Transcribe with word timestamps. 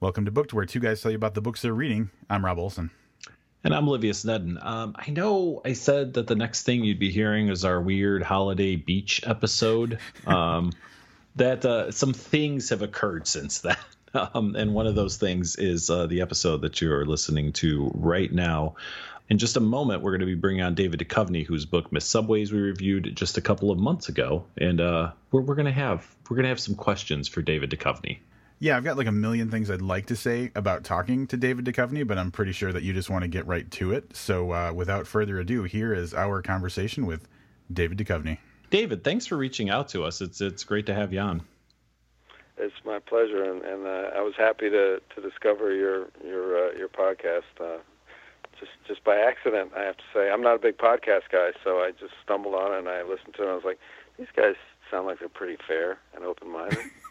Welcome 0.00 0.26
to 0.26 0.30
Booked, 0.30 0.54
where 0.54 0.64
two 0.64 0.78
guys 0.78 1.02
tell 1.02 1.10
you 1.10 1.16
about 1.16 1.34
the 1.34 1.40
books 1.40 1.60
they're 1.60 1.74
reading. 1.74 2.10
I'm 2.30 2.44
Rob 2.44 2.60
Olson. 2.60 2.92
And 3.64 3.74
I'm 3.74 3.88
Olivia 3.88 4.14
Snedden. 4.14 4.56
Um, 4.62 4.94
I 4.96 5.10
know 5.10 5.60
I 5.64 5.72
said 5.72 6.14
that 6.14 6.28
the 6.28 6.36
next 6.36 6.62
thing 6.62 6.84
you'd 6.84 7.00
be 7.00 7.10
hearing 7.10 7.48
is 7.48 7.64
our 7.64 7.80
weird 7.80 8.22
holiday 8.22 8.76
beach 8.76 9.22
episode. 9.26 9.98
Um, 10.26 10.72
that 11.34 11.64
uh, 11.64 11.90
some 11.90 12.12
things 12.12 12.70
have 12.70 12.82
occurred 12.82 13.26
since 13.26 13.58
then. 13.58 13.76
Um, 14.14 14.56
and 14.56 14.72
one 14.72 14.86
of 14.86 14.94
those 14.94 15.18
things 15.18 15.56
is 15.56 15.90
uh, 15.90 16.06
the 16.06 16.22
episode 16.22 16.62
that 16.62 16.80
you're 16.80 17.04
listening 17.04 17.52
to 17.54 17.90
right 17.94 18.32
now. 18.32 18.76
In 19.28 19.36
just 19.36 19.58
a 19.58 19.60
moment, 19.60 20.02
we're 20.02 20.12
going 20.12 20.20
to 20.20 20.26
be 20.26 20.34
bringing 20.34 20.62
on 20.62 20.74
David 20.74 21.00
Duchovny, 21.00 21.44
whose 21.44 21.66
book 21.66 21.92
Miss 21.92 22.06
Subways 22.06 22.50
we 22.50 22.58
reviewed 22.58 23.14
just 23.14 23.36
a 23.36 23.42
couple 23.42 23.70
of 23.70 23.78
months 23.78 24.08
ago, 24.08 24.46
and 24.56 24.80
uh, 24.80 25.12
we're, 25.30 25.42
we're 25.42 25.56
going 25.56 25.66
to 25.66 25.72
have 25.72 26.06
we're 26.30 26.36
going 26.36 26.44
to 26.44 26.48
have 26.48 26.58
some 26.58 26.74
questions 26.74 27.28
for 27.28 27.42
David 27.42 27.70
Duchovny. 27.70 28.20
Yeah, 28.60 28.76
I've 28.76 28.84
got 28.84 28.96
like 28.96 29.06
a 29.06 29.12
million 29.12 29.50
things 29.50 29.70
I'd 29.70 29.82
like 29.82 30.06
to 30.06 30.16
say 30.16 30.50
about 30.56 30.82
talking 30.82 31.28
to 31.28 31.36
David 31.36 31.64
Duchovny, 31.64 32.04
but 32.06 32.18
I'm 32.18 32.32
pretty 32.32 32.50
sure 32.52 32.72
that 32.72 32.82
you 32.82 32.92
just 32.92 33.08
want 33.08 33.22
to 33.22 33.28
get 33.28 33.46
right 33.46 33.70
to 33.72 33.92
it. 33.92 34.16
So, 34.16 34.52
uh, 34.52 34.72
without 34.72 35.06
further 35.06 35.38
ado, 35.38 35.62
here 35.62 35.94
is 35.94 36.12
our 36.12 36.42
conversation 36.42 37.06
with 37.06 37.28
David 37.72 37.98
Duchovny. 37.98 38.38
David, 38.70 39.04
thanks 39.04 39.26
for 39.26 39.36
reaching 39.36 39.70
out 39.70 39.88
to 39.90 40.02
us. 40.02 40.20
It's 40.20 40.40
it's 40.40 40.64
great 40.64 40.86
to 40.86 40.94
have 40.94 41.12
you 41.12 41.20
on. 41.20 41.42
It's 42.56 42.74
my 42.84 42.98
pleasure, 42.98 43.44
and, 43.44 43.62
and 43.62 43.86
uh, 43.86 44.10
I 44.16 44.20
was 44.20 44.34
happy 44.36 44.68
to, 44.70 45.00
to 45.14 45.20
discover 45.22 45.72
your 45.72 46.08
your 46.24 46.68
uh, 46.68 46.72
your 46.76 46.88
podcast. 46.88 47.44
Uh, 47.60 47.78
just 48.58 48.72
just 48.88 49.04
by 49.04 49.16
accident, 49.16 49.70
I 49.76 49.82
have 49.82 49.96
to 49.98 50.04
say. 50.12 50.30
I'm 50.30 50.42
not 50.42 50.56
a 50.56 50.58
big 50.58 50.78
podcast 50.78 51.30
guy, 51.30 51.52
so 51.62 51.78
I 51.78 51.92
just 51.92 52.14
stumbled 52.24 52.56
on 52.56 52.74
it 52.74 52.78
and 52.80 52.88
I 52.88 53.02
listened 53.02 53.34
to 53.34 53.42
it. 53.42 53.44
and 53.44 53.52
I 53.52 53.54
was 53.54 53.64
like, 53.64 53.78
these 54.18 54.26
guys 54.34 54.56
sound 54.90 55.06
like 55.06 55.20
they're 55.20 55.28
pretty 55.28 55.58
fair 55.66 55.98
and 56.14 56.24
open 56.24 56.50
minded. 56.50 56.78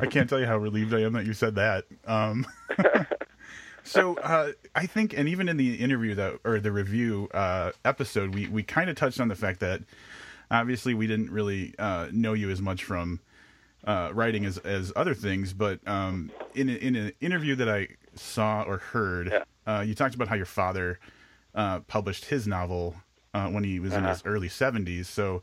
I 0.00 0.06
can't 0.06 0.28
tell 0.28 0.38
you 0.40 0.46
how 0.46 0.56
relieved 0.58 0.92
I 0.94 1.00
am 1.02 1.12
that 1.14 1.24
you 1.26 1.32
said 1.32 1.54
that. 1.56 1.84
Um, 2.06 2.46
so 3.84 4.16
uh, 4.18 4.52
I 4.74 4.86
think, 4.86 5.16
and 5.16 5.28
even 5.28 5.48
in 5.48 5.56
the 5.56 5.74
interview 5.76 6.14
that 6.14 6.40
or 6.44 6.60
the 6.60 6.72
review 6.72 7.28
uh, 7.34 7.72
episode, 7.84 8.34
we 8.34 8.48
we 8.48 8.62
kind 8.62 8.88
of 8.90 8.96
touched 8.96 9.20
on 9.20 9.28
the 9.28 9.34
fact 9.34 9.60
that 9.60 9.82
obviously 10.50 10.94
we 10.94 11.06
didn't 11.06 11.30
really 11.30 11.74
uh, 11.78 12.08
know 12.12 12.32
you 12.32 12.50
as 12.50 12.60
much 12.62 12.84
from 12.84 13.20
uh, 13.86 14.10
writing 14.12 14.44
as 14.44 14.58
as 14.58 14.92
other 14.96 15.14
things, 15.14 15.52
but 15.52 15.80
um, 15.86 16.30
in 16.54 16.68
a, 16.68 16.72
in 16.74 16.96
an 16.96 17.12
interview 17.20 17.54
that 17.56 17.68
I 17.68 17.88
saw 18.14 18.62
or 18.62 18.78
heard, 18.78 19.28
Yeah. 19.32 19.44
uh, 19.66 19.80
you 19.82 19.94
talked 19.94 20.14
about 20.14 20.28
how 20.28 20.34
your 20.36 20.46
father 20.46 20.98
uh, 21.54 21.80
published 21.80 22.26
his 22.26 22.46
novel 22.46 22.94
uh, 23.34 23.48
when 23.48 23.64
he 23.64 23.80
was 23.80 23.92
in 23.92 24.00
Uh-huh. 24.00 24.10
his 24.10 24.22
early 24.24 24.48
seventies. 24.48 25.08
So 25.08 25.42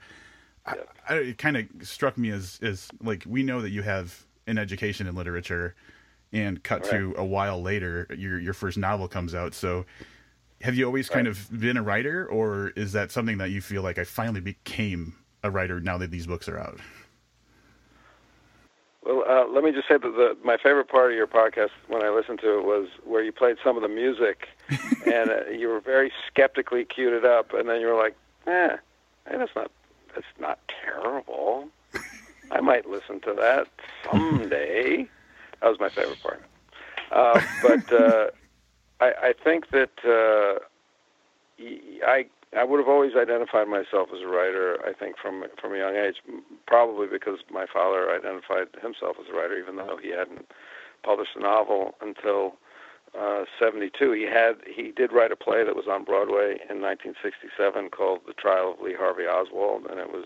I, 0.65 0.75
I, 1.09 1.15
it 1.15 1.37
kind 1.37 1.57
of 1.57 1.67
struck 1.81 2.17
me 2.17 2.29
as 2.29 2.59
as 2.61 2.89
like 3.01 3.23
we 3.27 3.43
know 3.43 3.61
that 3.61 3.69
you 3.71 3.81
have 3.81 4.25
an 4.47 4.57
education 4.57 5.07
in 5.07 5.15
literature, 5.15 5.75
and 6.31 6.61
cut 6.63 6.83
to 6.85 7.13
a 7.17 7.25
while 7.25 7.61
later, 7.61 8.07
your 8.17 8.39
your 8.39 8.53
first 8.53 8.77
novel 8.77 9.07
comes 9.07 9.35
out. 9.35 9.53
So. 9.53 9.85
Have 10.63 10.75
you 10.75 10.85
always 10.85 11.09
kind 11.09 11.25
of 11.25 11.49
been 11.59 11.75
a 11.75 11.81
writer, 11.81 12.27
or 12.27 12.67
is 12.75 12.91
that 12.91 13.11
something 13.11 13.39
that 13.39 13.49
you 13.49 13.61
feel 13.61 13.81
like 13.81 13.97
I 13.97 14.03
finally 14.03 14.41
became 14.41 15.15
a 15.41 15.49
writer 15.49 15.79
now 15.79 15.97
that 15.97 16.11
these 16.11 16.27
books 16.27 16.47
are 16.47 16.59
out? 16.59 16.79
Well, 19.03 19.23
uh, 19.27 19.47
let 19.47 19.63
me 19.63 19.71
just 19.71 19.87
say 19.87 19.95
that 19.95 20.01
the, 20.01 20.37
my 20.43 20.57
favorite 20.57 20.87
part 20.87 21.09
of 21.11 21.17
your 21.17 21.25
podcast 21.25 21.71
when 21.87 22.03
I 22.03 22.09
listened 22.09 22.39
to 22.41 22.59
it 22.59 22.63
was 22.63 22.89
where 23.03 23.23
you 23.23 23.31
played 23.31 23.57
some 23.63 23.75
of 23.75 23.81
the 23.81 23.89
music, 23.89 24.49
and 25.07 25.31
uh, 25.31 25.49
you 25.49 25.67
were 25.67 25.79
very 25.79 26.11
skeptically 26.27 26.85
queued 26.85 27.13
it 27.13 27.25
up, 27.25 27.53
and 27.53 27.67
then 27.67 27.81
you 27.81 27.87
were 27.87 27.97
like, 27.97 28.15
"Eh, 28.45 28.77
hey, 29.27 29.37
that's 29.39 29.55
not 29.55 29.71
that's 30.13 30.25
not 30.39 30.59
terrible. 30.67 31.67
I 32.51 32.61
might 32.61 32.89
listen 32.89 33.19
to 33.21 33.33
that 33.33 33.67
someday." 34.09 35.07
That 35.61 35.69
was 35.69 35.79
my 35.79 35.89
favorite 35.89 36.21
part. 36.21 36.41
Uh, 37.11 37.41
but 37.61 37.93
uh, 37.93 38.27
I, 38.99 39.29
I 39.29 39.33
think 39.43 39.69
that 39.71 39.91
uh, 40.05 40.59
I 42.05 42.25
I 42.57 42.63
would 42.63 42.79
have 42.79 42.89
always 42.89 43.15
identified 43.15 43.67
myself 43.67 44.09
as 44.13 44.21
a 44.21 44.27
writer. 44.27 44.77
I 44.85 44.93
think 44.93 45.17
from 45.17 45.45
from 45.59 45.73
a 45.73 45.77
young 45.77 45.95
age, 45.95 46.17
probably 46.67 47.07
because 47.07 47.39
my 47.49 47.65
father 47.71 48.11
identified 48.11 48.67
himself 48.81 49.17
as 49.19 49.27
a 49.31 49.35
writer, 49.35 49.57
even 49.57 49.75
though 49.77 49.97
he 50.01 50.09
hadn't 50.09 50.51
published 51.03 51.35
a 51.35 51.39
novel 51.39 51.95
until 52.01 52.55
uh, 53.17 53.45
'72. 53.59 54.11
He 54.11 54.23
had 54.23 54.55
he 54.67 54.91
did 54.91 55.11
write 55.11 55.31
a 55.31 55.35
play 55.35 55.63
that 55.63 55.75
was 55.75 55.87
on 55.87 56.03
Broadway 56.03 56.59
in 56.69 56.81
1967 56.81 57.89
called 57.89 58.21
The 58.27 58.33
Trial 58.33 58.73
of 58.73 58.81
Lee 58.81 58.93
Harvey 58.93 59.25
Oswald, 59.25 59.85
and 59.89 59.99
it 59.99 60.11
was 60.11 60.25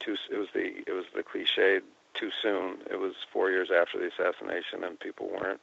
too 0.00 0.16
it 0.30 0.36
was 0.36 0.48
the 0.54 0.82
it 0.86 0.92
was 0.92 1.04
the 1.14 1.22
cliched 1.22 1.82
too 2.14 2.30
soon. 2.42 2.78
It 2.90 3.00
was 3.00 3.14
four 3.32 3.50
years 3.50 3.68
after 3.70 3.98
the 3.98 4.08
assassination, 4.08 4.84
and 4.84 4.98
people 4.98 5.28
weren't 5.28 5.60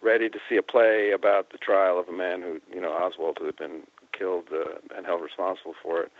ready 0.00 0.28
to 0.28 0.38
see 0.48 0.56
a 0.56 0.62
play 0.62 1.10
about 1.10 1.50
the 1.50 1.58
trial 1.58 1.98
of 1.98 2.08
a 2.08 2.12
man 2.12 2.42
who, 2.42 2.60
you 2.72 2.80
know, 2.80 2.92
Oswald, 2.92 3.38
who 3.40 3.46
had 3.46 3.56
been 3.56 3.82
killed 4.12 4.44
uh, 4.52 4.78
and 4.96 5.06
held 5.06 5.22
responsible 5.22 5.74
for 5.82 6.02
it. 6.02 6.12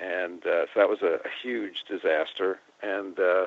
And 0.00 0.46
uh, 0.46 0.66
so 0.72 0.80
that 0.80 0.88
was 0.88 1.02
a, 1.02 1.16
a 1.26 1.30
huge 1.42 1.84
disaster. 1.88 2.58
And 2.82 3.18
uh, 3.18 3.46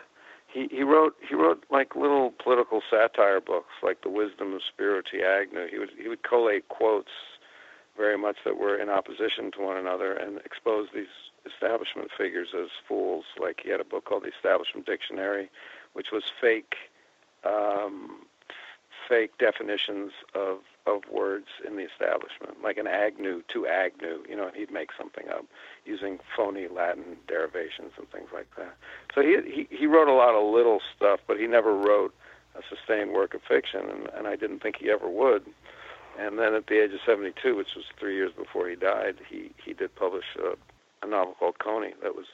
he 0.52 0.68
he 0.72 0.84
wrote 0.84 1.16
he 1.28 1.36
wrote 1.36 1.64
like 1.70 1.96
little 1.96 2.34
political 2.44 2.82
satire 2.90 3.40
books, 3.40 3.74
like 3.84 4.02
The 4.02 4.10
Wisdom 4.10 4.54
of 4.54 4.62
Spiro 4.68 5.02
T. 5.02 5.22
Agnew. 5.24 5.68
He 5.70 5.78
would 5.78 5.92
he 6.02 6.08
would 6.08 6.24
collate 6.24 6.68
quotes 6.70 7.12
very 7.98 8.18
much 8.18 8.38
that 8.46 8.58
were 8.58 8.78
in 8.78 8.90
opposition 8.90 9.52
to 9.52 9.62
one 9.62 9.78
another 9.78 10.14
and 10.14 10.40
expose 10.40 10.88
these 10.94 11.08
establishment 11.46 12.10
figures 12.18 12.50
as 12.60 12.70
fools. 12.88 13.26
Like 13.40 13.62
he 13.64 13.70
had 13.70 13.82
a 13.82 13.86
book 13.86 14.06
called 14.06 14.24
The 14.24 14.32
Establishment 14.36 14.86
Dictionary, 14.86 15.50
which 15.94 16.08
was 16.12 16.24
fake 16.42 16.76
um, 17.44 18.22
fake 19.08 19.38
definitions 19.38 20.12
of 20.34 20.60
of 20.86 21.02
words 21.12 21.48
in 21.68 21.76
the 21.76 21.84
establishment, 21.84 22.64
like 22.64 22.78
an 22.78 22.88
agnew 22.88 23.44
to 23.54 23.68
agnew, 23.68 24.24
you 24.28 24.36
know, 24.36 24.48
and 24.48 24.56
he'd 24.56 24.72
make 24.72 24.90
something 24.98 25.30
up 25.30 25.46
using 25.89 26.19
phony 26.38 26.67
Latin 26.73 27.17
derivations 27.27 27.91
and 27.97 28.07
things 28.11 28.29
like 28.33 28.47
that. 28.57 28.75
So 29.16 29.22
he 29.22 29.38
he, 29.44 29.67
he 29.75 29.85
wrote 29.88 30.07
a 30.07 30.13
lot 30.13 30.35
of 30.35 30.53
little 30.53 30.79
stuff, 30.95 31.19
but 31.27 31.39
he 31.39 31.47
never 31.47 31.73
wrote 31.73 32.13
a 32.55 32.61
sustained 32.69 33.11
work 33.11 33.33
of 33.33 33.41
fiction, 33.47 33.81
and, 33.89 34.09
and 34.16 34.27
I 34.27 34.35
didn't 34.35 34.61
think 34.61 34.77
he 34.79 34.91
ever 34.91 35.09
would. 35.09 35.44
And 36.19 36.38
then 36.38 36.53
at 36.53 36.67
the 36.67 36.83
age 36.83 36.91
of 36.91 37.00
72, 37.05 37.55
which 37.55 37.69
was 37.75 37.85
three 38.00 38.16
years 38.16 38.31
before 38.38 38.69
he 38.69 38.75
died, 38.75 39.16
he 39.27 39.51
he 39.63 39.73
did 39.73 39.95
publish 39.95 40.25
a, 40.38 40.55
a 41.05 41.09
novel 41.09 41.35
called 41.39 41.57
Coney 41.59 41.94
that 42.03 42.16
was 42.16 42.25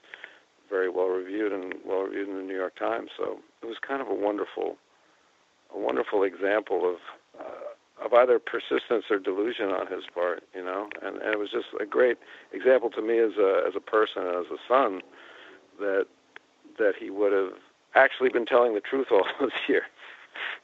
very 0.70 0.90
well 0.90 1.08
reviewed 1.08 1.54
and 1.54 1.76
well 1.86 2.02
reviewed 2.02 2.28
in 2.28 2.36
the 2.36 2.44
New 2.44 2.56
York 2.56 2.76
Times. 2.78 3.10
So 3.16 3.40
it 3.62 3.66
was 3.66 3.78
kind 3.88 4.02
of 4.02 4.08
a 4.08 4.14
wonderful 4.14 4.78
a 5.74 5.80
wonderful 5.80 6.24
example 6.24 6.90
of 6.90 6.98
uh, 7.40 7.75
of 8.04 8.14
either 8.14 8.40
persistence 8.40 9.06
or 9.10 9.20
delusion 9.20 9.70
on 9.70 9.88
his 9.88 10.04
part, 10.14 10.44
you 10.54 10.64
know, 10.64 10.90
and, 11.02 11.18
and 11.18 11.34
it 11.34 11.40
was 11.40 11.50
just 11.50 11.68
a 11.80 11.86
great 11.86 12.18
example 12.52 12.90
to 12.90 13.02
me 13.02 13.20
as 13.20 13.38
a 13.40 13.64
as 13.68 13.76
a 13.76 13.80
person 13.80 14.24
and 14.24 14.46
as 14.46 14.52
a 14.52 14.58
son 14.68 15.02
that 15.80 16.08
that 16.78 16.94
he 17.00 17.10
would 17.10 17.32
have 17.32 17.54
actually 17.96 18.30
been 18.30 18.46
telling 18.46 18.74
the 18.74 18.82
truth 18.82 19.08
all 19.12 19.26
those 19.40 19.52
years, 19.68 19.84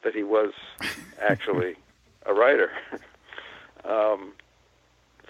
that 0.04 0.14
he 0.14 0.24
was 0.24 0.54
actually 1.22 1.76
a 2.26 2.34
writer. 2.34 2.72
um, 3.86 4.34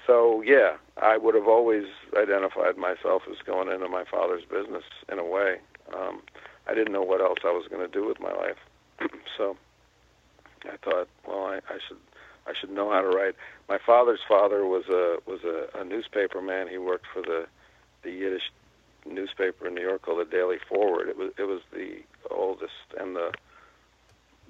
so 0.08 0.42
yeah, 0.42 0.78
I 1.02 1.18
would 1.18 1.36
have 1.36 1.48
always 1.48 1.86
identified 2.18 2.78
myself 2.78 3.24
as 3.30 3.38
going 3.46 3.70
into 3.70 3.88
my 3.88 4.04
father's 4.10 4.44
business 4.44 4.84
in 5.12 5.20
a 5.20 5.26
way. 5.26 5.58
Um, 5.96 6.22
I 6.68 6.74
didn't 6.74 6.94
know 6.94 7.04
what 7.04 7.22
else 7.22 7.40
I 7.44 7.52
was 7.52 7.68
going 7.70 7.86
to 7.86 7.92
do 7.92 8.08
with 8.08 8.20
my 8.20 8.32
life, 8.32 8.58
so 9.38 9.56
I 10.66 10.78
thought, 10.78 11.08
well, 11.28 11.46
I, 11.46 11.58
I 11.70 11.78
should 11.88 11.98
I 12.48 12.54
should 12.60 12.72
know 12.72 12.92
how 12.92 13.02
to 13.02 13.08
write. 13.08 13.36
My 13.70 13.78
father's 13.78 14.20
father 14.28 14.66
was 14.66 14.86
a 14.90 15.18
was 15.26 15.44
a, 15.44 15.80
a 15.80 15.86
newspaper 15.86 16.42
man. 16.42 16.68
He 16.68 16.78
worked 16.78 17.06
for 17.14 17.22
the 17.22 17.48
the 18.04 18.12
Yiddish 18.12 18.52
newspaper 19.06 19.68
in 19.68 19.76
New 19.76 19.82
York 19.82 20.04
called 20.04 20.20
the 20.20 20.26
Daily 20.26 20.58
Forward. 20.68 21.10
It 21.10 21.18
was 21.18 21.32
it 21.38 21.44
was 21.44 21.62
the 21.72 22.00
oldest 22.30 22.74
and 23.00 23.16
the 23.16 23.32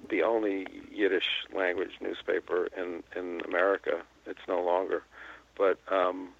the 0.08 0.22
only 0.22 0.66
Yiddish 0.90 1.46
language 1.54 1.92
newspaper 2.00 2.68
in 2.76 3.02
in 3.16 3.42
America. 3.46 4.02
It's 4.26 4.46
no 4.48 4.62
longer, 4.62 5.02
but 5.56 5.78
um, 5.90 6.30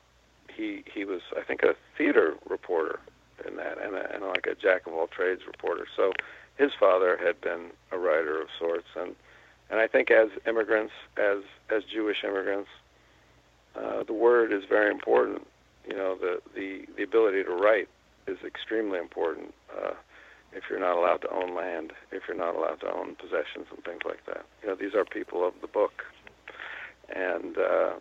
he 0.48 0.84
he 0.92 1.04
was 1.04 1.20
I 1.36 1.42
think 1.42 1.62
a 1.62 1.74
theater 1.96 2.34
reporter 2.48 3.00
in 3.46 3.56
that 3.56 3.78
and, 3.78 3.94
a, 3.94 4.14
and 4.14 4.24
like 4.24 4.46
a 4.46 4.54
jack 4.54 4.86
of 4.86 4.94
all 4.94 5.06
trades 5.06 5.42
reporter. 5.46 5.86
So 5.96 6.12
his 6.56 6.72
father 6.78 7.18
had 7.22 7.40
been 7.40 7.70
a 7.90 7.98
writer 7.98 8.40
of 8.40 8.48
sorts, 8.58 8.88
and 8.96 9.14
and 9.72 9.80
I 9.80 9.88
think 9.88 10.10
as 10.10 10.28
immigrants, 10.46 10.92
as 11.16 11.38
as 11.74 11.82
Jewish 11.84 12.18
immigrants, 12.22 12.68
uh, 13.74 14.04
the 14.04 14.12
word 14.12 14.52
is 14.52 14.64
very 14.68 14.90
important. 14.90 15.46
You 15.88 15.96
know, 15.96 16.14
the 16.20 16.40
the 16.54 16.84
the 16.96 17.02
ability 17.02 17.42
to 17.44 17.50
write 17.50 17.88
is 18.28 18.36
extremely 18.46 18.98
important. 18.98 19.54
Uh, 19.74 19.94
if 20.52 20.64
you're 20.68 20.78
not 20.78 20.98
allowed 20.98 21.22
to 21.22 21.32
own 21.32 21.56
land, 21.56 21.92
if 22.12 22.24
you're 22.28 22.36
not 22.36 22.54
allowed 22.54 22.80
to 22.80 22.92
own 22.92 23.16
possessions 23.16 23.66
and 23.74 23.82
things 23.82 24.02
like 24.04 24.24
that, 24.26 24.44
you 24.62 24.68
know, 24.68 24.76
these 24.76 24.94
are 24.94 25.06
people 25.06 25.48
of 25.48 25.54
the 25.62 25.66
book, 25.66 26.02
and 27.08 27.56
uh, 27.56 27.92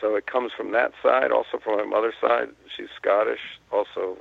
so 0.00 0.14
it 0.14 0.26
comes 0.30 0.52
from 0.56 0.70
that 0.72 0.92
side. 1.02 1.32
Also 1.32 1.58
from 1.62 1.78
my 1.78 1.84
mother's 1.84 2.14
side, 2.20 2.48
she's 2.76 2.88
Scottish. 2.96 3.58
Also, 3.72 4.16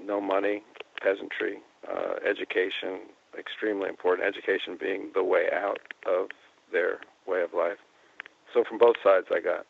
no 0.00 0.22
money, 0.22 0.62
peasantry, 1.02 1.58
uh, 1.86 2.14
education, 2.26 3.00
extremely 3.38 3.88
important. 3.88 4.26
Education 4.26 4.76
being 4.80 5.10
the 5.14 5.24
way 5.24 5.48
out 5.52 5.80
of 6.06 6.28
their 6.72 7.00
way 7.26 7.42
of 7.42 7.54
life. 7.54 7.78
So 8.52 8.64
from 8.64 8.78
both 8.78 8.96
sides, 9.02 9.26
I 9.30 9.40
got 9.40 9.66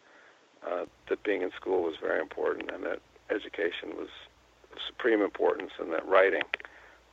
uh, 0.66 0.84
that 1.08 1.22
being 1.22 1.42
in 1.42 1.50
school 1.52 1.82
was 1.82 1.94
very 2.00 2.20
important, 2.20 2.70
and 2.70 2.84
that 2.84 3.00
education 3.30 3.96
was 3.96 4.08
of 4.72 4.78
supreme 4.86 5.22
importance, 5.22 5.72
and 5.78 5.92
that 5.92 6.06
writing 6.06 6.42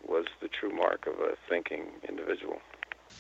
was 0.08 0.26
the 0.42 0.48
true 0.48 0.72
mark 0.72 1.06
of 1.08 1.14
a 1.20 1.36
thinking 1.48 1.86
individual. 2.08 2.60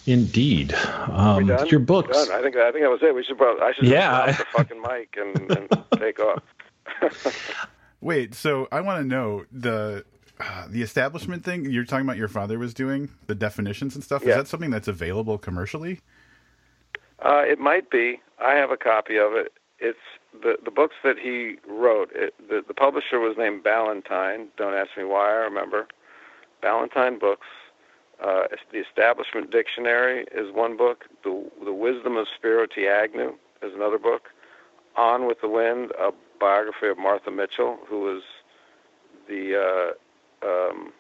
Indeed, 0.06 0.74
um, 0.74 1.48
your 1.68 1.80
books. 1.80 2.30
I 2.30 2.42
think 2.42 2.56
I 2.56 2.72
think 2.72 2.84
that 2.84 2.90
was 2.90 3.02
it. 3.04 3.14
We 3.14 3.24
should 3.24 3.38
probably 3.38 3.62
I 3.62 3.74
should 3.74 3.86
yeah 3.86 4.32
the 4.32 4.46
fucking 4.52 4.82
mic 4.82 5.16
and, 5.18 5.52
and 5.52 5.86
take 6.00 6.20
off. 6.20 6.42
Wait, 8.02 8.34
so 8.34 8.68
I 8.72 8.82
want 8.82 9.02
to 9.02 9.08
know 9.08 9.46
the 9.52 10.06
uh, 10.42 10.68
the 10.70 10.82
establishment 10.82 11.44
thing 11.44 11.66
you're 11.66 11.86
talking 11.86 12.06
about. 12.06 12.18
Your 12.18 12.28
father 12.28 12.60
was 12.60 12.74
doing 12.74 13.10
the 13.28 13.36
definitions 13.36 13.96
and 13.96 14.04
stuff. 14.04 14.24
Yeah. 14.24 14.32
Is 14.32 14.36
that 14.36 14.48
something 14.48 14.72
that's 14.72 14.88
available 14.88 15.38
commercially? 15.38 16.00
Uh, 17.20 17.44
it 17.46 17.60
might 17.60 17.90
be. 17.90 18.20
I 18.44 18.54
have 18.56 18.72
a 18.72 18.78
copy 18.78 19.18
of 19.18 19.34
it. 19.34 19.54
It's 19.80 20.00
the 20.42 20.58
the 20.64 20.72
books 20.72 20.96
that 21.04 21.18
he 21.18 21.58
wrote. 21.68 22.10
It, 22.14 22.34
the 22.50 22.64
the 22.68 22.74
publisher 22.74 23.20
was 23.20 23.36
named 23.38 23.64
Ballantine. 23.64 24.48
Don't 24.58 24.74
ask 24.74 24.90
me 24.98 25.04
why. 25.04 25.30
I 25.30 25.34
remember 25.34 25.88
Ballantine 26.62 27.20
Books. 27.20 27.48
Uh, 28.24 28.44
the 28.72 28.78
Establishment 28.80 29.50
Dictionary 29.50 30.26
is 30.32 30.54
one 30.54 30.78
book. 30.78 31.06
The 31.24 31.50
The 31.64 31.74
Wisdom 31.74 32.18
of 32.18 32.28
Spiro 32.36 32.66
T. 32.68 32.88
Agnew 32.88 33.34
is 33.62 33.74
another 33.74 33.98
book. 33.98 34.30
On 34.96 35.26
with 35.26 35.42
the 35.42 35.48
Wind, 35.48 35.92
a 36.00 36.12
biography 36.40 36.88
of 36.88 36.98
Martha 36.98 37.32
Mitchell, 37.32 37.80
who 37.88 38.02
was 38.02 38.24
the 39.28 39.56
uh, 39.56 39.94
um, 40.44 40.94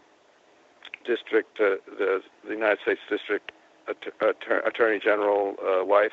district, 1.05 1.59
uh, 1.59 1.75
the, 1.97 2.21
the 2.47 2.53
United 2.53 2.79
States 2.81 3.01
District 3.09 3.51
Att- 3.88 4.65
Attorney 4.65 4.99
General 4.99 5.55
uh, 5.59 5.85
wife. 5.85 6.11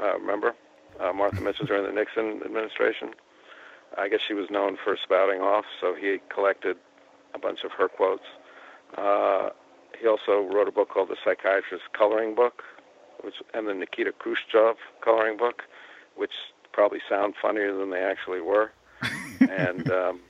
Uh, 0.00 0.18
remember 0.18 0.54
uh, 1.00 1.12
Martha 1.12 1.40
Mitchell 1.40 1.66
during 1.66 1.84
the 1.84 1.92
Nixon 1.92 2.40
administration? 2.44 3.10
I 3.96 4.08
guess 4.08 4.20
she 4.26 4.34
was 4.34 4.50
known 4.50 4.76
for 4.82 4.96
spouting 5.02 5.40
off, 5.40 5.64
so 5.80 5.94
he 5.94 6.18
collected 6.32 6.76
a 7.34 7.38
bunch 7.38 7.64
of 7.64 7.72
her 7.72 7.88
quotes. 7.88 8.24
Uh, 8.96 9.50
he 10.00 10.06
also 10.06 10.48
wrote 10.52 10.68
a 10.68 10.72
book 10.72 10.90
called 10.90 11.08
The 11.08 11.16
Psychiatrist's 11.24 11.86
Coloring 11.92 12.34
Book, 12.34 12.62
which 13.22 13.34
and 13.54 13.66
the 13.66 13.74
Nikita 13.74 14.12
Khrushchev 14.12 14.76
Coloring 15.02 15.36
Book, 15.36 15.62
which 16.16 16.32
probably 16.72 17.00
sound 17.08 17.34
funnier 17.40 17.76
than 17.76 17.90
they 17.90 18.02
actually 18.02 18.40
were. 18.40 18.70
and 19.40 19.90
um, 19.90 20.20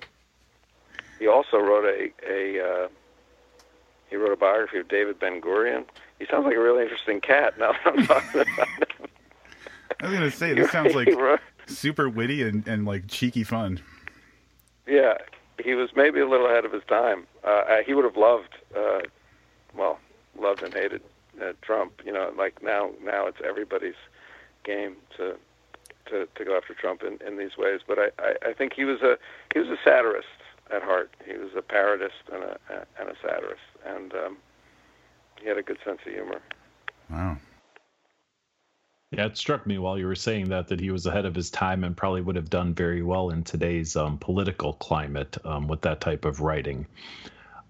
he 1.19 1.27
also 1.27 1.59
wrote 1.59 1.85
a 1.85 2.13
a 2.29 2.65
uh, 2.65 2.89
he 4.09 4.17
wrote 4.17 4.33
a 4.33 4.37
biography 4.37 4.79
of 4.79 4.89
David 4.89 5.19
Ben 5.19 5.41
Gurion. 5.41 5.85
He 6.19 6.27
sounds 6.31 6.45
like 6.45 6.57
a 6.57 6.61
really 6.61 6.83
interesting 6.83 7.21
cat. 7.21 7.59
Now 7.59 7.73
that 7.73 7.81
I'm 7.87 8.07
talking 8.07 8.41
about 8.41 8.69
him. 8.69 8.89
I 10.01 10.07
was 10.07 10.13
gonna 10.13 10.31
say 10.31 10.55
this 10.55 10.71
sounds 10.73 10.95
like 10.95 11.09
super 11.67 12.09
witty 12.09 12.43
and, 12.43 12.67
and 12.67 12.85
like 12.85 13.09
cheeky 13.09 13.45
fun. 13.45 13.81
Yeah, 14.87 15.15
he 15.63 15.75
was 15.75 15.91
maybe 15.95 16.21
a 16.21 16.29
little 16.29 16.47
ahead 16.47 16.65
of 16.65 16.73
his 16.73 16.85
time. 16.89 17.27
Uh, 17.45 17.49
uh 17.49 17.77
he 17.85 17.95
would 17.95 18.05
have 18.05 18.17
loved, 18.17 18.55
uh, 18.77 19.01
well, 19.77 19.99
loved 20.39 20.63
and 20.63 20.73
hated 20.73 21.03
uh, 21.43 21.53
Trump. 21.63 22.01
You 22.05 22.13
know, 22.13 22.33
like 22.37 22.63
now 22.63 22.91
now 23.03 23.27
it's 23.27 23.39
everybody's 23.45 23.95
game 24.65 24.97
to 25.17 25.37
to, 26.07 26.27
to 26.35 26.45
go 26.45 26.57
after 26.57 26.75
Trump 26.75 27.03
in, 27.03 27.19
in 27.27 27.37
these 27.37 27.57
ways. 27.57 27.81
But 27.87 27.99
I, 27.99 28.09
I, 28.19 28.51
I 28.51 28.53
think 28.55 28.73
he 28.73 28.85
was 28.85 29.03
a 29.03 29.19
he 29.53 29.61
was 29.61 29.69
a 29.69 29.77
satirist 29.85 30.29
at 30.75 30.83
heart. 30.83 31.15
He 31.27 31.37
was 31.37 31.51
a 31.57 31.63
parodist 31.63 32.33
and 32.33 32.43
a 32.45 32.59
and 32.99 33.09
a 33.09 33.15
satirist, 33.23 33.61
and 33.87 34.13
um, 34.15 34.37
he 35.41 35.49
had 35.49 35.59
a 35.59 35.63
good 35.63 35.79
sense 35.85 36.01
of 36.07 36.13
humor. 36.13 36.41
Wow. 37.11 37.39
Yeah, 39.11 39.25
it 39.25 39.39
struck 39.39 39.67
me 39.67 39.79
while 39.79 39.99
you 39.99 40.07
were 40.07 40.15
saying 40.15 40.51
that 40.51 40.69
that 40.69 40.81
he 40.81 40.91
was 40.91 41.07
ahead 41.07 41.25
of 41.25 41.35
his 41.35 41.51
time 41.51 41.83
and 41.83 41.97
probably 41.97 42.21
would 42.21 42.37
have 42.37 42.51
done 42.51 42.75
very 42.75 43.03
well 43.03 43.31
in 43.31 43.43
today's 43.43 43.97
um, 43.97 44.19
political 44.19 44.75
climate 44.75 45.39
um, 45.47 45.67
with 45.67 45.81
that 45.83 46.03
type 46.03 46.27
of 46.27 46.41
writing. 46.41 46.87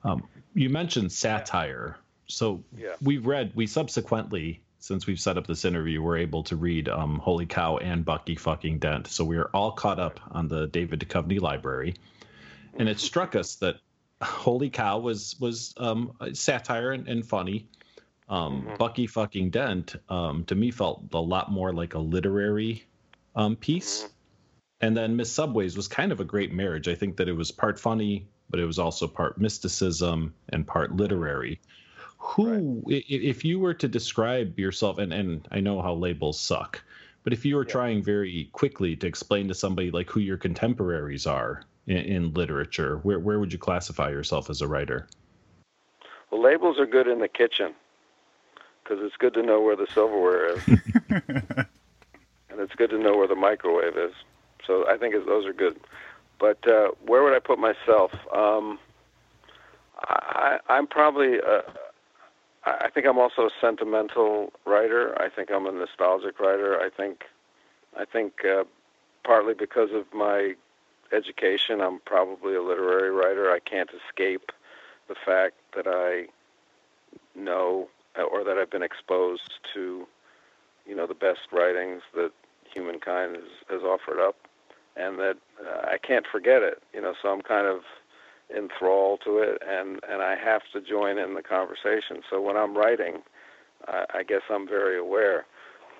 Um, 0.03 0.27
you 0.55 0.69
mentioned 0.69 1.12
satire, 1.12 1.97
so 2.27 2.65
yeah. 2.77 2.95
we 3.00 3.19
read 3.19 3.53
we 3.55 3.69
subsequently 3.69 4.62
since 4.81 5.06
we've 5.06 5.21
set 5.21 5.37
up 5.37 5.47
this 5.47 5.65
interview, 5.65 6.00
we're 6.00 6.19
able 6.19 6.43
to 6.45 6.56
read 6.56 6.89
um, 6.89 7.19
Holy 7.19 7.47
Cow 7.47 7.79
and 7.79 8.05
Bucky 8.05 8.37
fucking 8.37 8.79
Dent. 8.79 9.06
So 9.09 9.25
we 9.25 9.37
are 9.37 9.50
all 9.53 9.73
caught 9.73 9.99
up 9.99 10.21
on 10.31 10.49
the 10.49 10.67
David 10.67 11.00
Duchovny 11.00 11.41
library. 11.41 11.95
And 12.78 12.88
it 12.88 13.00
struck 13.00 13.34
us 13.34 13.56
that 13.56 13.76
Holy 14.22 14.70
Cow 14.70 14.98
was 14.98 15.36
was 15.38 15.75
um, 15.76 16.12
satire 16.32 16.92
and, 16.92 17.08
and 17.08 17.26
funny. 17.26 17.66
Um, 18.28 18.62
mm-hmm. 18.62 18.76
Bucky 18.76 19.06
fucking 19.06 19.50
Dent 19.50 19.96
um, 20.08 20.44
to 20.44 20.54
me 20.54 20.70
felt 20.70 21.02
a 21.12 21.19
lot 21.19 21.50
more 21.50 21.72
like 21.72 21.94
a 21.94 21.98
literary 21.98 22.84
um, 23.34 23.56
piece. 23.56 24.02
Mm-hmm. 24.02 24.12
And 24.80 24.96
then 24.96 25.16
Miss 25.16 25.32
Subways 25.32 25.76
was 25.76 25.88
kind 25.88 26.12
of 26.12 26.20
a 26.20 26.25
great 26.25 26.52
marriage. 26.52 26.88
I 26.88 26.94
think 26.94 27.16
that 27.16 27.28
it 27.28 27.32
was 27.32 27.50
part 27.50 27.80
funny, 27.80 28.28
but 28.50 28.60
it 28.60 28.64
was 28.64 28.78
also 28.78 29.08
part 29.08 29.40
mysticism 29.40 30.34
and 30.50 30.66
part 30.66 30.94
literary 30.94 31.60
who 32.19 32.82
right. 32.84 33.04
if 33.08 33.44
you 33.44 33.58
were 33.58 33.75
to 33.75 33.88
describe 33.88 34.58
yourself 34.58 34.98
and, 34.98 35.12
and 35.12 35.46
i 35.52 35.60
know 35.60 35.80
how 35.80 35.94
labels 35.94 36.38
suck 36.38 36.82
but 37.22 37.32
if 37.32 37.44
you 37.44 37.56
were 37.56 37.64
yeah. 37.64 37.72
trying 37.72 38.02
very 38.02 38.48
quickly 38.52 38.96
to 38.96 39.06
explain 39.06 39.48
to 39.48 39.54
somebody 39.54 39.90
like 39.90 40.10
who 40.10 40.20
your 40.20 40.36
contemporaries 40.36 41.26
are 41.26 41.62
in, 41.88 41.96
in 41.96 42.35
literature 42.35 42.99
where, 42.99 43.19
where 43.19 43.38
would 43.38 43.52
you 43.52 43.58
classify 43.58 44.11
yourself 44.11 44.50
as 44.50 44.61
a 44.61 44.69
writer? 44.69 45.08
Well 46.31 46.43
labels 46.43 46.79
are 46.79 46.87
good 46.87 47.08
in 47.08 47.19
the 47.19 47.29
kitchen 47.29 47.75
because 48.82 48.99
it's 49.02 49.17
good 49.17 49.35
to 49.35 49.43
know 49.43 49.61
where 49.61 49.76
the 49.76 49.87
silverware 49.93 50.56
is. 50.56 50.62
And 52.50 52.61
it's 52.61 52.75
good 52.75 52.90
to 52.90 52.99
know 52.99 53.17
where 53.17 53.29
the 53.29 53.37
microwave 53.37 53.96
is. 53.96 54.14
So 54.67 54.85
i 54.88 54.96
think 54.96 55.14
those 55.26 55.46
are 55.46 55.52
good. 55.52 55.79
But 56.40 56.67
uh, 56.67 56.88
where 57.06 57.23
would 57.23 57.35
i 57.35 57.38
put 57.38 57.58
myself? 57.58 58.12
Um, 58.35 58.79
I, 60.00 60.58
I'm 60.69 60.87
probably 60.87 61.38
a, 61.38 61.62
I 62.64 62.90
think 62.93 63.06
I'm 63.06 63.19
also 63.19 63.43
a 63.43 63.50
sentimental 63.61 64.52
writer. 64.67 65.20
I 65.20 65.29
think 65.29 65.50
I'm 65.50 65.67
a 65.67 65.73
nostalgic 65.73 66.38
writer. 66.38 66.79
I 66.79 66.90
think, 66.90 67.25
I 67.96 68.05
think, 68.05 68.44
uh, 68.44 68.64
partly 69.25 69.55
because 69.55 69.90
of 69.93 70.05
my 70.12 70.55
education, 71.12 71.81
I'm 71.81 72.00
probably 72.00 72.55
a 72.55 72.62
literary 72.62 73.10
writer. 73.10 73.50
I 73.50 73.58
can't 73.58 73.90
escape 73.90 74.50
the 75.08 75.14
fact 75.14 75.55
that 75.75 75.87
I 75.87 76.26
know 77.34 77.88
or 78.16 78.44
that 78.44 78.58
I've 78.58 78.70
been 78.70 78.82
exposed 78.82 79.60
to, 79.75 80.06
you 80.87 80.96
know, 80.96 81.06
the 81.06 81.14
best 81.14 81.40
writings 81.52 82.02
that 82.14 82.33
humankind 82.73 83.37
has, 83.37 83.44
has 83.68 83.83
offered 83.83 84.21
up, 84.21 84.37
and 84.97 85.18
that 85.18 85.37
uh, 85.64 85.87
I 85.87 85.99
can't 85.99 86.26
forget 86.30 86.62
it. 86.62 86.83
You 86.92 87.00
know, 87.00 87.14
so 87.21 87.28
I'm 87.28 87.42
kind 87.42 87.66
of 87.66 87.80
enthralled 88.54 89.21
to 89.25 89.38
it, 89.38 89.62
and 89.66 90.00
and 90.09 90.23
I 90.23 90.37
have 90.37 90.62
to 90.73 90.80
join 90.80 91.18
in 91.18 91.35
the 91.35 91.42
conversation. 91.42 92.23
So 92.28 92.40
when 92.40 92.56
I'm 92.56 92.76
writing, 92.76 93.23
I, 93.87 94.04
I 94.14 94.23
guess 94.23 94.42
I'm 94.50 94.66
very 94.66 94.99
aware 94.99 95.47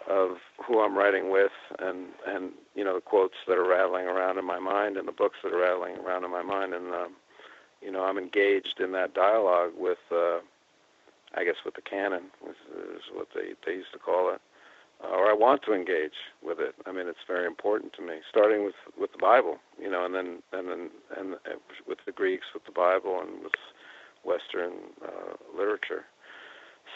of 0.09 0.39
who 0.67 0.81
I'm 0.81 0.97
writing 0.97 1.31
with, 1.31 1.53
and 1.79 2.07
and 2.27 2.53
you 2.75 2.85
know 2.85 2.95
the 2.95 3.01
quotes 3.01 3.37
that 3.47 3.59
are 3.59 3.69
rattling 3.69 4.07
around 4.07 4.39
in 4.39 4.45
my 4.45 4.59
mind, 4.59 4.97
and 4.97 5.07
the 5.07 5.13
books 5.13 5.37
that 5.43 5.53
are 5.53 5.61
rattling 5.61 5.97
around 5.99 6.25
in 6.25 6.31
my 6.31 6.43
mind, 6.43 6.75
and 6.75 6.95
um, 6.95 7.13
you 7.83 7.91
know 7.91 8.05
I'm 8.05 8.19
engaged 8.19 8.81
in 8.81 8.93
that 8.93 9.15
dialogue 9.15 9.73
with, 9.77 9.99
uh, 10.11 10.39
I 11.35 11.45
guess, 11.45 11.57
with 11.65 11.75
the 11.75 11.83
canon, 11.83 12.25
is, 12.49 12.57
is 12.97 13.03
what 13.13 13.29
they 13.35 13.53
they 13.67 13.77
used 13.77 13.93
to 13.93 13.99
call 13.99 14.33
it 14.33 14.41
uh, 15.03 15.09
or 15.09 15.31
I 15.31 15.35
want 15.35 15.63
to 15.63 15.73
engage 15.73 16.19
with 16.43 16.59
it. 16.59 16.75
I 16.87 16.93
mean, 16.93 17.07
it's 17.09 17.27
very 17.27 17.47
important 17.47 17.93
to 17.95 18.03
me. 18.03 18.17
Starting 18.29 18.65
with 18.65 18.75
with 18.99 19.13
the 19.13 19.19
Bible, 19.19 19.59
you 19.81 19.91
know, 19.91 20.05
and 20.05 20.15
then 20.15 20.43
and 20.53 20.69
then 20.69 20.91
and 21.17 21.37
with 21.87 21.99
the 22.07 22.13
Greeks, 22.13 22.47
with 22.53 22.65
the 22.65 22.73
Bible, 22.73 23.21
and 23.21 23.43
with 23.43 23.53
Western 24.25 24.73
uh, 25.05 25.35
literature. 25.57 26.05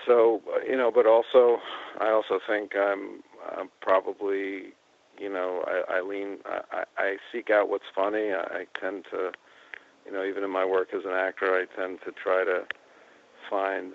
So 0.06 0.42
uh, 0.54 0.64
you 0.68 0.76
know, 0.76 0.90
but 0.94 1.06
also, 1.06 1.58
I 2.00 2.10
also 2.10 2.40
think 2.48 2.72
I'm, 2.76 3.22
I'm 3.56 3.68
probably, 3.80 4.72
you 5.18 5.28
know, 5.28 5.64
I, 5.66 5.98
I 5.98 6.00
lean, 6.02 6.38
I, 6.44 6.84
I 6.96 7.16
seek 7.32 7.50
out 7.50 7.68
what's 7.68 7.84
funny. 7.94 8.30
I, 8.32 8.64
tend 8.80 9.04
to, 9.12 9.30
you 10.06 10.12
know, 10.12 10.24
even 10.24 10.44
in 10.44 10.50
my 10.50 10.64
work 10.64 10.88
as 10.94 11.04
an 11.04 11.12
actor, 11.12 11.54
I 11.54 11.66
tend 11.80 11.98
to 12.04 12.12
try 12.12 12.44
to 12.44 12.64
find 13.50 13.92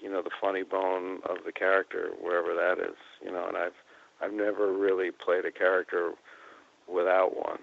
you 0.00 0.10
know 0.10 0.22
the 0.22 0.30
funny 0.40 0.62
bone 0.62 1.20
of 1.28 1.38
the 1.46 1.52
character 1.52 2.10
wherever 2.20 2.54
that 2.54 2.78
is 2.82 2.96
you 3.24 3.30
know 3.30 3.46
and 3.48 3.56
i've 3.56 3.72
i've 4.20 4.32
never 4.32 4.72
really 4.72 5.10
played 5.10 5.44
a 5.44 5.52
character 5.52 6.12
without 6.92 7.36
one 7.36 7.60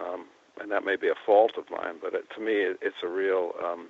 um 0.00 0.26
and 0.60 0.70
that 0.70 0.84
may 0.84 0.96
be 0.96 1.08
a 1.08 1.14
fault 1.26 1.52
of 1.58 1.64
mine 1.70 1.96
but 2.02 2.14
it, 2.14 2.24
to 2.34 2.40
me 2.42 2.52
it, 2.52 2.78
it's 2.82 3.02
a 3.04 3.08
real 3.08 3.52
um 3.64 3.88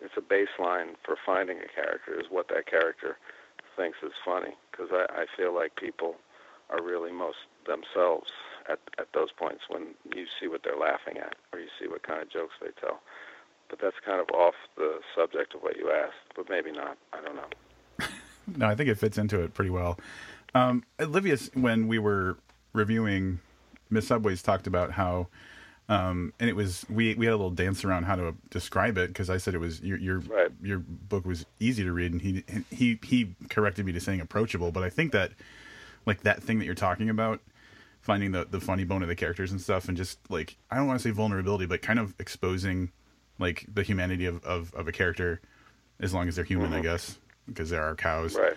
it's 0.00 0.16
a 0.16 0.20
baseline 0.20 0.94
for 1.04 1.16
finding 1.24 1.58
a 1.58 1.68
character 1.68 2.18
is 2.18 2.26
what 2.30 2.48
that 2.48 2.66
character 2.66 3.18
thinks 3.76 3.98
is 4.02 4.12
funny 4.24 4.54
because 4.70 4.88
I, 4.92 5.22
I 5.22 5.26
feel 5.36 5.54
like 5.54 5.76
people 5.76 6.16
are 6.70 6.82
really 6.82 7.12
most 7.12 7.38
themselves 7.66 8.30
at 8.68 8.80
at 8.98 9.08
those 9.14 9.30
points 9.32 9.62
when 9.68 9.94
you 10.14 10.26
see 10.40 10.48
what 10.48 10.62
they're 10.64 10.78
laughing 10.78 11.16
at 11.18 11.36
or 11.52 11.60
you 11.60 11.68
see 11.80 11.88
what 11.88 12.02
kind 12.02 12.22
of 12.22 12.30
jokes 12.30 12.54
they 12.60 12.70
tell 12.80 13.00
but 13.68 13.78
that's 13.80 13.96
kind 14.04 14.20
of 14.20 14.28
off 14.34 14.54
the 14.76 15.00
subject 15.14 15.54
of 15.54 15.62
what 15.62 15.76
you 15.76 15.90
asked, 15.90 16.16
but 16.34 16.48
maybe 16.48 16.72
not. 16.72 16.96
I 17.12 17.20
don't 17.20 17.36
know. 17.36 18.06
no, 18.56 18.66
I 18.66 18.74
think 18.74 18.88
it 18.88 18.96
fits 18.96 19.18
into 19.18 19.40
it 19.40 19.54
pretty 19.54 19.70
well. 19.70 19.98
Um, 20.54 20.84
Olivia, 21.00 21.36
when 21.54 21.88
we 21.88 21.98
were 21.98 22.38
reviewing 22.72 23.40
Miss 23.90 24.06
Subways, 24.06 24.42
talked 24.42 24.66
about 24.66 24.92
how, 24.92 25.28
um, 25.88 26.32
and 26.38 26.50
it 26.50 26.56
was 26.56 26.84
we 26.90 27.14
we 27.14 27.26
had 27.26 27.32
a 27.32 27.36
little 27.36 27.50
dance 27.50 27.84
around 27.84 28.04
how 28.04 28.16
to 28.16 28.34
describe 28.50 28.98
it 28.98 29.08
because 29.08 29.30
I 29.30 29.38
said 29.38 29.54
it 29.54 29.58
was 29.58 29.80
your 29.80 29.98
your 29.98 30.18
right. 30.20 30.50
your 30.62 30.80
book 30.80 31.24
was 31.24 31.46
easy 31.58 31.84
to 31.84 31.92
read, 31.92 32.12
and 32.12 32.20
he 32.20 32.44
he 32.70 32.98
he 33.02 33.34
corrected 33.48 33.86
me 33.86 33.92
to 33.92 34.00
saying 34.00 34.20
approachable, 34.20 34.70
but 34.70 34.82
I 34.82 34.90
think 34.90 35.12
that 35.12 35.32
like 36.04 36.22
that 36.22 36.42
thing 36.42 36.58
that 36.58 36.64
you're 36.64 36.74
talking 36.74 37.08
about 37.08 37.40
finding 38.00 38.32
the 38.32 38.46
the 38.50 38.60
funny 38.60 38.84
bone 38.84 39.02
of 39.02 39.08
the 39.08 39.16
characters 39.16 39.50
and 39.50 39.60
stuff 39.60 39.88
and 39.88 39.96
just 39.96 40.18
like 40.30 40.56
i 40.70 40.76
don't 40.76 40.86
want 40.86 40.98
to 40.98 41.02
say 41.06 41.10
vulnerability 41.10 41.66
but 41.66 41.82
kind 41.82 41.98
of 41.98 42.14
exposing 42.18 42.90
like 43.38 43.66
the 43.72 43.82
humanity 43.82 44.24
of 44.24 44.42
of, 44.44 44.72
of 44.74 44.88
a 44.88 44.92
character 44.92 45.40
as 46.00 46.14
long 46.14 46.28
as 46.28 46.36
they're 46.36 46.44
human 46.44 46.68
mm-hmm. 46.68 46.76
i 46.76 46.80
guess 46.80 47.18
because 47.46 47.70
there 47.70 47.82
are 47.82 47.94
cows 47.94 48.34
right 48.34 48.54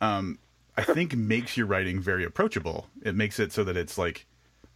um 0.00 0.38
i 0.76 0.82
think 0.82 1.16
makes 1.16 1.56
your 1.56 1.66
writing 1.66 2.00
very 2.00 2.24
approachable 2.24 2.86
it 3.02 3.14
makes 3.14 3.40
it 3.40 3.52
so 3.52 3.64
that 3.64 3.76
it's 3.76 3.98
like 3.98 4.26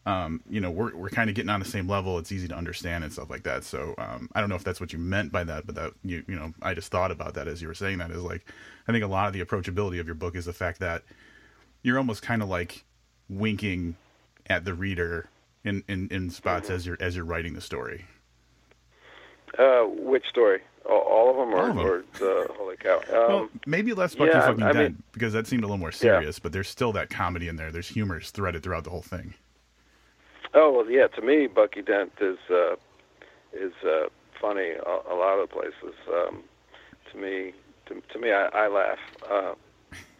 um, 0.06 0.40
you 0.48 0.60
know, 0.60 0.70
we're 0.70 0.94
we're 0.94 1.10
kind 1.10 1.28
of 1.28 1.34
getting 1.34 1.50
on 1.50 1.58
the 1.58 1.66
same 1.66 1.88
level. 1.88 2.18
It's 2.18 2.30
easy 2.30 2.46
to 2.48 2.54
understand 2.54 3.02
and 3.02 3.12
stuff 3.12 3.28
like 3.28 3.42
that. 3.42 3.64
So 3.64 3.94
um, 3.98 4.30
I 4.34 4.40
don't 4.40 4.48
know 4.48 4.54
if 4.54 4.62
that's 4.62 4.80
what 4.80 4.92
you 4.92 5.00
meant 5.00 5.32
by 5.32 5.42
that, 5.44 5.66
but 5.66 5.74
that 5.74 5.92
you 6.04 6.24
you 6.28 6.36
know, 6.36 6.54
I 6.62 6.74
just 6.74 6.92
thought 6.92 7.10
about 7.10 7.34
that 7.34 7.48
as 7.48 7.60
you 7.60 7.66
were 7.66 7.74
saying 7.74 7.98
that 7.98 8.12
is 8.12 8.22
like, 8.22 8.46
I 8.86 8.92
think 8.92 9.04
a 9.04 9.08
lot 9.08 9.26
of 9.26 9.32
the 9.32 9.44
approachability 9.44 9.98
of 9.98 10.06
your 10.06 10.14
book 10.14 10.36
is 10.36 10.44
the 10.44 10.52
fact 10.52 10.78
that 10.78 11.02
you're 11.82 11.98
almost 11.98 12.22
kind 12.22 12.40
of 12.40 12.48
like 12.48 12.84
winking 13.28 13.96
at 14.46 14.64
the 14.64 14.74
reader 14.74 15.28
in, 15.64 15.82
in, 15.88 16.08
in 16.10 16.30
spots 16.30 16.70
as 16.70 16.86
you're 16.86 16.96
as 17.00 17.16
you're 17.16 17.24
writing 17.24 17.54
the 17.54 17.60
story? 17.60 18.04
Uh, 19.58 19.82
which 19.82 20.26
story? 20.28 20.60
All, 20.88 21.30
of 21.30 21.36
them, 21.36 21.52
or, 21.52 21.62
all 21.62 21.70
of 21.70 21.76
them. 21.76 21.84
or 21.84 22.04
the 22.20 22.46
holy 22.56 22.76
cow? 22.76 22.98
Um, 23.08 23.28
well, 23.28 23.48
maybe 23.66 23.92
less 23.92 24.14
Bucky 24.14 24.30
yeah, 24.30 24.46
fucking 24.46 24.62
I 24.62 24.72
dead 24.72 24.92
mean, 24.92 25.02
because 25.10 25.32
that 25.32 25.48
seemed 25.48 25.64
a 25.64 25.66
little 25.66 25.78
more 25.78 25.90
serious. 25.90 26.38
But 26.38 26.52
there's 26.52 26.68
still 26.68 26.92
that 26.92 27.10
comedy 27.10 27.48
in 27.48 27.56
there. 27.56 27.72
There's 27.72 27.88
humor 27.88 28.20
threaded 28.20 28.62
throughout 28.62 28.84
the 28.84 28.90
whole 28.90 29.02
thing. 29.02 29.34
Oh 30.58 30.72
well, 30.72 30.90
yeah. 30.90 31.06
To 31.08 31.20
me, 31.20 31.46
Bucky 31.48 31.82
Dent 31.82 32.12
is 32.18 32.38
uh, 32.50 32.76
is 33.52 33.74
uh, 33.84 34.08
funny 34.40 34.70
a, 34.70 35.12
a 35.12 35.14
lot 35.14 35.38
of 35.38 35.50
places. 35.50 35.94
Um, 36.10 36.44
to 37.12 37.18
me, 37.18 37.52
to, 37.86 38.02
to 38.12 38.18
me, 38.18 38.32
I, 38.32 38.46
I 38.54 38.68
laugh. 38.68 38.98
Uh, 39.30 39.52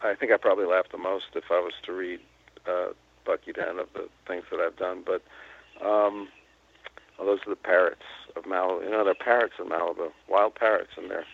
I 0.03 0.15
think 0.15 0.33
I 0.33 0.37
probably 0.37 0.67
laugh 0.67 0.85
the 0.93 0.99
most 0.99 1.25
if 1.35 1.45
I 1.51 1.59
was 1.59 1.73
to 1.87 1.93
read 1.93 2.21
uh, 2.69 2.89
Bucky 3.25 3.53
Dent 3.53 3.81
of 3.81 3.89
the 3.95 4.09
things 4.29 4.45
that 4.51 4.61
I've 4.61 4.77
done. 4.77 5.05
But 5.07 5.23
um, 5.83 6.29
well, 7.19 7.29
those 7.29 7.41
are 7.47 7.51
the 7.51 7.57
parrots 7.57 8.05
of 8.37 8.45
Malibu. 8.45 8.85
You 8.85 8.91
know, 8.91 9.05
they're 9.05 9.15
parrots 9.15 9.55
in 9.59 9.71
Malibu, 9.71 10.11
wild 10.29 10.55
parrots 10.55 10.91
in 10.99 11.09
there. 11.09 11.25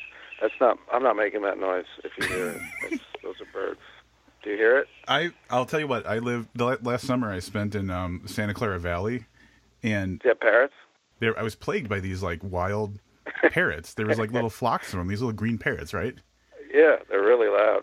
That's 0.41 0.55
not. 0.61 0.79
I'm 0.93 1.03
not 1.03 1.17
making 1.17 1.43
that 1.43 1.59
noise. 1.59 1.87
If 2.05 2.13
you 2.19 2.29
hear 2.29 2.49
it, 2.51 2.63
it's, 2.93 3.05
those 3.21 3.41
are 3.41 3.53
birds. 3.53 3.81
Do 4.43 4.51
you 4.51 4.57
hear 4.57 4.79
it? 4.79 4.89
I 5.09 5.31
I'll 5.51 5.67
tell 5.67 5.81
you 5.81 5.87
what. 5.87 6.07
I 6.07 6.19
lived 6.19 6.49
the 6.55 6.79
last 6.83 7.07
summer. 7.07 7.31
I 7.33 7.39
spent 7.39 7.75
in 7.75 7.91
um, 7.91 8.23
Santa 8.27 8.55
Clara 8.55 8.79
Valley, 8.79 9.27
and 9.83 10.21
yeah, 10.25 10.33
parrots. 10.41 10.75
There, 11.21 11.39
I 11.39 11.43
was 11.43 11.55
plagued 11.55 11.89
by 11.89 12.01
these 12.01 12.23
like 12.23 12.41
wild 12.43 12.99
parrots. 13.51 13.95
There 13.95 14.07
was 14.07 14.19
like 14.19 14.33
little 14.33 14.51
flocks 14.51 14.93
of 14.93 14.99
them. 14.99 15.09
These 15.09 15.21
little 15.21 15.33
green 15.33 15.59
parrots, 15.59 15.95
right? 15.95 16.15
Yeah, 16.75 16.97
they're 17.09 17.23
really 17.23 17.49
loud. 17.49 17.83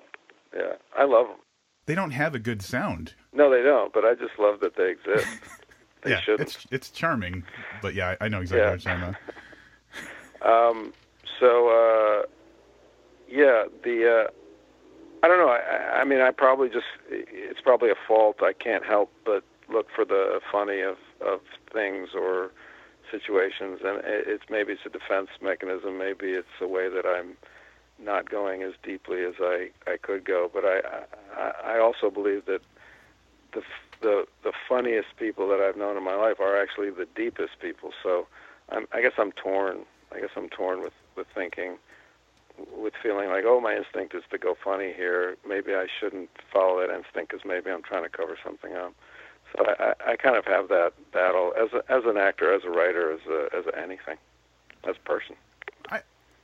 Yeah, 0.55 0.73
I 0.97 1.05
love 1.05 1.27
them. 1.27 1.37
They 1.85 1.95
don't 1.95 2.11
have 2.11 2.35
a 2.35 2.39
good 2.39 2.61
sound. 2.61 3.13
No, 3.33 3.49
they 3.49 3.61
don't. 3.63 3.93
But 3.93 4.03
I 4.05 4.15
just 4.15 4.37
love 4.39 4.59
that 4.61 4.75
they 4.75 4.91
exist. 4.91 5.27
They 6.01 6.11
yeah, 6.11 6.21
shouldn't. 6.21 6.41
it's 6.47 6.65
it's 6.71 6.89
charming, 6.91 7.43
but 7.81 7.93
yeah, 7.93 8.15
I, 8.21 8.25
I 8.25 8.27
know 8.29 8.39
exactly 8.39 8.61
Yeah. 8.61 8.71
what 8.71 8.85
you're 8.85 8.93
talking 8.95 9.09
about. 9.09 9.21
Um, 10.71 10.93
so 11.39 11.67
uh, 11.67 12.25
yeah, 13.27 13.65
the 13.83 14.25
uh, 14.27 14.31
I 15.23 15.27
don't 15.27 15.39
know. 15.39 15.49
I, 15.49 15.99
I- 16.01 16.03
mean, 16.05 16.21
I 16.21 16.31
probably 16.31 16.69
just 16.69 16.85
it's 17.09 17.61
probably 17.61 17.89
a 17.89 17.95
fault. 18.07 18.37
I 18.41 18.53
can't 18.53 18.85
help 18.85 19.11
but 19.25 19.43
look 19.71 19.87
for 19.95 20.05
the 20.05 20.39
funny 20.51 20.81
of 20.81 20.97
of 21.25 21.41
things 21.73 22.09
or 22.15 22.51
situations, 23.11 23.79
and 23.83 24.01
it's 24.05 24.43
maybe 24.49 24.73
it's 24.73 24.81
a 24.85 24.89
defense 24.89 25.29
mechanism. 25.41 25.97
Maybe 25.97 26.27
it's 26.31 26.47
a 26.61 26.67
way 26.67 26.89
that 26.89 27.05
I'm 27.05 27.35
not 28.03 28.29
going 28.29 28.63
as 28.63 28.73
deeply 28.83 29.23
as 29.25 29.35
I 29.41 29.69
I 29.87 29.97
could 30.01 30.25
go. 30.25 30.49
But 30.53 30.63
I 30.65 30.79
I, 31.35 31.75
I 31.75 31.79
also 31.79 32.09
believe 32.09 32.45
that 32.45 32.61
the 33.53 33.61
the 34.01 34.25
the 34.43 34.53
funniest 34.67 35.09
people 35.17 35.47
that 35.49 35.59
I've 35.59 35.77
known 35.77 35.97
in 35.97 36.03
my 36.03 36.15
life 36.15 36.39
are 36.39 36.61
actually 36.61 36.89
the 36.91 37.07
deepest 37.15 37.59
people. 37.61 37.91
So 38.03 38.27
I'm, 38.69 38.85
I 38.93 39.01
guess 39.01 39.13
I'm 39.17 39.31
torn. 39.33 39.85
I 40.15 40.19
guess 40.19 40.29
I'm 40.35 40.49
torn 40.49 40.81
with 40.81 40.93
with 41.17 41.27
thinking, 41.35 41.77
with 42.75 42.93
feeling 43.01 43.29
like, 43.29 43.43
oh, 43.45 43.59
my 43.59 43.75
instinct 43.75 44.13
is 44.15 44.23
to 44.31 44.37
go 44.37 44.55
funny 44.63 44.93
here. 44.95 45.37
Maybe 45.47 45.73
I 45.73 45.87
shouldn't 45.99 46.29
follow 46.51 46.79
that 46.81 46.93
instinct 46.93 47.31
because 47.31 47.45
maybe 47.45 47.69
I'm 47.71 47.83
trying 47.83 48.03
to 48.03 48.09
cover 48.09 48.37
something 48.43 48.73
up. 48.75 48.93
So 49.55 49.65
I, 49.65 49.83
I, 50.07 50.11
I 50.11 50.15
kind 50.15 50.35
of 50.35 50.45
have 50.45 50.67
that 50.69 50.93
battle 51.11 51.53
as 51.59 51.69
a, 51.73 51.77
as 51.91 52.03
an 52.05 52.17
actor, 52.17 52.53
as 52.53 52.63
a 52.65 52.69
writer, 52.69 53.11
as 53.11 53.19
a, 53.29 53.47
as 53.57 53.65
a 53.65 53.77
anything, 53.79 54.17
as 54.87 54.95
a 54.95 55.07
person. 55.07 55.35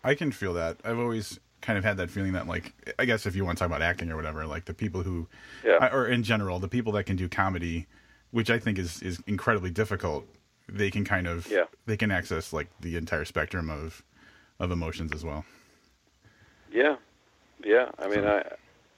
I 0.03 0.13
can 0.13 0.31
feel 0.31 0.53
that. 0.53 0.77
I've 0.85 0.99
always 0.99 1.39
kind 1.61 1.79
of 1.79 1.83
had 1.83 1.97
that 1.97 2.11
feeling 2.11 2.33
that, 2.33 2.45
like, 2.45 2.73
I 2.99 3.05
guess 3.05 3.25
if 3.25 3.35
you 3.35 3.43
want 3.43 3.57
to 3.57 3.59
talk 3.59 3.65
about 3.67 3.81
acting 3.81 4.11
or 4.11 4.15
whatever, 4.15 4.45
like 4.45 4.65
the 4.65 4.73
people 4.75 5.01
who, 5.01 5.27
Yeah. 5.63 5.89
or 5.91 6.05
in 6.05 6.21
general, 6.21 6.59
the 6.59 6.67
people 6.67 6.91
that 6.93 7.05
can 7.05 7.15
do 7.15 7.27
comedy, 7.27 7.87
which 8.29 8.51
I 8.51 8.59
think 8.59 8.77
is 8.77 9.01
is 9.01 9.19
incredibly 9.25 9.71
difficult. 9.71 10.27
They 10.69 10.91
can 10.91 11.05
kind 11.05 11.25
of, 11.25 11.47
Yeah. 11.49 11.63
they 11.87 11.97
can 11.97 12.11
access 12.11 12.53
like 12.53 12.67
the 12.81 12.97
entire 12.97 13.25
spectrum 13.25 13.67
of 13.71 14.03
of 14.59 14.69
emotions 14.69 15.11
as 15.11 15.25
well. 15.25 15.43
Yeah, 16.75 16.97
yeah. 17.63 17.89
I 17.99 18.09
mean, 18.09 18.25
I, 18.25 18.43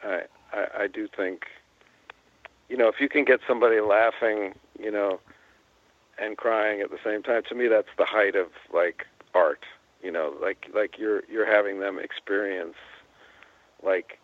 I, 0.04 0.22
I, 0.52 0.68
I 0.80 0.88
do 0.88 1.08
think, 1.16 1.46
you 2.70 2.76
know, 2.76 2.88
if 2.88 2.96
you 3.00 3.08
can 3.08 3.24
get 3.24 3.40
somebody 3.48 3.80
laughing, 3.82 4.56
you 4.80 4.90
know, 4.90 5.20
and 6.18 6.36
crying 6.36 6.82
at 6.82 6.90
the 6.90 6.98
same 7.06 7.22
time, 7.22 7.44
to 7.50 7.54
me, 7.54 7.68
that's 7.68 7.88
the 8.00 8.06
height 8.06 8.36
of 8.36 8.48
like 8.74 9.06
art. 9.36 9.64
You 10.02 10.12
know, 10.12 10.34
like 10.42 10.68
like 10.74 10.98
you're 10.98 11.22
you're 11.30 11.46
having 11.46 11.80
them 11.80 12.00
experience, 12.00 12.76
like, 13.84 14.18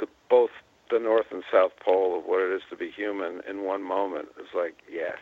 the 0.00 0.08
both 0.28 0.50
the 0.90 0.98
north 0.98 1.26
and 1.30 1.44
south 1.52 1.72
pole 1.78 2.18
of 2.18 2.24
what 2.24 2.42
it 2.42 2.52
is 2.52 2.62
to 2.70 2.76
be 2.76 2.90
human 2.90 3.40
in 3.48 3.62
one 3.62 3.84
moment. 3.84 4.30
It's 4.36 4.54
like 4.54 4.82
yes. 4.90 5.18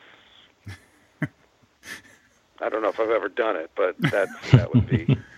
I 2.62 2.70
don't 2.70 2.80
know 2.80 2.88
if 2.88 2.98
I've 2.98 3.10
ever 3.10 3.28
done 3.28 3.56
it, 3.56 3.70
but 3.76 3.98
that 4.10 4.28
that 4.52 4.72
would 4.74 4.88
be 4.88 5.18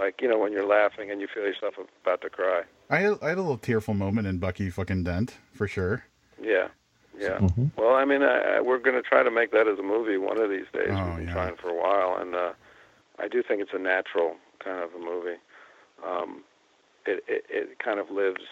like 0.00 0.20
you 0.22 0.28
know 0.28 0.38
when 0.38 0.52
you're 0.52 0.66
laughing 0.66 1.10
and 1.10 1.20
you 1.20 1.28
feel 1.32 1.44
yourself 1.44 1.74
about 2.02 2.22
to 2.22 2.30
cry. 2.30 2.62
I 2.88 2.98
had, 3.00 3.18
I 3.22 3.28
had 3.28 3.38
a 3.38 3.42
little 3.42 3.58
tearful 3.58 3.94
moment 3.94 4.26
in 4.26 4.38
Bucky 4.38 4.70
fucking 4.70 5.04
Dent 5.04 5.36
for 5.52 5.68
sure. 5.68 6.04
Yeah, 6.42 6.68
yeah. 7.18 7.38
Mhm. 7.38 7.70
Well, 7.76 7.94
I 7.94 8.04
mean, 8.04 8.22
I, 8.22 8.56
I, 8.56 8.60
we're 8.60 8.78
going 8.78 8.96
to 8.96 9.02
try 9.02 9.22
to 9.22 9.30
make 9.30 9.52
that 9.52 9.68
as 9.68 9.78
a 9.78 9.82
movie 9.82 10.16
one 10.16 10.40
of 10.40 10.50
these 10.50 10.66
days. 10.72 10.88
Oh, 10.90 11.04
We've 11.06 11.16
been 11.18 11.26
yeah. 11.28 11.32
trying 11.34 11.56
for 11.56 11.68
a 11.68 11.74
while, 11.74 12.16
and 12.20 12.34
uh, 12.34 12.52
I 13.18 13.28
do 13.28 13.42
think 13.42 13.60
it's 13.60 13.74
a 13.74 13.78
natural 13.78 14.36
kind 14.58 14.82
of 14.82 14.90
a 14.94 14.98
movie. 14.98 15.38
Um, 16.04 16.42
it, 17.06 17.22
it 17.28 17.44
it 17.48 17.78
kind 17.78 18.00
of 18.00 18.10
lives 18.10 18.42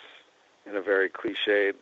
in 0.66 0.76
a 0.76 0.82
very 0.82 1.08
cliched, 1.08 1.74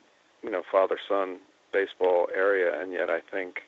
you 0.43 0.51
know, 0.51 0.63
father-son 0.71 1.39
baseball 1.73 2.29
area, 2.35 2.81
and 2.81 2.93
yet 2.93 3.11
I 3.11 3.21
think 3.21 3.63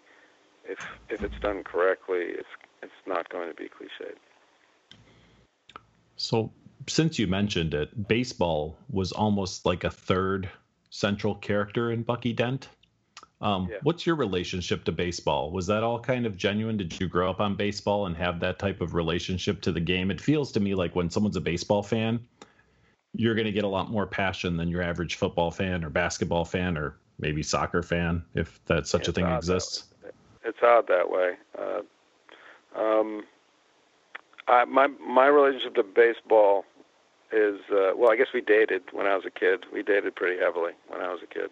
if 0.64 0.78
if 1.10 1.22
it's 1.22 1.38
done 1.40 1.64
correctly, 1.64 2.20
it's 2.20 2.48
it's 2.82 2.92
not 3.06 3.28
going 3.28 3.48
to 3.48 3.54
be 3.54 3.64
cliched. 3.68 4.16
So, 6.18 6.52
since 6.86 7.18
you 7.18 7.26
mentioned 7.26 7.74
it, 7.74 8.08
baseball 8.08 8.76
was 8.90 9.12
almost 9.12 9.64
like 9.64 9.84
a 9.84 9.90
third 9.90 10.50
central 10.90 11.34
character 11.36 11.92
in 11.92 12.02
Bucky 12.02 12.32
Dent. 12.32 12.68
Um, 13.40 13.68
Yeah. 13.70 13.78
What's 13.82 14.04
your 14.04 14.16
relationship 14.16 14.84
to 14.84 14.92
baseball? 14.92 15.52
Was 15.52 15.66
that 15.68 15.84
all 15.84 16.00
kind 16.00 16.26
of 16.26 16.36
genuine? 16.36 16.76
Did 16.76 16.98
you 17.00 17.08
grow 17.08 17.30
up 17.30 17.40
on 17.40 17.54
baseball 17.54 18.06
and 18.06 18.16
have 18.16 18.40
that 18.40 18.58
type 18.58 18.80
of 18.80 18.94
relationship 18.94 19.60
to 19.62 19.72
the 19.72 19.80
game? 19.80 20.10
It 20.10 20.20
feels 20.20 20.50
to 20.52 20.60
me 20.60 20.74
like 20.74 20.96
when 20.96 21.08
someone's 21.08 21.36
a 21.36 21.40
baseball 21.40 21.84
fan, 21.84 22.26
you're 23.14 23.36
going 23.36 23.46
to 23.46 23.52
get 23.52 23.64
a 23.64 23.68
lot 23.68 23.90
more 23.90 24.06
passion 24.06 24.56
than 24.56 24.68
your 24.68 24.82
average 24.82 25.14
football 25.14 25.52
fan 25.52 25.84
or 25.84 25.90
basketball 25.90 26.44
fan 26.44 26.76
or 26.76 26.96
maybe 27.20 27.42
soccer 27.42 27.82
fan, 27.82 28.24
if 28.34 28.64
that 28.66 28.88
such 28.88 29.06
a 29.06 29.12
thing 29.12 29.26
exists. 29.26 29.84
it's 30.44 30.58
odd 30.62 30.88
that 30.88 31.08
way. 31.08 31.36
Uh, 31.56 31.80
um, 32.76 33.24
I, 34.48 34.64
my 34.64 34.86
my 34.86 35.26
relationship 35.26 35.74
to 35.74 35.82
baseball 35.82 36.64
is 37.30 37.60
uh, 37.70 37.92
well, 37.96 38.10
I 38.10 38.16
guess 38.16 38.28
we 38.32 38.40
dated 38.40 38.82
when 38.92 39.06
I 39.06 39.14
was 39.14 39.24
a 39.26 39.30
kid. 39.30 39.64
We 39.72 39.82
dated 39.82 40.16
pretty 40.16 40.40
heavily 40.40 40.72
when 40.88 41.00
I 41.00 41.12
was 41.12 41.20
a 41.22 41.26
kid, 41.26 41.50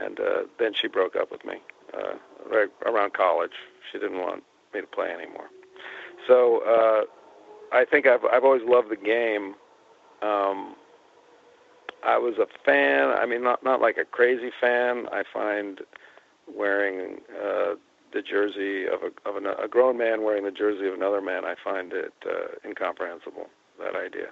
and 0.00 0.20
uh, 0.20 0.42
then 0.58 0.72
she 0.74 0.86
broke 0.86 1.16
up 1.16 1.30
with 1.30 1.44
me 1.44 1.56
uh, 1.94 2.14
right 2.50 2.68
around 2.86 3.14
college. 3.14 3.52
She 3.90 3.98
didn't 3.98 4.20
want 4.20 4.44
me 4.72 4.80
to 4.80 4.86
play 4.86 5.10
anymore. 5.10 5.48
So 6.26 6.62
uh, 6.64 7.76
I 7.76 7.84
think 7.84 8.06
I've 8.06 8.24
I've 8.24 8.44
always 8.44 8.62
loved 8.64 8.90
the 8.90 8.96
game. 8.96 9.54
Um, 10.22 10.76
I 12.04 12.18
was 12.18 12.34
a 12.38 12.46
fan. 12.64 13.08
I 13.08 13.26
mean, 13.26 13.42
not 13.42 13.64
not 13.64 13.80
like 13.80 13.96
a 13.98 14.04
crazy 14.04 14.50
fan. 14.60 15.06
I 15.10 15.24
find 15.32 15.80
wearing 16.46 17.18
uh, 17.42 17.74
the 18.12 18.22
jersey 18.22 18.86
of 18.86 19.00
a 19.02 19.28
of 19.28 19.36
an, 19.36 19.46
a 19.46 19.68
grown 19.68 19.98
man 19.98 20.22
wearing 20.22 20.44
the 20.44 20.50
jersey 20.50 20.86
of 20.86 20.94
another 20.94 21.20
man, 21.20 21.44
I 21.44 21.54
find 21.62 21.92
it 21.92 22.12
uh, 22.26 22.66
incomprehensible. 22.66 23.46
That 23.78 23.94
idea. 23.94 24.28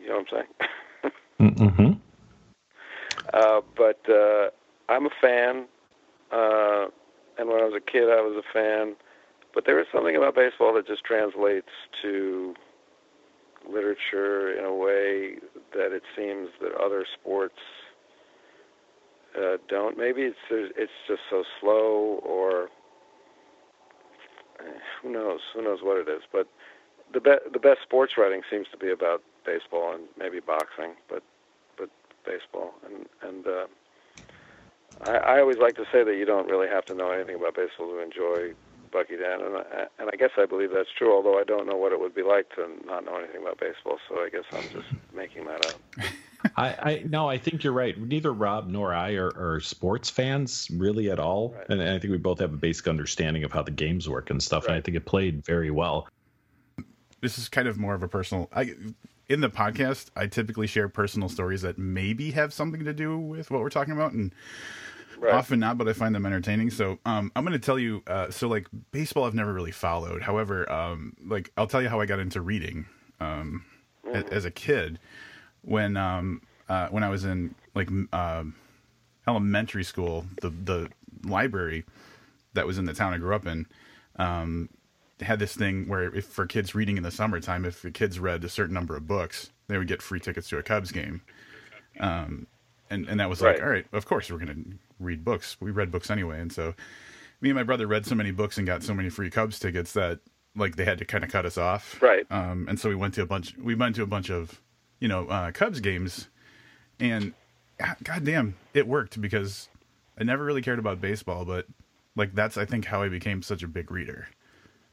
You 0.00 0.08
know 0.08 0.18
what 0.18 0.26
I'm 0.32 0.46
saying? 1.40 1.58
mm-hmm. 1.58 1.92
uh, 3.34 3.60
but 3.76 4.00
uh, 4.08 4.50
I'm 4.88 5.06
a 5.06 5.10
fan, 5.20 5.66
uh, 6.32 6.86
and 7.38 7.48
when 7.48 7.60
I 7.60 7.64
was 7.64 7.74
a 7.76 7.80
kid, 7.80 8.04
I 8.04 8.20
was 8.20 8.36
a 8.36 8.52
fan. 8.52 8.96
But 9.54 9.66
there 9.66 9.78
is 9.78 9.86
something 9.92 10.16
about 10.16 10.34
baseball 10.34 10.72
that 10.74 10.86
just 10.86 11.04
translates 11.04 11.68
to 12.00 12.54
literature 13.68 14.56
in 14.58 14.64
a 14.64 14.74
way 14.74 15.36
that 15.74 15.92
it 15.92 16.02
seems 16.16 16.48
that 16.60 16.72
other 16.74 17.04
sports 17.20 17.58
uh, 19.36 19.56
don't. 19.68 19.96
Maybe 19.96 20.22
it's 20.22 20.36
it's 20.50 20.92
just 21.06 21.22
so 21.30 21.44
slow, 21.60 22.20
or 22.24 22.68
eh, 24.60 24.78
who 25.02 25.12
knows? 25.12 25.40
Who 25.54 25.62
knows 25.62 25.80
what 25.82 25.98
it 25.98 26.10
is? 26.10 26.22
But 26.32 26.48
the 27.12 27.20
be- 27.20 27.50
the 27.52 27.58
best 27.58 27.80
sports 27.82 28.14
writing 28.16 28.42
seems 28.50 28.66
to 28.72 28.78
be 28.78 28.90
about 28.90 29.22
baseball 29.44 29.94
and 29.94 30.04
maybe 30.18 30.40
boxing, 30.40 30.94
but 31.08 31.22
but 31.76 31.90
baseball 32.24 32.74
and 32.86 33.06
and. 33.22 33.46
Uh, 33.46 33.66
I, 35.00 35.16
I 35.16 35.40
always 35.40 35.58
like 35.58 35.74
to 35.76 35.84
say 35.92 36.04
that 36.04 36.16
you 36.16 36.24
don't 36.24 36.48
really 36.48 36.68
have 36.68 36.84
to 36.86 36.94
know 36.94 37.10
anything 37.10 37.34
about 37.36 37.56
baseball 37.56 37.88
to 37.88 37.98
enjoy 37.98 38.54
Bucky 38.92 39.16
Dent, 39.16 39.42
and 39.42 39.56
I, 39.56 39.86
and 39.98 40.10
I 40.12 40.16
guess 40.16 40.30
I 40.36 40.46
believe 40.46 40.70
that's 40.72 40.92
true. 40.96 41.12
Although 41.12 41.38
I 41.38 41.44
don't 41.44 41.66
know 41.66 41.76
what 41.76 41.92
it 41.92 41.98
would 42.00 42.14
be 42.14 42.22
like 42.22 42.50
to 42.56 42.68
not 42.86 43.04
know 43.04 43.16
anything 43.16 43.42
about 43.42 43.58
baseball, 43.58 43.98
so 44.08 44.16
I 44.16 44.28
guess 44.30 44.44
I'm 44.52 44.68
just 44.68 44.86
making 45.14 45.46
that 45.46 45.64
up. 45.64 45.80
I, 46.56 46.68
I 46.68 47.04
no, 47.08 47.28
I 47.28 47.38
think 47.38 47.62
you're 47.64 47.72
right. 47.72 47.98
Neither 47.98 48.32
Rob 48.32 48.68
nor 48.68 48.92
I 48.94 49.12
are, 49.14 49.32
are 49.36 49.60
sports 49.60 50.10
fans 50.10 50.68
really 50.72 51.10
at 51.10 51.18
all, 51.18 51.50
Right. 51.56 51.68
and, 51.68 51.80
and 51.80 51.90
I 51.90 51.98
think 51.98 52.10
we 52.10 52.18
both 52.18 52.38
have 52.40 52.52
a 52.52 52.56
basic 52.56 52.88
understanding 52.88 53.44
of 53.44 53.52
how 53.52 53.62
the 53.62 53.70
games 53.70 54.08
work 54.08 54.30
and 54.30 54.42
stuff. 54.42 54.66
And 54.66 54.74
I 54.74 54.80
think 54.80 54.96
it 54.96 55.04
played 55.06 55.44
very 55.44 55.70
well. 55.70 56.08
this 57.20 57.38
is 57.38 57.48
kind 57.48 57.68
of 57.68 57.78
more 57.78 57.94
of 57.94 58.02
a 58.02 58.08
personal 58.08 58.48
I 58.54 58.74
in 59.28 59.40
the 59.40 59.48
podcast 59.50 60.06
I 60.16 60.26
typically 60.26 60.66
share 60.66 60.88
personal 60.88 61.28
stories 61.28 61.62
that 61.62 61.78
maybe 61.78 62.32
have 62.32 62.52
something 62.52 62.84
to 62.84 62.92
do 62.92 63.16
with 63.18 63.50
what 63.50 63.60
we're 63.60 63.70
talking 63.70 63.92
about 63.94 64.12
and 64.12 64.34
Right. 65.18 65.34
often 65.34 65.60
not 65.60 65.78
but 65.78 65.86
I 65.86 65.92
find 65.92 66.12
them 66.16 66.26
entertaining 66.26 66.70
so 66.70 66.98
um 67.06 67.30
I'm 67.36 67.44
going 67.44 67.52
to 67.52 67.64
tell 67.64 67.78
you 67.78 68.02
uh 68.08 68.30
so 68.30 68.48
like 68.48 68.66
baseball 68.90 69.22
I've 69.24 69.34
never 69.34 69.52
really 69.52 69.70
followed 69.70 70.20
however 70.20 70.70
um 70.72 71.14
like 71.24 71.52
I'll 71.56 71.68
tell 71.68 71.80
you 71.80 71.88
how 71.88 72.00
I 72.00 72.06
got 72.06 72.18
into 72.18 72.40
reading 72.40 72.86
um 73.20 73.64
a- 74.12 74.32
as 74.32 74.44
a 74.44 74.50
kid 74.50 74.98
when 75.62 75.96
um 75.96 76.42
uh 76.68 76.88
when 76.88 77.02
I 77.02 77.08
was 77.08 77.24
in 77.24 77.54
like 77.74 77.88
um 78.12 78.54
elementary 79.26 79.84
school 79.84 80.26
the 80.40 80.50
the 80.50 80.90
library 81.24 81.84
that 82.54 82.66
was 82.66 82.78
in 82.78 82.84
the 82.84 82.92
town 82.94 83.14
I 83.14 83.18
grew 83.18 83.34
up 83.34 83.46
in 83.46 83.66
um, 84.16 84.68
had 85.20 85.38
this 85.38 85.54
thing 85.54 85.88
where 85.88 86.14
if 86.14 86.26
for 86.26 86.46
kids 86.46 86.74
reading 86.74 86.96
in 86.96 87.02
the 87.02 87.10
summertime, 87.10 87.64
if 87.64 87.80
the 87.82 87.90
kids 87.90 88.18
read 88.18 88.42
a 88.44 88.48
certain 88.48 88.74
number 88.74 88.96
of 88.96 89.06
books, 89.06 89.50
they 89.68 89.78
would 89.78 89.86
get 89.88 90.02
free 90.02 90.18
tickets 90.20 90.48
to 90.48 90.58
a 90.58 90.62
Cubs 90.62 90.90
game. 90.90 91.22
Um, 92.00 92.46
and 92.90 93.08
and 93.08 93.20
that 93.20 93.30
was 93.30 93.40
like, 93.40 93.54
Right. 93.56 93.62
all 93.62 93.68
right, 93.70 93.86
of 93.92 94.04
course 94.04 94.30
we're 94.30 94.38
gonna 94.38 94.56
read 94.98 95.24
books. 95.24 95.56
We 95.60 95.70
read 95.70 95.90
books 95.90 96.10
anyway, 96.10 96.40
and 96.40 96.52
so 96.52 96.74
me 97.40 97.50
and 97.50 97.56
my 97.56 97.62
brother 97.62 97.86
read 97.86 98.04
so 98.04 98.14
many 98.14 98.32
books 98.32 98.58
and 98.58 98.66
got 98.66 98.82
so 98.82 98.94
many 98.94 99.08
free 99.08 99.30
Cubs 99.30 99.58
tickets 99.58 99.92
that 99.92 100.20
like 100.56 100.76
they 100.76 100.84
had 100.84 100.98
to 100.98 101.04
kind 101.04 101.24
of 101.24 101.30
cut 101.30 101.46
us 101.46 101.56
off. 101.56 102.02
Right. 102.02 102.26
Um, 102.30 102.66
and 102.68 102.78
so 102.78 102.88
we 102.88 102.94
went 102.94 103.14
to 103.14 103.22
a 103.22 103.26
bunch. 103.26 103.56
We 103.56 103.74
went 103.74 103.94
to 103.96 104.02
a 104.02 104.06
bunch 104.06 104.30
of 104.30 104.60
you 105.02 105.08
know 105.08 105.26
uh, 105.26 105.50
Cubs 105.50 105.80
games, 105.80 106.28
and 107.00 107.32
ah, 107.82 107.96
goddamn, 108.04 108.54
it 108.72 108.86
worked 108.86 109.20
because 109.20 109.68
I 110.16 110.22
never 110.22 110.44
really 110.44 110.62
cared 110.62 110.78
about 110.78 111.00
baseball, 111.00 111.44
but 111.44 111.66
like 112.14 112.34
that's 112.34 112.56
I 112.56 112.64
think 112.64 112.84
how 112.84 113.02
I 113.02 113.08
became 113.08 113.42
such 113.42 113.64
a 113.64 113.68
big 113.68 113.90
reader. 113.90 114.28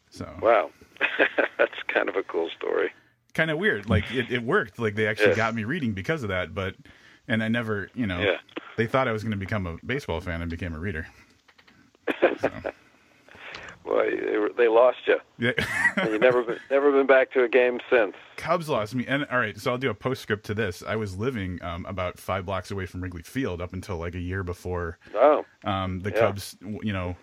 So 0.09 0.27
Wow, 0.41 0.71
that's 1.59 1.75
kind 1.93 2.09
of 2.09 2.15
a 2.15 2.23
cool 2.23 2.49
story. 2.57 2.89
kind 3.35 3.51
of 3.51 3.59
weird. 3.59 3.87
Like 3.87 4.11
it, 4.11 4.31
it 4.31 4.41
worked. 4.43 4.79
Like 4.79 4.95
they 4.95 5.05
actually 5.05 5.35
got 5.35 5.53
me 5.53 5.63
reading 5.63 5.93
because 5.93 6.23
of 6.23 6.29
that. 6.29 6.55
But 6.55 6.73
and 7.27 7.43
I 7.43 7.47
never, 7.47 7.89
you 7.93 8.07
know, 8.07 8.19
Yeah. 8.19 8.37
they 8.77 8.87
thought 8.87 9.07
I 9.07 9.11
was 9.11 9.21
going 9.21 9.31
to 9.31 9.37
become 9.37 9.67
a 9.67 9.77
baseball 9.85 10.19
fan 10.21 10.41
and 10.41 10.49
became 10.49 10.73
a 10.73 10.79
reader. 10.79 11.05
So, 12.41 12.49
Well, 13.85 14.03
they, 14.09 14.37
were- 14.37 14.51
they 14.55 14.67
lost 14.67 14.99
you, 15.07 15.17
yeah. 15.39 15.51
and 15.95 16.11
you 16.11 16.19
never 16.19 16.43
been, 16.43 16.59
never 16.69 16.91
been 16.91 17.07
back 17.07 17.31
to 17.31 17.43
a 17.43 17.47
game 17.47 17.79
since. 17.89 18.13
Cubs 18.37 18.69
lost 18.69 18.93
me. 18.93 19.05
And 19.07 19.25
all 19.31 19.39
right, 19.39 19.57
so 19.57 19.71
I'll 19.71 19.77
do 19.77 19.89
a 19.89 19.93
postscript 19.93 20.45
to 20.47 20.53
this. 20.53 20.83
I 20.85 20.95
was 20.95 21.17
living 21.17 21.59
um, 21.63 21.85
about 21.85 22.19
five 22.19 22.45
blocks 22.45 22.71
away 22.71 22.85
from 22.85 23.01
Wrigley 23.01 23.23
Field 23.23 23.61
up 23.61 23.73
until 23.73 23.97
like 23.97 24.15
a 24.15 24.19
year 24.19 24.43
before 24.43 24.97
Oh, 25.15 25.45
um, 25.63 26.01
the 26.01 26.11
Yeah. 26.11 26.19
Cubs, 26.19 26.55
you 26.61 26.93
know, 26.93 27.15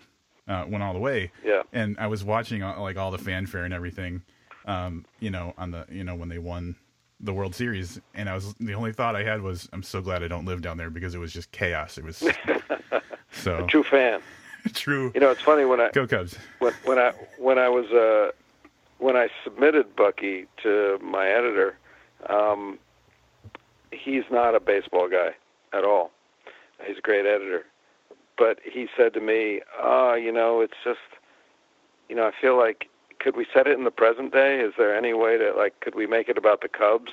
uh, 0.47 0.65
went 0.67 0.83
all 0.83 0.93
the 0.93 0.99
way. 0.99 1.31
Yeah. 1.45 1.63
And 1.73 1.95
I 1.99 2.07
was 2.07 2.23
watching 2.23 2.61
like 2.61 2.97
all 2.97 3.11
the 3.11 3.17
fanfare 3.17 3.63
and 3.63 3.73
everything, 3.73 4.23
um, 4.65 5.05
you 5.19 5.29
know, 5.29 5.53
on 5.57 5.71
the, 5.71 5.85
you 5.89 6.03
know, 6.03 6.15
when 6.15 6.29
they 6.29 6.39
won 6.39 6.75
the 7.19 7.33
World 7.33 7.55
Series, 7.55 7.99
and 8.13 8.29
I 8.29 8.35
was 8.35 8.53
the 8.59 8.73
only 8.75 8.93
thought 8.93 9.15
I 9.15 9.23
had 9.23 9.41
was, 9.41 9.67
I'm 9.73 9.81
so 9.83 10.01
glad 10.01 10.21
I 10.23 10.27
don't 10.27 10.45
live 10.45 10.61
down 10.61 10.77
there 10.77 10.89
because 10.91 11.15
it 11.15 11.17
was 11.19 11.33
just 11.33 11.51
chaos. 11.51 11.97
It 11.97 12.03
was 12.03 12.17
so 13.31 13.65
true 13.67 13.83
fan. 13.83 14.21
true. 14.73 15.11
You 15.13 15.21
know, 15.21 15.31
it's 15.31 15.41
funny 15.41 15.65
when 15.65 15.79
I 15.79 15.89
Go 15.91 16.07
Cubs. 16.07 16.37
when, 16.59 16.73
when 16.85 16.99
I 16.99 17.11
when 17.37 17.57
I 17.57 17.69
was 17.69 17.85
uh, 17.91 18.31
when 18.99 19.15
I 19.15 19.27
submitted 19.43 19.95
Bucky 19.95 20.47
to 20.63 20.99
my 21.01 21.27
editor, 21.27 21.77
um, 22.29 22.79
he's 23.91 24.23
not 24.31 24.55
a 24.55 24.59
baseball 24.59 25.09
guy 25.09 25.31
at 25.73 25.83
all. 25.83 26.11
He's 26.85 26.97
a 26.97 27.01
great 27.01 27.25
editor, 27.25 27.65
but 28.37 28.59
he 28.63 28.87
said 28.95 29.13
to 29.13 29.21
me, 29.21 29.61
"Ah, 29.79 30.13
you 30.15 30.31
know, 30.31 30.61
it's 30.61 30.77
just, 30.83 30.99
you 32.09 32.15
know, 32.15 32.27
I 32.27 32.31
feel 32.39 32.57
like 32.57 32.89
could 33.19 33.35
we 33.35 33.45
set 33.53 33.67
it 33.67 33.77
in 33.77 33.83
the 33.83 33.91
present 33.91 34.31
day? 34.31 34.59
Is 34.59 34.73
there 34.77 34.95
any 34.95 35.13
way 35.13 35.37
to 35.37 35.53
like, 35.57 35.79
could 35.79 35.95
we 35.95 36.05
make 36.07 36.29
it 36.29 36.37
about 36.37 36.61
the 36.61 36.69
Cubs?" 36.69 37.11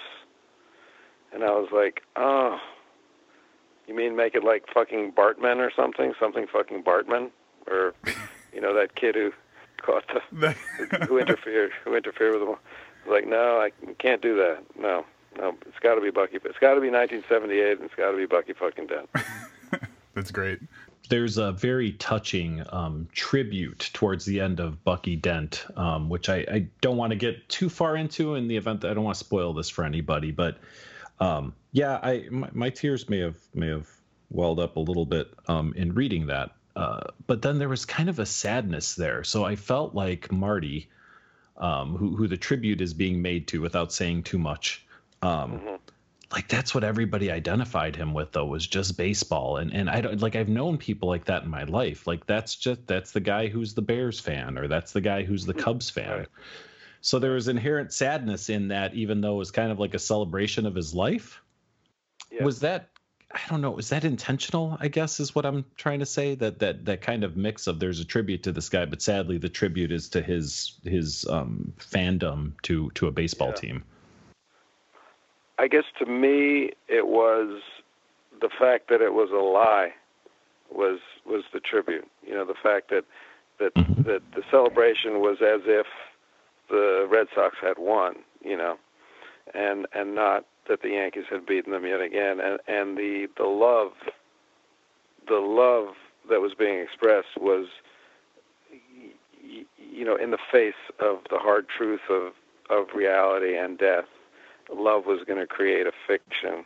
And 1.32 1.42
I 1.44 1.50
was 1.50 1.68
like, 1.72 2.02
"Oh." 2.16 2.58
You 3.86 3.94
mean 3.94 4.16
make 4.16 4.34
it 4.34 4.44
like 4.44 4.64
fucking 4.72 5.12
Bartman 5.12 5.58
or 5.58 5.70
something? 5.74 6.14
Something 6.18 6.46
fucking 6.46 6.82
Bartman? 6.82 7.30
Or, 7.66 7.94
you 8.52 8.60
know, 8.60 8.74
that 8.74 8.94
kid 8.94 9.14
who 9.14 9.32
caught 9.82 10.04
the 10.32 10.52
who 11.08 11.18
interfered 11.18 11.72
who 11.84 11.94
interfered 11.94 12.34
with 12.34 12.48
him. 12.48 12.56
I 13.06 13.10
like, 13.10 13.26
no, 13.26 13.58
I 13.60 13.70
can't 13.98 14.22
do 14.22 14.36
that. 14.36 14.62
No, 14.78 15.04
no, 15.36 15.56
it's 15.66 15.78
got 15.80 15.94
to 15.94 16.00
be 16.00 16.10
Bucky. 16.10 16.36
It's 16.36 16.58
got 16.58 16.74
to 16.74 16.80
be 16.80 16.90
1978, 16.90 17.72
and 17.72 17.82
it's 17.82 17.94
got 17.94 18.12
to 18.12 18.16
be 18.16 18.26
Bucky 18.26 18.52
fucking 18.54 18.86
Dent. 18.86 19.10
That's 20.14 20.30
great. 20.30 20.60
there's 21.10 21.38
a 21.38 21.52
very 21.52 21.92
touching 21.92 22.62
um, 22.70 23.08
tribute 23.12 23.90
towards 23.92 24.24
the 24.24 24.40
end 24.40 24.60
of 24.60 24.82
Bucky 24.84 25.16
Dent, 25.16 25.66
um, 25.76 26.08
which 26.08 26.28
I, 26.28 26.46
I 26.50 26.68
don't 26.80 26.96
want 26.96 27.10
to 27.10 27.16
get 27.16 27.48
too 27.48 27.68
far 27.68 27.96
into 27.96 28.36
in 28.36 28.48
the 28.48 28.56
event 28.56 28.80
that 28.82 28.90
I 28.90 28.94
don't 28.94 29.04
want 29.04 29.16
to 29.18 29.24
spoil 29.24 29.52
this 29.52 29.68
for 29.68 29.84
anybody. 29.84 30.30
But 30.30 30.58
um, 31.20 31.54
yeah, 31.74 31.98
I 32.02 32.26
my, 32.30 32.48
my 32.52 32.70
tears 32.70 33.08
may 33.10 33.18
have 33.18 33.36
may 33.52 33.66
have 33.68 33.88
welled 34.30 34.60
up 34.60 34.76
a 34.76 34.80
little 34.80 35.04
bit 35.04 35.28
um, 35.48 35.74
in 35.76 35.92
reading 35.92 36.26
that. 36.26 36.52
Uh, 36.76 37.00
but 37.26 37.42
then 37.42 37.58
there 37.58 37.68
was 37.68 37.84
kind 37.84 38.08
of 38.08 38.18
a 38.20 38.26
sadness 38.26 38.94
there, 38.94 39.22
so 39.24 39.44
I 39.44 39.56
felt 39.56 39.94
like 39.94 40.30
Marty, 40.32 40.88
um, 41.56 41.96
who 41.96 42.16
who 42.16 42.28
the 42.28 42.36
tribute 42.36 42.80
is 42.80 42.94
being 42.94 43.20
made 43.20 43.48
to, 43.48 43.60
without 43.60 43.92
saying 43.92 44.22
too 44.22 44.38
much. 44.38 44.86
Um, 45.20 45.78
like 46.32 46.48
that's 46.48 46.74
what 46.74 46.84
everybody 46.84 47.30
identified 47.30 47.94
him 47.96 48.12
with 48.14 48.32
though 48.32 48.46
was 48.46 48.66
just 48.66 48.96
baseball 48.96 49.58
and 49.58 49.72
and 49.72 49.88
i 49.88 50.00
don't 50.00 50.20
like 50.20 50.34
i've 50.34 50.48
known 50.48 50.76
people 50.76 51.08
like 51.08 51.24
that 51.26 51.44
in 51.44 51.48
my 51.50 51.62
life 51.64 52.06
like 52.08 52.26
that's 52.26 52.56
just 52.56 52.84
that's 52.88 53.12
the 53.12 53.20
guy 53.20 53.46
who's 53.46 53.72
the 53.74 53.82
bears 53.82 54.18
fan 54.18 54.58
or 54.58 54.66
that's 54.66 54.92
the 54.92 55.00
guy 55.00 55.22
who's 55.22 55.46
the 55.46 55.54
cubs 55.54 55.88
fan 55.90 56.10
Right. 56.18 56.28
so 57.02 57.18
there 57.20 57.32
was 57.32 57.46
inherent 57.46 57.92
sadness 57.92 58.48
in 58.48 58.68
that 58.68 58.94
even 58.94 59.20
though 59.20 59.34
it 59.34 59.38
was 59.38 59.50
kind 59.52 59.70
of 59.70 59.78
like 59.78 59.94
a 59.94 59.98
celebration 59.98 60.66
of 60.66 60.74
his 60.74 60.92
life 60.92 61.40
Yeah. 62.34 62.44
was 62.44 62.60
that 62.60 62.90
i 63.32 63.40
don't 63.48 63.60
know 63.60 63.70
was 63.70 63.88
that 63.90 64.04
intentional 64.04 64.76
i 64.80 64.88
guess 64.88 65.20
is 65.20 65.34
what 65.34 65.46
i'm 65.46 65.64
trying 65.76 66.00
to 66.00 66.06
say 66.06 66.34
that 66.34 66.58
that 66.58 66.84
that 66.84 67.00
kind 67.00 67.22
of 67.24 67.36
mix 67.36 67.66
of 67.66 67.78
there's 67.78 68.00
a 68.00 68.04
tribute 68.04 68.42
to 68.42 68.52
this 68.52 68.68
guy 68.68 68.84
but 68.84 69.00
sadly 69.00 69.38
the 69.38 69.48
tribute 69.48 69.92
is 69.92 70.08
to 70.10 70.20
his 70.20 70.78
his 70.84 71.24
um 71.28 71.72
fandom 71.78 72.52
to 72.62 72.90
to 72.90 73.06
a 73.06 73.10
baseball 73.12 73.48
Yeah. 73.48 73.60
team 73.60 73.84
I 75.56 75.68
guess 75.68 75.84
to 76.00 76.06
me, 76.06 76.72
it 76.88 77.06
was 77.06 77.62
the 78.40 78.48
fact 78.58 78.88
that 78.88 79.00
it 79.00 79.12
was 79.14 79.30
a 79.30 79.36
lie 79.36 79.92
was 80.70 80.98
was 81.24 81.44
the 81.52 81.60
tribute. 81.60 82.08
You 82.26 82.34
know, 82.34 82.44
the 82.44 82.54
fact 82.60 82.90
that 82.90 83.04
that 83.58 83.72
Mhm. 83.74 84.04
that 84.04 84.22
the 84.34 84.42
celebration 84.50 85.20
was 85.20 85.40
as 85.40 85.60
if 85.66 85.86
the 86.68 87.06
Red 87.08 87.28
Sox 87.34 87.56
had 87.60 87.78
won. 87.78 88.16
You 88.42 88.56
know, 88.56 88.78
and 89.52 89.86
and 89.92 90.14
not 90.14 90.44
that 90.68 90.82
the 90.82 90.90
Yankees 90.90 91.24
had 91.30 91.46
beaten 91.46 91.72
them 91.72 91.86
yet 91.86 92.00
again. 92.00 92.40
And 92.40 92.58
and 92.66 92.96
the 92.96 93.28
the 93.36 93.44
love, 93.44 93.92
the 95.28 95.40
love 95.40 95.94
that 96.30 96.40
was 96.40 96.54
being 96.54 96.80
expressed 96.80 97.36
was, 97.38 97.66
you 99.42 100.04
know, 100.04 100.16
in 100.16 100.30
the 100.30 100.38
face 100.50 100.74
of 101.00 101.18
the 101.30 101.38
hard 101.38 101.68
truth 101.68 102.08
of 102.08 102.32
of 102.70 102.94
reality 102.94 103.56
and 103.58 103.78
death 103.78 104.06
love 104.74 105.04
was 105.04 105.20
going 105.26 105.38
to 105.38 105.46
create 105.46 105.86
a 105.86 105.92
fiction 106.06 106.64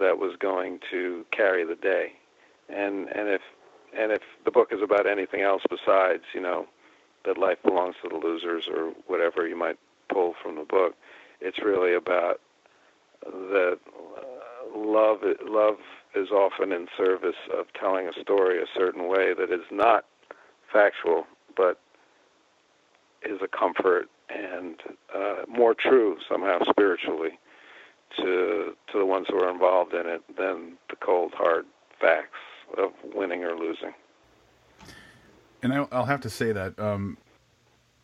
that 0.00 0.18
was 0.18 0.34
going 0.36 0.80
to 0.90 1.26
carry 1.30 1.62
the 1.62 1.74
day 1.74 2.12
and 2.68 3.08
and 3.08 3.28
if 3.28 3.42
and 3.96 4.10
if 4.12 4.22
the 4.44 4.50
book 4.50 4.72
is 4.72 4.80
about 4.82 5.06
anything 5.06 5.42
else 5.42 5.62
besides, 5.68 6.22
you 6.34 6.40
know, 6.40 6.66
that 7.24 7.36
life 7.36 7.58
belongs 7.62 7.94
to 8.02 8.08
the 8.08 8.16
losers 8.16 8.66
or 8.66 8.92
whatever 9.06 9.46
you 9.46 9.56
might 9.56 9.78
pull 10.08 10.34
from 10.42 10.56
the 10.56 10.64
book, 10.64 10.94
it's 11.42 11.58
really 11.58 11.94
about 11.94 12.40
that 13.22 13.78
uh, 14.16 14.78
love. 14.78 15.18
Love 15.44 15.76
is 16.14 16.30
often 16.30 16.72
in 16.72 16.86
service 16.96 17.36
of 17.58 17.66
telling 17.78 18.08
a 18.08 18.20
story 18.20 18.62
a 18.62 18.66
certain 18.76 19.08
way 19.08 19.34
that 19.34 19.50
is 19.52 19.64
not 19.70 20.04
factual, 20.72 21.26
but 21.56 21.80
is 23.22 23.40
a 23.42 23.48
comfort 23.48 24.08
and 24.28 24.76
uh, 25.14 25.42
more 25.48 25.74
true 25.74 26.16
somehow 26.28 26.58
spiritually 26.68 27.38
to 28.16 28.74
to 28.90 28.98
the 28.98 29.06
ones 29.06 29.26
who 29.28 29.38
are 29.38 29.50
involved 29.50 29.94
in 29.94 30.06
it 30.06 30.22
than 30.36 30.76
the 30.90 30.96
cold 30.96 31.32
hard 31.34 31.64
facts 32.00 32.38
of 32.76 32.90
winning 33.14 33.44
or 33.44 33.56
losing. 33.56 33.92
And 35.62 35.72
I, 35.72 35.80
will 35.80 36.04
have 36.04 36.20
to 36.22 36.30
say 36.30 36.52
that 36.52 36.78
um, 36.78 37.16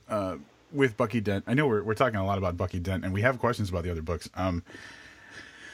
uh, 0.09 0.37
with 0.73 0.97
Bucky 0.97 1.21
Dent, 1.21 1.45
I 1.47 1.55
know 1.55 1.67
we're 1.67 1.83
we're 1.83 1.95
talking 1.95 2.19
a 2.19 2.27
lot 2.27 2.39
about 2.39 2.57
Bucky 2.57 2.79
Dent, 2.79 3.05
and 3.05 3.13
we 3.13 3.23
have 3.23 3.39
questions 3.39 3.71
about 3.71 3.85
the 3.85 3.91
other 3.91 4.03
books. 4.03 4.29
Um, 4.35 4.63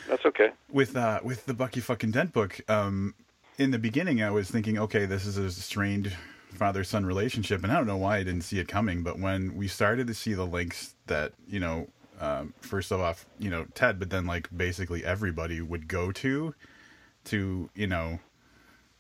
That's 0.08 0.24
okay. 0.26 0.50
With 0.70 0.96
uh, 0.96 1.20
with 1.22 1.46
the 1.46 1.54
Bucky 1.54 1.80
fucking 1.80 2.12
Dent 2.12 2.32
book, 2.32 2.60
um, 2.68 3.14
in 3.58 3.70
the 3.70 3.78
beginning, 3.78 4.22
I 4.22 4.30
was 4.30 4.50
thinking, 4.50 4.78
okay, 4.78 5.06
this 5.06 5.26
is 5.26 5.36
a 5.36 5.50
strained 5.50 6.12
father 6.54 6.84
son 6.84 7.04
relationship, 7.04 7.62
and 7.62 7.72
I 7.72 7.76
don't 7.76 7.86
know 7.86 7.96
why 7.96 8.18
I 8.18 8.22
didn't 8.22 8.42
see 8.42 8.58
it 8.58 8.68
coming. 8.68 9.02
But 9.02 9.18
when 9.18 9.56
we 9.56 9.68
started 9.68 10.06
to 10.06 10.14
see 10.14 10.34
the 10.34 10.46
links 10.46 10.94
that 11.06 11.32
you 11.46 11.60
know, 11.60 11.88
um, 12.20 12.54
first 12.60 12.92
off, 12.92 13.26
you 13.38 13.50
know, 13.50 13.66
Ted, 13.74 13.98
but 13.98 14.10
then 14.10 14.26
like 14.26 14.48
basically 14.56 15.04
everybody 15.04 15.60
would 15.60 15.88
go 15.88 16.12
to, 16.12 16.54
to 17.24 17.70
you 17.74 17.86
know, 17.86 18.20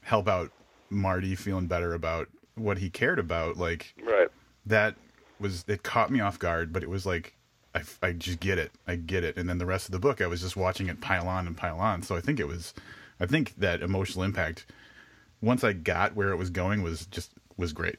help 0.02 0.28
out 0.28 0.50
Marty 0.90 1.34
feeling 1.34 1.66
better 1.66 1.94
about 1.94 2.28
what 2.56 2.78
he 2.78 2.90
cared 2.90 3.18
about, 3.18 3.56
like 3.56 3.94
right. 4.02 4.28
that 4.66 4.96
was 5.44 5.64
it 5.68 5.82
caught 5.82 6.10
me 6.10 6.20
off 6.20 6.38
guard, 6.38 6.72
but 6.72 6.82
it 6.82 6.88
was 6.88 7.04
like 7.04 7.34
I, 7.74 7.82
I 8.02 8.12
just 8.12 8.40
get 8.40 8.58
it, 8.58 8.72
I 8.88 8.96
get 8.96 9.22
it, 9.22 9.36
and 9.36 9.48
then 9.48 9.58
the 9.58 9.66
rest 9.66 9.86
of 9.86 9.92
the 9.92 9.98
book 9.98 10.22
I 10.22 10.26
was 10.26 10.40
just 10.40 10.56
watching 10.56 10.88
it 10.88 11.00
pile 11.00 11.28
on 11.28 11.46
and 11.46 11.56
pile 11.56 11.78
on. 11.78 12.02
So 12.02 12.16
I 12.16 12.20
think 12.20 12.40
it 12.40 12.48
was, 12.48 12.72
I 13.20 13.26
think 13.26 13.54
that 13.58 13.82
emotional 13.82 14.24
impact 14.24 14.64
once 15.42 15.62
I 15.62 15.74
got 15.74 16.16
where 16.16 16.30
it 16.30 16.36
was 16.36 16.48
going 16.48 16.82
was 16.82 17.06
just 17.06 17.30
was 17.58 17.74
great. 17.74 17.98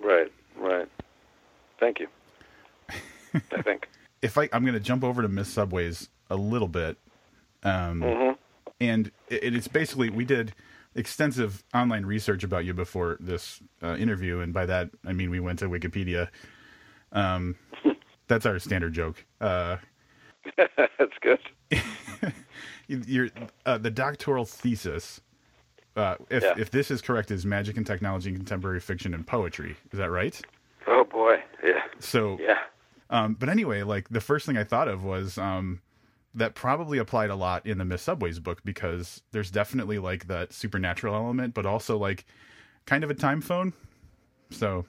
Right, 0.00 0.32
right. 0.56 0.88
Thank 1.80 1.98
you. 1.98 2.06
I 3.52 3.62
think. 3.62 3.88
If 4.22 4.36
I, 4.36 4.50
I'm 4.52 4.64
going 4.64 4.74
to 4.74 4.80
jump 4.80 5.02
over 5.02 5.22
to 5.22 5.28
Miss 5.28 5.48
Subways 5.48 6.10
a 6.28 6.36
little 6.36 6.68
bit, 6.68 6.98
um, 7.62 8.02
mm-hmm. 8.02 8.32
and 8.78 9.10
it, 9.30 9.54
it's 9.54 9.66
basically 9.66 10.10
we 10.10 10.26
did 10.26 10.52
extensive 10.94 11.64
online 11.74 12.04
research 12.04 12.44
about 12.44 12.64
you 12.64 12.74
before 12.74 13.16
this 13.20 13.60
uh, 13.82 13.96
interview, 13.96 14.40
and 14.40 14.52
by 14.52 14.66
that 14.66 14.90
I 15.06 15.12
mean 15.12 15.30
we 15.30 15.40
went 15.40 15.58
to 15.60 15.68
Wikipedia. 15.68 16.28
Um, 17.12 17.56
that's 18.28 18.46
our 18.46 18.58
standard 18.58 18.92
joke. 18.92 19.24
Uh, 19.40 19.76
that's 20.56 21.18
good. 21.20 21.40
Your 22.88 23.28
uh, 23.64 23.78
the 23.78 23.90
doctoral 23.90 24.44
thesis 24.44 25.20
uh, 25.96 26.16
if 26.30 26.42
yeah. 26.42 26.54
if 26.56 26.70
this 26.70 26.90
is 26.90 27.02
correct, 27.02 27.30
is 27.30 27.44
magic 27.44 27.76
and 27.76 27.86
technology, 27.86 28.32
contemporary 28.32 28.80
fiction, 28.80 29.12
and 29.12 29.26
poetry. 29.26 29.76
Is 29.92 29.98
that 29.98 30.10
right? 30.10 30.40
Oh 30.86 31.04
boy, 31.04 31.42
yeah. 31.64 31.82
So 31.98 32.38
yeah. 32.40 32.58
Um, 33.10 33.34
but 33.34 33.48
anyway, 33.48 33.82
like 33.82 34.08
the 34.08 34.20
first 34.20 34.46
thing 34.46 34.56
I 34.56 34.64
thought 34.64 34.88
of 34.88 35.04
was 35.04 35.36
um, 35.36 35.80
that 36.34 36.54
probably 36.54 36.98
applied 36.98 37.30
a 37.30 37.34
lot 37.34 37.66
in 37.66 37.78
the 37.78 37.84
Miss 37.84 38.02
Subways 38.02 38.38
book 38.38 38.62
because 38.64 39.22
there's 39.32 39.50
definitely 39.50 39.98
like 39.98 40.28
that 40.28 40.52
supernatural 40.52 41.14
element, 41.14 41.54
but 41.54 41.66
also 41.66 41.96
like 41.96 42.24
kind 42.86 43.02
of 43.02 43.10
a 43.10 43.14
time 43.14 43.40
phone. 43.40 43.72
So, 44.50 44.84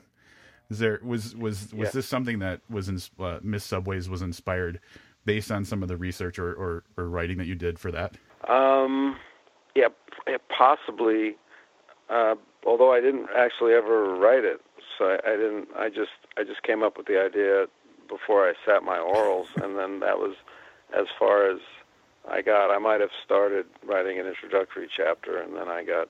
is 0.69 0.79
there 0.79 0.99
was 1.03 1.35
was 1.35 1.73
was 1.73 1.87
yeah. 1.87 1.91
this 1.93 2.07
something 2.07 2.39
that 2.39 2.61
was 2.69 2.89
in 2.89 2.99
uh, 3.19 3.39
Miss 3.41 3.63
Subways 3.63 4.09
was 4.09 4.21
inspired 4.21 4.79
based 5.25 5.51
on 5.51 5.65
some 5.65 5.83
of 5.83 5.89
the 5.89 5.97
research 5.97 6.39
or, 6.39 6.53
or, 6.53 6.83
or 6.97 7.07
writing 7.07 7.37
that 7.37 7.45
you 7.45 7.55
did 7.55 7.77
for 7.77 7.91
that? 7.91 8.15
Um, 8.47 9.17
yeah, 9.75 9.87
possibly. 10.55 11.35
Uh, 12.09 12.35
although 12.65 12.91
I 12.91 12.99
didn't 12.99 13.27
actually 13.35 13.73
ever 13.73 14.15
write 14.15 14.43
it, 14.43 14.61
so 14.97 15.05
I, 15.05 15.31
I 15.31 15.35
didn't. 15.37 15.67
I 15.77 15.89
just 15.89 16.11
I 16.37 16.43
just 16.43 16.63
came 16.63 16.83
up 16.83 16.97
with 16.97 17.07
the 17.07 17.19
idea 17.21 17.65
before 18.09 18.47
I 18.47 18.53
sat 18.65 18.83
my 18.83 18.97
orals, 18.97 19.47
and 19.63 19.77
then 19.77 19.99
that 20.01 20.17
was 20.17 20.35
as 20.97 21.07
far 21.17 21.49
as 21.49 21.59
I 22.29 22.41
got. 22.41 22.71
I 22.71 22.77
might 22.77 23.01
have 23.01 23.09
started 23.23 23.65
writing 23.85 24.19
an 24.19 24.27
introductory 24.27 24.87
chapter, 24.95 25.37
and 25.37 25.55
then 25.55 25.67
I 25.67 25.83
got 25.83 26.09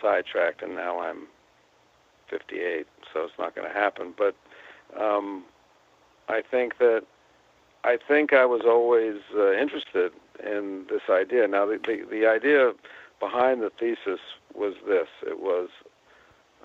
sidetracked, 0.00 0.62
and 0.62 0.74
now 0.74 1.00
I'm 1.00 1.26
58, 2.30 2.86
so 3.12 3.24
it's 3.24 3.38
not 3.38 3.54
going 3.54 3.66
to 3.66 3.74
happen. 3.74 4.14
But 4.16 4.34
um, 4.98 5.44
I 6.28 6.42
think 6.50 6.78
that 6.78 7.04
I 7.84 7.98
think 8.06 8.32
I 8.32 8.44
was 8.44 8.62
always 8.64 9.16
uh, 9.34 9.52
interested 9.52 10.12
in 10.44 10.86
this 10.88 11.02
idea. 11.10 11.48
Now, 11.48 11.66
the, 11.66 11.78
the, 11.84 12.06
the 12.08 12.26
idea 12.26 12.72
behind 13.18 13.60
the 13.60 13.70
thesis 13.70 14.20
was 14.54 14.74
this 14.86 15.08
it 15.26 15.40
was, 15.40 15.68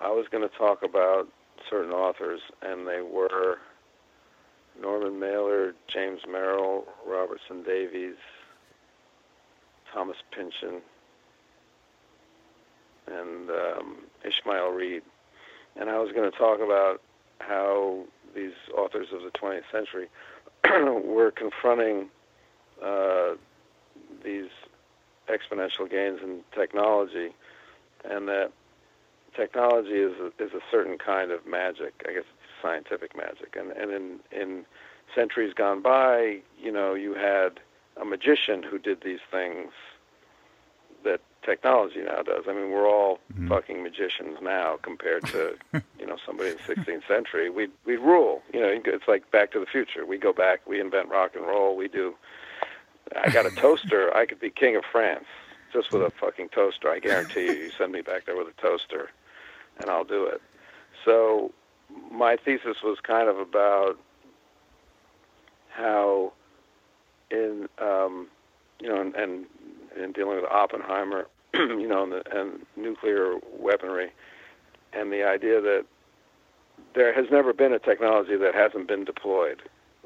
I 0.00 0.10
was 0.10 0.26
going 0.30 0.48
to 0.48 0.56
talk 0.56 0.82
about 0.82 1.26
certain 1.68 1.90
authors, 1.90 2.40
and 2.62 2.86
they 2.86 3.00
were 3.02 3.58
Norman 4.80 5.18
Mailer, 5.18 5.74
James 5.92 6.20
Merrill, 6.30 6.84
Robertson 7.06 7.62
Davies, 7.62 8.16
Thomas 9.92 10.16
Pynchon, 10.30 10.80
and 13.06 13.50
um, 13.50 13.96
Ishmael 14.24 14.70
Reed. 14.70 15.02
And 15.76 15.88
I 15.88 15.98
was 15.98 16.12
going 16.12 16.30
to 16.30 16.36
talk 16.36 16.60
about 16.60 17.00
how 17.40 18.04
these 18.34 18.52
authors 18.76 19.08
of 19.12 19.20
the 19.22 19.30
20th 19.30 19.62
century 19.72 20.08
were 21.04 21.30
confronting 21.30 22.08
uh, 22.84 23.34
these 24.24 24.48
exponential 25.28 25.90
gains 25.90 26.20
in 26.22 26.40
technology, 26.54 27.30
and 28.04 28.28
that 28.28 28.52
technology 29.36 29.90
is 29.90 30.12
a, 30.20 30.26
is 30.42 30.52
a 30.52 30.60
certain 30.70 30.98
kind 30.98 31.30
of 31.30 31.46
magic. 31.46 31.94
I 32.08 32.12
guess 32.12 32.24
scientific 32.60 33.16
magic, 33.16 33.56
and 33.56 33.72
and 33.72 33.90
in 33.90 34.20
in 34.32 34.66
centuries 35.14 35.54
gone 35.54 35.80
by, 35.82 36.38
you 36.60 36.70
know, 36.70 36.94
you 36.94 37.14
had 37.14 37.60
a 38.00 38.04
magician 38.04 38.62
who 38.62 38.78
did 38.78 39.02
these 39.02 39.20
things 39.30 39.72
that 41.04 41.20
technology 41.42 42.02
now 42.02 42.22
does. 42.22 42.44
I 42.48 42.52
mean, 42.52 42.70
we're 42.70 42.88
all 42.88 43.18
mm-hmm. 43.32 43.48
fucking 43.48 43.82
magicians 43.82 44.38
now 44.42 44.78
compared 44.82 45.24
to, 45.26 45.56
you 45.98 46.06
know, 46.06 46.16
somebody 46.26 46.50
in 46.50 46.56
the 46.56 46.74
16th 46.74 47.08
century. 47.08 47.48
We 47.50 47.68
we 47.84 47.96
rule. 47.96 48.42
You 48.52 48.60
know, 48.60 48.80
it's 48.84 49.08
like 49.08 49.30
Back 49.30 49.52
to 49.52 49.60
the 49.60 49.66
Future. 49.66 50.04
We 50.04 50.18
go 50.18 50.32
back, 50.32 50.66
we 50.66 50.80
invent 50.80 51.08
rock 51.08 51.34
and 51.34 51.46
roll, 51.46 51.76
we 51.76 51.88
do 51.88 52.14
I 53.16 53.30
got 53.30 53.46
a 53.46 53.50
toaster. 53.56 54.14
I 54.16 54.26
could 54.26 54.40
be 54.40 54.50
king 54.50 54.76
of 54.76 54.84
France 54.90 55.26
just 55.72 55.92
with 55.92 56.02
a 56.02 56.10
fucking 56.10 56.50
toaster. 56.50 56.90
I 56.90 56.98
guarantee 56.98 57.46
you. 57.46 57.52
You 57.52 57.70
send 57.70 57.92
me 57.92 58.00
back 58.00 58.26
there 58.26 58.36
with 58.36 58.48
a 58.48 58.60
toaster, 58.60 59.10
and 59.78 59.90
I'll 59.90 60.04
do 60.04 60.24
it. 60.24 60.40
So 61.04 61.52
my 62.10 62.36
thesis 62.36 62.78
was 62.82 62.98
kind 63.02 63.28
of 63.28 63.38
about 63.38 63.98
how 65.70 66.32
in 67.30 67.68
um, 67.78 68.28
you 68.80 68.88
know 68.88 69.00
and, 69.00 69.46
in 69.96 70.12
dealing 70.12 70.36
with 70.36 70.50
Oppenheimer, 70.50 71.26
you 71.54 71.88
know, 71.88 72.04
and, 72.04 72.12
the, 72.12 72.22
and 72.38 72.66
nuclear 72.76 73.34
weaponry, 73.58 74.10
and 74.92 75.12
the 75.12 75.24
idea 75.24 75.60
that 75.60 75.84
there 76.94 77.12
has 77.12 77.26
never 77.30 77.52
been 77.52 77.72
a 77.72 77.78
technology 77.78 78.36
that 78.36 78.54
hasn't 78.54 78.86
been 78.86 79.04
deployed 79.04 79.62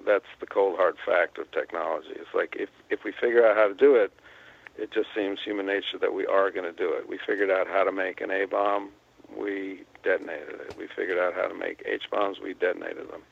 that's 0.06 0.26
the 0.40 0.46
cold 0.46 0.76
hard 0.76 0.96
fact 1.04 1.38
of 1.38 1.50
technology. 1.50 2.10
It's 2.10 2.34
like 2.34 2.56
if 2.58 2.68
if 2.90 3.04
we 3.04 3.12
figure 3.12 3.46
out 3.46 3.56
how 3.56 3.68
to 3.68 3.74
do 3.74 3.94
it, 3.94 4.12
it 4.76 4.90
just 4.92 5.08
seems 5.14 5.38
human 5.44 5.66
nature 5.66 5.98
that 6.00 6.14
we 6.14 6.26
are 6.26 6.50
going 6.50 6.64
to 6.64 6.72
do 6.72 6.92
it. 6.92 7.08
We 7.08 7.18
figured 7.24 7.50
out 7.50 7.66
how 7.66 7.84
to 7.84 7.92
make 7.92 8.20
an 8.20 8.30
A 8.30 8.46
bomb, 8.46 8.90
we 9.36 9.82
detonated 10.02 10.60
it. 10.60 10.74
We 10.76 10.86
figured 10.86 11.18
out 11.18 11.34
how 11.34 11.48
to 11.48 11.54
make 11.54 11.82
H 11.86 12.04
bombs, 12.10 12.38
we 12.40 12.54
detonated 12.54 13.10
them. 13.10 13.22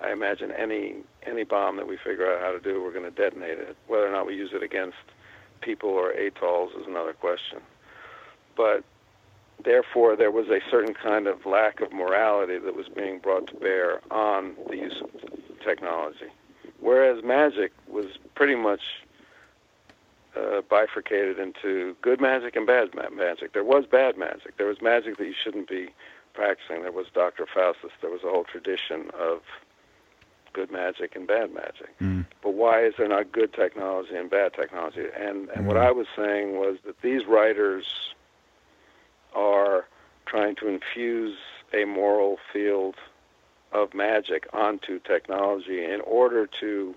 I 0.00 0.12
imagine 0.12 0.52
any 0.52 0.96
any 1.26 1.44
bomb 1.44 1.76
that 1.76 1.88
we 1.88 1.96
figure 1.96 2.32
out 2.32 2.40
how 2.40 2.52
to 2.52 2.60
do, 2.60 2.82
we're 2.82 2.92
going 2.92 3.04
to 3.04 3.10
detonate 3.10 3.58
it. 3.58 3.76
Whether 3.86 4.06
or 4.06 4.12
not 4.12 4.26
we 4.26 4.36
use 4.36 4.50
it 4.52 4.62
against 4.62 4.96
people 5.60 5.90
or 5.90 6.10
atolls 6.10 6.72
is 6.80 6.86
another 6.86 7.12
question. 7.12 7.58
But 8.56 8.84
therefore, 9.64 10.14
there 10.16 10.30
was 10.30 10.48
a 10.48 10.60
certain 10.70 10.94
kind 10.94 11.26
of 11.26 11.44
lack 11.46 11.80
of 11.80 11.92
morality 11.92 12.58
that 12.58 12.76
was 12.76 12.88
being 12.88 13.18
brought 13.18 13.48
to 13.48 13.54
bear 13.56 14.00
on 14.10 14.54
the 14.68 14.76
use 14.76 15.02
of 15.02 15.10
technology. 15.64 16.28
Whereas 16.80 17.24
magic 17.24 17.72
was 17.88 18.06
pretty 18.36 18.54
much 18.54 18.80
uh, 20.36 20.60
bifurcated 20.68 21.38
into 21.38 21.96
good 22.02 22.20
magic 22.20 22.54
and 22.54 22.66
bad 22.66 22.90
magic. 23.12 23.52
There 23.52 23.64
was 23.64 23.84
bad 23.86 24.16
magic. 24.16 24.56
There 24.56 24.66
was 24.66 24.80
magic 24.80 25.18
that 25.18 25.24
you 25.24 25.34
shouldn't 25.42 25.68
be 25.68 25.88
practicing. 26.38 26.82
There 26.82 26.92
was 26.92 27.06
Dr. 27.12 27.46
Faustus. 27.52 27.90
There 28.00 28.10
was 28.10 28.22
a 28.22 28.30
whole 28.30 28.44
tradition 28.44 29.10
of 29.18 29.40
good 30.52 30.70
magic 30.70 31.16
and 31.16 31.26
bad 31.26 31.52
magic. 31.52 31.98
Mm. 32.00 32.26
But 32.42 32.54
why 32.54 32.84
is 32.84 32.94
there 32.96 33.08
not 33.08 33.32
good 33.32 33.52
technology 33.52 34.14
and 34.14 34.30
bad 34.30 34.54
technology? 34.54 35.06
And 35.18 35.48
and 35.50 35.64
mm. 35.64 35.66
what 35.66 35.76
I 35.76 35.90
was 35.90 36.06
saying 36.16 36.56
was 36.56 36.76
that 36.86 37.02
these 37.02 37.26
writers 37.26 38.14
are 39.34 39.86
trying 40.26 40.54
to 40.56 40.68
infuse 40.68 41.36
a 41.74 41.84
moral 41.84 42.38
field 42.52 42.94
of 43.72 43.92
magic 43.92 44.46
onto 44.52 45.00
technology 45.00 45.84
in 45.84 46.00
order 46.02 46.46
to 46.60 46.94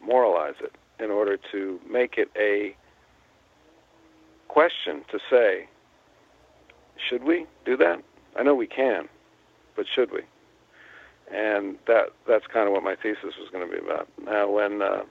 moralize 0.00 0.58
it, 0.60 0.74
in 1.02 1.10
order 1.10 1.38
to 1.52 1.80
make 1.88 2.18
it 2.18 2.30
a 2.36 2.76
question 4.48 5.04
to 5.10 5.18
say, 5.30 5.66
should 7.08 7.24
we 7.24 7.46
do 7.64 7.76
that? 7.78 8.02
I 8.36 8.42
know 8.42 8.54
we 8.54 8.66
can, 8.66 9.08
but 9.76 9.86
should 9.92 10.12
we? 10.12 10.22
And 11.30 11.78
that 11.86 12.10
that's 12.26 12.46
kind 12.46 12.66
of 12.66 12.72
what 12.72 12.82
my 12.82 12.94
thesis 12.96 13.34
was 13.38 13.48
going 13.50 13.68
to 13.68 13.72
be 13.72 13.84
about. 13.84 14.08
Now, 14.22 14.50
when 14.50 14.82
uh, 14.82 15.02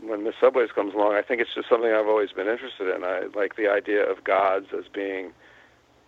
when 0.00 0.24
Miss 0.24 0.34
Subways 0.40 0.70
comes 0.72 0.94
along, 0.94 1.14
I 1.14 1.22
think 1.22 1.40
it's 1.40 1.54
just 1.54 1.68
something 1.68 1.92
I've 1.92 2.08
always 2.08 2.32
been 2.32 2.48
interested 2.48 2.94
in. 2.94 3.04
I 3.04 3.26
like 3.34 3.56
the 3.56 3.68
idea 3.68 4.04
of 4.04 4.24
gods 4.24 4.66
as 4.76 4.84
being 4.92 5.32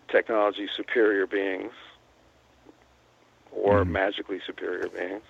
technology 0.08 0.68
superior 0.74 1.26
beings 1.26 1.72
or 3.52 3.84
mm. 3.84 3.90
magically 3.90 4.40
superior 4.44 4.88
beings, 4.88 5.22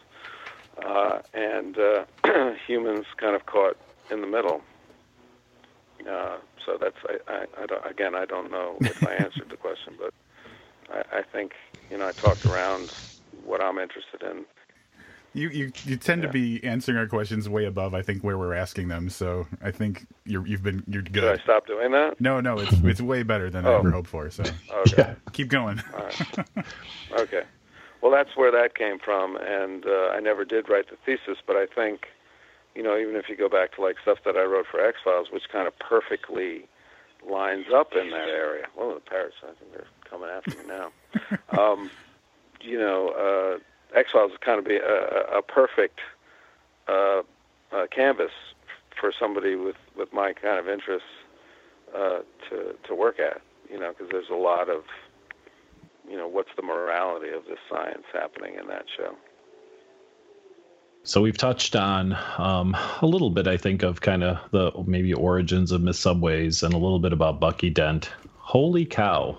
uh, 0.84 1.20
and 1.32 1.78
uh, 1.78 2.04
humans 2.66 3.06
kind 3.16 3.36
of 3.36 3.46
caught 3.46 3.76
in 4.10 4.20
the 4.20 4.26
middle. 4.26 4.62
Uh, 6.08 6.36
so 6.64 6.76
that's 6.78 6.96
I, 7.08 7.32
I, 7.32 7.62
I 7.62 7.66
don't, 7.66 7.86
again 7.86 8.14
I 8.14 8.24
don't 8.24 8.50
know 8.50 8.76
if 8.80 9.06
I 9.06 9.14
answered 9.24 9.48
the 9.50 9.56
question, 9.56 9.94
but 9.98 10.12
I, 10.92 11.18
I 11.18 11.22
think 11.22 11.52
you 11.90 11.98
know 11.98 12.08
I 12.08 12.12
talked 12.12 12.44
around 12.46 12.92
what 13.44 13.62
I'm 13.62 13.78
interested 13.78 14.22
in. 14.22 14.44
You 15.32 15.48
you, 15.48 15.72
you 15.84 15.96
tend 15.96 16.22
yeah. 16.22 16.28
to 16.28 16.32
be 16.32 16.62
answering 16.64 16.96
our 16.96 17.08
questions 17.08 17.48
way 17.48 17.64
above 17.64 17.92
I 17.92 18.02
think 18.02 18.22
where 18.22 18.38
we're 18.38 18.54
asking 18.54 18.88
them. 18.88 19.10
So 19.10 19.46
I 19.62 19.70
think 19.70 20.06
you're 20.24 20.46
you've 20.46 20.62
been 20.62 20.84
you're 20.86 21.02
good. 21.02 21.14
Should 21.22 21.40
I 21.40 21.42
stop 21.42 21.66
doing 21.66 21.90
that? 21.92 22.20
No, 22.20 22.40
no, 22.40 22.58
it's 22.58 22.72
it's 22.84 23.00
way 23.00 23.22
better 23.22 23.50
than 23.50 23.66
oh. 23.66 23.72
I 23.72 23.78
ever 23.78 23.90
hoped 23.90 24.08
for. 24.08 24.30
So 24.30 24.44
okay. 24.70 25.14
keep 25.32 25.48
going. 25.48 25.82
Okay. 27.12 27.42
Well, 28.04 28.12
that's 28.12 28.36
where 28.36 28.52
that 28.52 28.76
came 28.76 28.98
from, 28.98 29.36
and 29.36 29.86
uh, 29.86 30.12
I 30.12 30.20
never 30.20 30.44
did 30.44 30.68
write 30.68 30.90
the 30.90 30.96
thesis, 31.06 31.40
but 31.46 31.56
I 31.56 31.64
think, 31.64 32.04
you 32.74 32.82
know, 32.82 32.98
even 32.98 33.16
if 33.16 33.30
you 33.30 33.34
go 33.36 33.48
back 33.48 33.74
to 33.76 33.80
like 33.80 33.96
stuff 34.02 34.18
that 34.26 34.36
I 34.36 34.42
wrote 34.42 34.66
for 34.70 34.78
X 34.78 34.98
Files, 35.02 35.28
which 35.32 35.44
kind 35.50 35.66
of 35.66 35.72
perfectly 35.78 36.68
lines 37.26 37.64
up 37.74 37.94
in 37.94 38.10
that 38.10 38.28
area. 38.28 38.66
Well, 38.76 38.92
the 38.92 39.00
parrots, 39.00 39.36
I 39.42 39.54
think 39.58 39.72
they're 39.72 39.86
coming 40.14 40.31
after 40.31 40.57
me 40.59 40.64
now. 40.68 40.92
um, 41.61 41.90
you 42.61 42.79
know, 42.79 43.09
uh, 43.09 43.98
X 43.98 44.11
Files 44.12 44.33
is 44.33 44.38
kind 44.44 44.59
of 44.59 44.64
be 44.64 44.77
a, 44.77 45.38
a 45.38 45.42
perfect 45.42 46.00
uh, 46.88 47.22
uh, 47.72 47.87
canvas 47.90 48.33
for 49.00 49.12
somebody 49.18 49.57
with 49.57 49.77
with 49.96 50.12
my 50.12 50.33
kind 50.33 50.59
of 50.59 50.68
interests 50.68 51.09
uh, 51.94 52.20
to 52.48 52.74
to 52.87 52.94
work 52.94 53.18
at. 53.18 53.40
You 53.70 53.81
know, 53.81 53.90
because 53.90 54.09
there's 54.11 54.31
a 54.31 54.37
lot 54.37 54.68
of 54.68 54.85
you 56.09 56.16
know 56.16 56.29
what's 56.29 56.50
the 56.57 56.62
morality 56.62 57.31
of 57.31 57.44
this 57.46 57.59
science 57.70 58.05
happening 58.12 58.57
in 58.61 58.66
that 58.68 58.85
show. 58.96 59.16
So 61.07 61.20
we've 61.20 61.37
touched 61.37 61.77
on 61.77 62.16
um, 62.38 62.74
a 63.03 63.07
little 63.07 63.29
bit, 63.29 63.46
I 63.46 63.59
think, 63.59 63.83
of 63.83 64.00
kind 64.00 64.24
of 64.24 64.38
the 64.53 64.72
maybe 64.87 65.12
origins 65.12 65.70
of 65.70 65.83
Miss 65.83 65.98
Subways 65.98 66.62
and 66.62 66.72
a 66.72 66.79
little 66.79 66.98
bit 66.98 67.12
about 67.12 67.40
Bucky 67.40 67.68
Dent. 67.68 68.11
Holy 68.38 68.87
cow! 68.87 69.37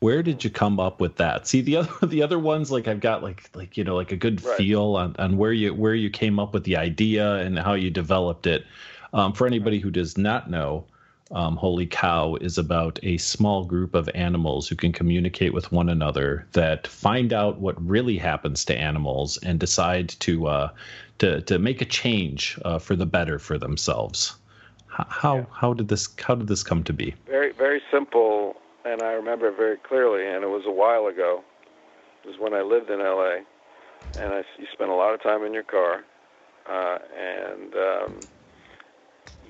Where 0.00 0.22
did 0.22 0.42
you 0.42 0.50
come 0.50 0.80
up 0.80 1.00
with 1.00 1.16
that? 1.16 1.46
See 1.46 1.60
the 1.60 1.76
other 1.76 1.92
the 2.06 2.22
other 2.22 2.38
ones 2.38 2.70
like 2.70 2.88
i've 2.88 3.00
got 3.00 3.22
like 3.22 3.48
like 3.54 3.76
you 3.76 3.84
know 3.84 3.94
like 3.94 4.12
a 4.12 4.16
good 4.16 4.42
right. 4.42 4.56
feel 4.56 4.96
on, 4.96 5.14
on 5.18 5.36
where 5.36 5.52
you 5.52 5.72
where 5.74 5.94
you 5.94 6.10
came 6.10 6.38
up 6.38 6.52
with 6.52 6.64
the 6.64 6.76
idea 6.76 7.34
and 7.36 7.58
how 7.58 7.74
you 7.74 7.90
developed 7.90 8.46
it. 8.46 8.64
Um, 9.12 9.32
for 9.32 9.46
anybody 9.46 9.80
who 9.80 9.90
does 9.90 10.16
not 10.16 10.50
know 10.50 10.84
um, 11.32 11.56
holy 11.56 11.86
cow 11.86 12.36
is 12.40 12.58
about 12.58 12.98
a 13.02 13.18
small 13.18 13.64
group 13.64 13.94
of 13.94 14.08
animals 14.14 14.68
who 14.68 14.76
can 14.76 14.92
communicate 14.92 15.52
with 15.52 15.70
one 15.70 15.88
another 15.88 16.46
that 16.52 16.86
find 16.86 17.32
out 17.32 17.60
what 17.60 17.80
really 17.84 18.16
happens 18.16 18.64
to 18.64 18.76
animals 18.76 19.36
and 19.38 19.58
decide 19.60 20.08
to 20.20 20.46
uh, 20.46 20.70
to 21.18 21.40
to 21.42 21.58
make 21.58 21.80
a 21.80 21.84
change 21.84 22.58
uh, 22.64 22.78
for 22.78 22.96
the 22.96 23.06
better 23.06 23.38
for 23.38 23.58
themselves. 23.58 24.36
How 24.88 25.36
yeah. 25.36 25.44
how 25.52 25.72
did 25.72 25.88
this 25.88 26.08
how 26.20 26.34
did 26.34 26.48
this 26.48 26.62
come 26.62 26.82
to 26.84 26.92
be? 26.92 27.14
Very 27.26 27.52
very 27.52 27.80
simple 27.90 28.29
and 28.84 29.02
I 29.02 29.12
remember 29.12 29.48
it 29.48 29.56
very 29.56 29.76
clearly. 29.76 30.26
And 30.26 30.44
it 30.44 30.48
was 30.48 30.64
a 30.66 30.70
while 30.70 31.06
ago. 31.06 31.42
It 32.24 32.28
was 32.28 32.38
when 32.38 32.54
I 32.54 32.62
lived 32.62 32.90
in 32.90 33.00
L.A. 33.00 33.42
And 34.16 34.34
I, 34.34 34.44
you 34.58 34.66
spent 34.72 34.90
a 34.90 34.94
lot 34.94 35.14
of 35.14 35.22
time 35.22 35.44
in 35.44 35.54
your 35.54 35.62
car, 35.62 36.04
uh, 36.68 36.98
and 37.16 37.74
um, 37.74 38.28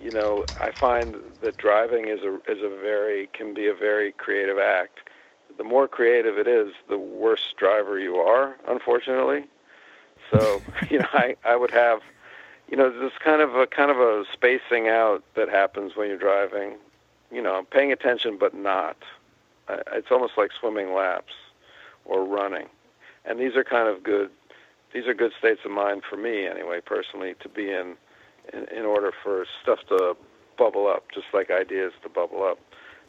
you 0.00 0.10
know 0.10 0.46
I 0.60 0.70
find 0.78 1.16
that 1.42 1.56
driving 1.56 2.08
is 2.08 2.20
a 2.20 2.34
is 2.46 2.62
a 2.62 2.68
very 2.68 3.28
can 3.32 3.54
be 3.54 3.66
a 3.66 3.74
very 3.74 4.12
creative 4.12 4.58
act. 4.58 4.98
The 5.56 5.64
more 5.64 5.88
creative 5.88 6.36
it 6.38 6.46
is, 6.46 6.74
the 6.88 6.98
worse 6.98 7.54
driver 7.56 7.98
you 7.98 8.16
are, 8.16 8.56
unfortunately. 8.68 9.44
So 10.30 10.62
you 10.90 10.98
know 10.98 11.08
I 11.14 11.36
I 11.42 11.56
would 11.56 11.70
have 11.70 12.00
you 12.68 12.76
know 12.76 12.90
this 12.90 13.12
kind 13.18 13.40
of 13.40 13.54
a 13.54 13.66
kind 13.66 13.90
of 13.90 13.96
a 13.96 14.24
spacing 14.30 14.88
out 14.88 15.24
that 15.36 15.48
happens 15.48 15.96
when 15.96 16.08
you're 16.08 16.18
driving. 16.18 16.76
You 17.32 17.40
know, 17.40 17.64
paying 17.70 17.92
attention 17.92 18.36
but 18.38 18.54
not 18.54 18.96
it's 19.92 20.08
almost 20.10 20.32
like 20.36 20.50
swimming 20.58 20.92
laps 20.94 21.32
or 22.04 22.24
running. 22.24 22.66
And 23.24 23.38
these 23.38 23.54
are 23.56 23.64
kind 23.64 23.88
of 23.88 24.02
good 24.02 24.30
these 24.92 25.06
are 25.06 25.14
good 25.14 25.32
states 25.38 25.60
of 25.64 25.70
mind 25.70 26.02
for 26.08 26.16
me 26.16 26.46
anyway 26.46 26.80
personally 26.84 27.34
to 27.40 27.48
be 27.48 27.70
in 27.70 27.96
in, 28.52 28.66
in 28.76 28.84
order 28.84 29.12
for 29.22 29.46
stuff 29.62 29.78
to 29.88 30.16
bubble 30.58 30.88
up 30.88 31.04
just 31.14 31.26
like 31.32 31.50
ideas 31.50 31.92
to 32.02 32.08
bubble 32.08 32.42
up. 32.44 32.58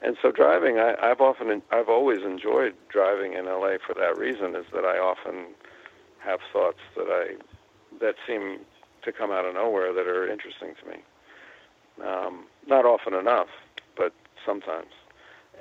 And 0.01 0.17
so 0.21 0.31
driving 0.31 0.79
I, 0.79 0.95
i've 1.01 1.21
often 1.21 1.61
i've 1.71 1.89
always 1.89 2.21
enjoyed 2.23 2.75
driving 2.89 3.33
in 3.33 3.45
la 3.45 3.77
for 3.85 3.93
that 3.95 4.17
reason 4.17 4.55
is 4.55 4.65
that 4.73 4.85
i 4.85 4.97
often 4.97 5.47
have 6.19 6.39
thoughts 6.51 6.79
that 6.95 7.07
i 7.09 7.35
that 7.99 8.15
seem 8.27 8.59
to 9.03 9.11
come 9.11 9.31
out 9.31 9.45
of 9.45 9.55
nowhere 9.55 9.93
that 9.93 10.07
are 10.07 10.27
interesting 10.31 10.73
to 10.81 10.89
me. 10.89 10.97
Um, 12.07 12.45
not 12.67 12.85
often 12.85 13.13
enough 13.13 13.49
but 13.95 14.13
sometimes 14.45 14.91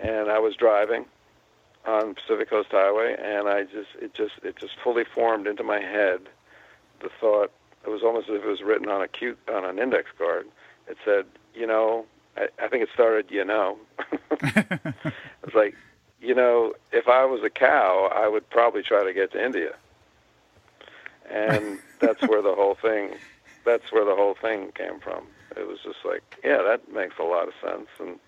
and 0.00 0.30
I 0.30 0.38
was 0.38 0.54
driving 0.56 1.04
on 1.86 2.14
Pacific 2.14 2.50
Coast 2.50 2.68
Highway, 2.70 3.16
and 3.18 3.48
I 3.48 3.64
just 3.64 3.90
it 4.00 4.14
just 4.14 4.34
it 4.42 4.56
just 4.56 4.72
fully 4.82 5.04
formed 5.04 5.46
into 5.46 5.62
my 5.62 5.80
head 5.80 6.20
the 7.00 7.10
thought. 7.20 7.52
It 7.84 7.88
was 7.88 8.02
almost 8.02 8.28
as 8.28 8.36
if 8.36 8.44
it 8.44 8.48
was 8.48 8.62
written 8.62 8.88
on 8.88 9.02
a 9.02 9.08
cute 9.08 9.38
on 9.52 9.64
an 9.64 9.78
index 9.78 10.10
card. 10.16 10.46
It 10.86 10.98
said, 11.04 11.26
you 11.54 11.66
know, 11.66 12.04
I, 12.36 12.48
I 12.62 12.68
think 12.68 12.82
it 12.82 12.88
started, 12.92 13.30
you 13.30 13.44
know. 13.44 13.78
it's 14.42 15.54
like, 15.54 15.76
you 16.20 16.34
know, 16.34 16.74
if 16.92 17.08
I 17.08 17.24
was 17.24 17.42
a 17.42 17.50
cow, 17.50 18.10
I 18.14 18.28
would 18.28 18.48
probably 18.50 18.82
try 18.82 19.04
to 19.04 19.12
get 19.12 19.32
to 19.32 19.44
India, 19.44 19.74
and 21.30 21.78
that's 22.00 22.22
where 22.28 22.42
the 22.42 22.54
whole 22.54 22.76
thing. 22.80 23.14
That's 23.64 23.92
where 23.92 24.04
the 24.04 24.14
whole 24.14 24.36
thing 24.40 24.72
came 24.74 25.00
from. 25.00 25.26
It 25.56 25.66
was 25.66 25.78
just 25.84 25.98
like, 26.04 26.22
yeah, 26.42 26.62
that 26.62 26.92
makes 26.92 27.18
a 27.18 27.24
lot 27.24 27.48
of 27.48 27.54
sense, 27.62 27.88
and 27.98 28.18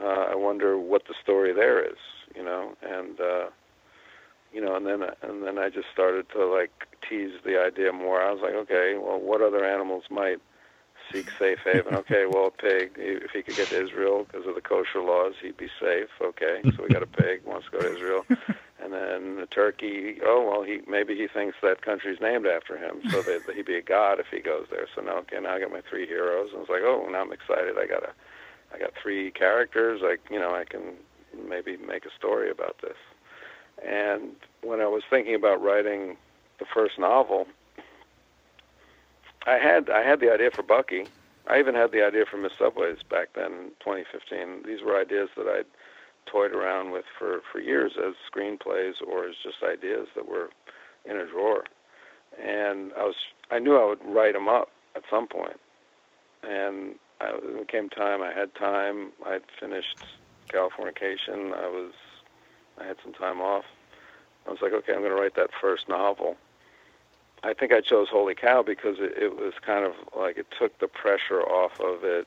uh, 0.00 0.26
I 0.30 0.34
wonder 0.34 0.78
what 0.78 1.06
the 1.06 1.14
story 1.22 1.52
there 1.52 1.84
is, 1.84 1.98
you 2.34 2.44
know, 2.44 2.74
and 2.82 3.20
uh, 3.20 3.46
you 4.52 4.60
know, 4.60 4.76
and 4.76 4.86
then 4.86 5.02
and 5.22 5.42
then 5.42 5.58
I 5.58 5.68
just 5.68 5.88
started 5.92 6.28
to 6.30 6.46
like 6.46 6.70
tease 7.08 7.32
the 7.44 7.60
idea 7.60 7.92
more. 7.92 8.20
I 8.20 8.32
was 8.32 8.40
like, 8.40 8.54
okay, 8.54 8.96
well, 8.96 9.20
what 9.20 9.42
other 9.42 9.64
animals 9.64 10.04
might 10.10 10.38
seek 11.12 11.28
safe 11.38 11.58
haven? 11.64 11.94
Okay, 11.94 12.26
well, 12.30 12.46
a 12.46 12.50
pig, 12.50 12.92
if 12.96 13.32
he 13.32 13.42
could 13.42 13.56
get 13.56 13.68
to 13.68 13.84
Israel 13.84 14.24
because 14.24 14.46
of 14.46 14.54
the 14.54 14.60
kosher 14.60 15.00
laws, 15.00 15.34
he'd 15.42 15.56
be 15.56 15.68
safe. 15.80 16.08
Okay, 16.20 16.62
so 16.76 16.82
we 16.82 16.88
got 16.88 17.02
a 17.02 17.06
pig 17.06 17.44
wants 17.44 17.66
to 17.66 17.72
go 17.72 17.80
to 17.80 17.94
Israel, 17.94 18.24
and 18.82 18.92
then 18.92 19.38
a 19.42 19.46
turkey. 19.46 20.18
Oh 20.24 20.48
well, 20.48 20.62
he 20.62 20.80
maybe 20.88 21.16
he 21.16 21.26
thinks 21.26 21.56
that 21.62 21.82
country's 21.82 22.20
named 22.20 22.46
after 22.46 22.76
him, 22.76 23.00
so 23.10 23.22
that 23.22 23.42
he'd 23.54 23.66
be 23.66 23.76
a 23.76 23.82
god 23.82 24.20
if 24.20 24.26
he 24.30 24.40
goes 24.40 24.66
there. 24.70 24.86
So 24.94 25.02
now, 25.02 25.18
okay, 25.18 25.40
now 25.40 25.54
I 25.54 25.60
got 25.60 25.72
my 25.72 25.82
three 25.88 26.06
heroes, 26.06 26.50
and 26.52 26.62
it's 26.62 26.70
like, 26.70 26.82
oh, 26.82 27.08
now 27.10 27.22
I'm 27.22 27.32
excited. 27.32 27.76
I 27.78 27.86
got 27.86 28.04
a 28.04 28.12
I 28.74 28.78
got 28.78 28.92
three 29.00 29.30
characters. 29.30 30.00
I 30.02 30.16
you 30.32 30.40
know 30.40 30.54
I 30.54 30.64
can 30.64 30.94
maybe 31.48 31.76
make 31.76 32.04
a 32.04 32.10
story 32.18 32.50
about 32.50 32.76
this. 32.82 32.96
And 33.84 34.32
when 34.62 34.80
I 34.80 34.86
was 34.86 35.02
thinking 35.08 35.34
about 35.34 35.62
writing 35.62 36.16
the 36.58 36.66
first 36.72 36.98
novel, 36.98 37.46
I 39.46 39.58
had 39.58 39.90
I 39.90 40.02
had 40.02 40.20
the 40.20 40.32
idea 40.32 40.50
for 40.50 40.62
Bucky. 40.62 41.06
I 41.46 41.58
even 41.58 41.74
had 41.74 41.92
the 41.92 42.02
idea 42.02 42.24
for 42.30 42.38
Miss 42.38 42.52
Subways 42.58 42.98
back 43.08 43.34
then 43.34 43.52
in 43.52 43.70
2015. 43.80 44.62
These 44.66 44.82
were 44.82 44.98
ideas 44.98 45.28
that 45.36 45.46
I'd 45.46 45.66
toyed 46.26 46.52
around 46.52 46.90
with 46.90 47.04
for 47.18 47.42
for 47.52 47.60
years 47.60 47.92
as 47.98 48.14
screenplays 48.30 48.94
or 49.06 49.28
as 49.28 49.34
just 49.42 49.62
ideas 49.62 50.08
that 50.14 50.26
were 50.26 50.50
in 51.04 51.16
a 51.16 51.26
drawer. 51.26 51.64
And 52.42 52.92
I 52.98 53.04
was 53.04 53.16
I 53.50 53.58
knew 53.58 53.76
I 53.76 53.84
would 53.84 54.04
write 54.04 54.34
them 54.34 54.48
up 54.48 54.70
at 54.96 55.02
some 55.10 55.26
point. 55.26 55.60
And 56.42 56.94
I, 57.20 57.32
it 57.42 57.68
came 57.68 57.88
time. 57.88 58.22
I 58.22 58.32
had 58.32 58.54
time. 58.54 59.12
I'd 59.26 59.42
finished 59.58 59.98
Californication. 60.52 61.52
I 61.54 61.68
was, 61.68 61.92
I 62.78 62.84
had 62.84 62.96
some 63.02 63.12
time 63.12 63.40
off. 63.40 63.64
I 64.46 64.50
was 64.50 64.58
like, 64.60 64.72
okay, 64.72 64.92
I'm 64.92 65.00
going 65.00 65.10
to 65.10 65.20
write 65.20 65.36
that 65.36 65.50
first 65.60 65.88
novel. 65.88 66.36
I 67.42 67.52
think 67.52 67.72
I 67.72 67.80
chose 67.80 68.08
Holy 68.10 68.34
Cow 68.34 68.62
because 68.62 68.96
it, 68.98 69.22
it 69.22 69.36
was 69.36 69.52
kind 69.64 69.84
of 69.84 69.92
like 70.16 70.38
it 70.38 70.46
took 70.58 70.78
the 70.78 70.88
pressure 70.88 71.42
off 71.42 71.78
of 71.78 72.02
it, 72.02 72.26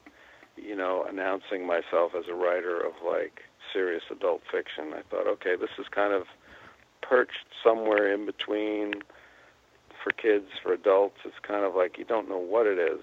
you 0.56 0.76
know, 0.76 1.06
announcing 1.10 1.65
myself 1.65 2.13
as 2.17 2.26
a 2.30 2.36
writer 2.36 2.80
of 2.80 2.93
like 3.06 3.41
serious 3.73 4.04
adult 4.12 4.41
fiction. 4.52 4.93
I 4.93 5.02
thought, 5.10 5.28
okay, 5.28 5.56
this 5.56 5.71
is 5.80 5.88
kind 5.89 6.13
of 6.13 6.28
perched 7.02 7.47
somewhere 7.63 8.13
in 8.13 8.26
between 8.26 8.93
for 10.04 10.12
kids, 10.12 10.45
for 10.62 10.73
adults. 10.73 11.17
It's 11.26 11.39
kind 11.41 11.65
of 11.65 11.76
like 11.76 11.97
you 11.97 12.06
don't 12.06 12.30
know 12.30 12.38
what 12.38 12.67
it 12.67 12.78
is. 12.78 13.02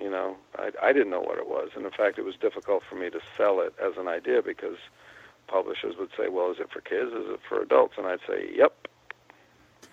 You 0.00 0.10
know, 0.10 0.36
I, 0.56 0.70
I 0.82 0.92
didn't 0.92 1.10
know 1.10 1.20
what 1.20 1.38
it 1.38 1.48
was, 1.48 1.70
and 1.76 1.84
in 1.84 1.92
fact, 1.92 2.18
it 2.18 2.24
was 2.24 2.34
difficult 2.36 2.82
for 2.88 2.96
me 2.96 3.10
to 3.10 3.20
sell 3.36 3.60
it 3.60 3.74
as 3.80 3.96
an 3.96 4.08
idea 4.08 4.42
because 4.42 4.76
publishers 5.46 5.94
would 5.98 6.10
say, 6.16 6.28
"Well, 6.28 6.50
is 6.50 6.58
it 6.58 6.70
for 6.70 6.80
kids? 6.80 7.12
Is 7.12 7.30
it 7.30 7.40
for 7.48 7.62
adults?" 7.62 7.94
And 7.96 8.06
I'd 8.06 8.20
say, 8.26 8.50
"Yep." 8.54 8.88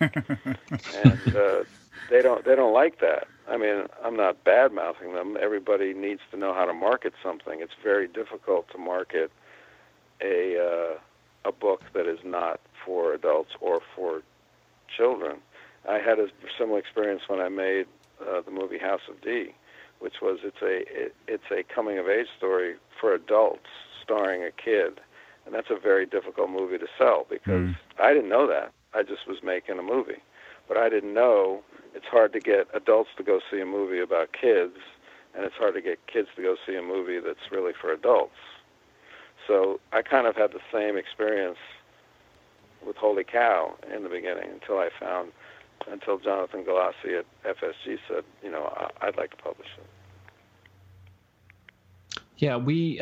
and 0.00 1.36
uh, 1.36 1.64
they 2.10 2.22
don't 2.22 2.44
they 2.44 2.56
don't 2.56 2.72
like 2.72 3.00
that. 3.00 3.28
I 3.48 3.56
mean, 3.56 3.86
I'm 4.04 4.16
not 4.16 4.44
bad 4.44 4.72
mouthing 4.72 5.14
them. 5.14 5.36
Everybody 5.40 5.94
needs 5.94 6.20
to 6.30 6.36
know 6.36 6.54
how 6.54 6.64
to 6.64 6.72
market 6.72 7.12
something. 7.22 7.60
It's 7.60 7.74
very 7.82 8.08
difficult 8.08 8.68
to 8.72 8.78
market 8.78 9.30
a 10.20 10.58
uh, 10.58 11.48
a 11.48 11.52
book 11.52 11.82
that 11.92 12.06
is 12.06 12.20
not 12.24 12.60
for 12.84 13.12
adults 13.12 13.52
or 13.60 13.80
for 13.94 14.22
children. 14.96 15.38
I 15.88 15.98
had 15.98 16.18
a 16.18 16.28
similar 16.58 16.78
experience 16.78 17.22
when 17.28 17.40
I 17.40 17.48
made 17.48 17.86
uh, 18.20 18.40
the 18.42 18.50
movie 18.50 18.78
House 18.78 19.02
of 19.08 19.20
D, 19.20 19.52
which 20.02 20.20
was 20.20 20.40
it's 20.42 20.60
a 20.62 20.82
it, 20.90 21.14
it's 21.28 21.50
a 21.52 21.62
coming 21.72 21.98
of 21.98 22.08
age 22.08 22.26
story 22.36 22.74
for 23.00 23.14
adults 23.14 23.70
starring 24.02 24.42
a 24.42 24.50
kid, 24.50 25.00
and 25.46 25.54
that's 25.54 25.70
a 25.70 25.78
very 25.78 26.04
difficult 26.04 26.50
movie 26.50 26.78
to 26.78 26.86
sell 26.98 27.24
because 27.30 27.70
mm. 27.70 27.76
I 28.02 28.12
didn't 28.12 28.28
know 28.28 28.48
that. 28.48 28.72
I 28.94 29.02
just 29.02 29.28
was 29.28 29.38
making 29.42 29.78
a 29.78 29.82
movie, 29.82 30.20
but 30.66 30.76
I 30.76 30.88
didn't 30.88 31.14
know 31.14 31.62
it's 31.94 32.06
hard 32.06 32.32
to 32.32 32.40
get 32.40 32.66
adults 32.74 33.10
to 33.16 33.22
go 33.22 33.40
see 33.50 33.60
a 33.60 33.66
movie 33.66 34.00
about 34.00 34.32
kids, 34.32 34.76
and 35.34 35.44
it's 35.44 35.54
hard 35.54 35.74
to 35.74 35.80
get 35.80 36.04
kids 36.12 36.28
to 36.36 36.42
go 36.42 36.56
see 36.66 36.74
a 36.74 36.82
movie 36.82 37.20
that's 37.20 37.50
really 37.52 37.72
for 37.78 37.92
adults. 37.92 38.42
So 39.46 39.80
I 39.92 40.02
kind 40.02 40.26
of 40.26 40.36
had 40.36 40.52
the 40.52 40.60
same 40.72 40.96
experience 40.96 41.58
with 42.84 42.96
Holy 42.96 43.24
Cow 43.24 43.74
in 43.94 44.02
the 44.02 44.08
beginning 44.08 44.50
until 44.50 44.78
I 44.78 44.88
found, 44.98 45.32
until 45.90 46.18
Jonathan 46.18 46.64
Galassi 46.64 47.18
at 47.18 47.26
FSG 47.56 47.98
said, 48.08 48.24
you 48.42 48.50
know, 48.50 48.72
I'd 49.00 49.16
like 49.16 49.30
to 49.30 49.36
publish 49.42 49.68
it. 49.78 49.86
Yeah, 52.38 52.56
we 52.56 53.00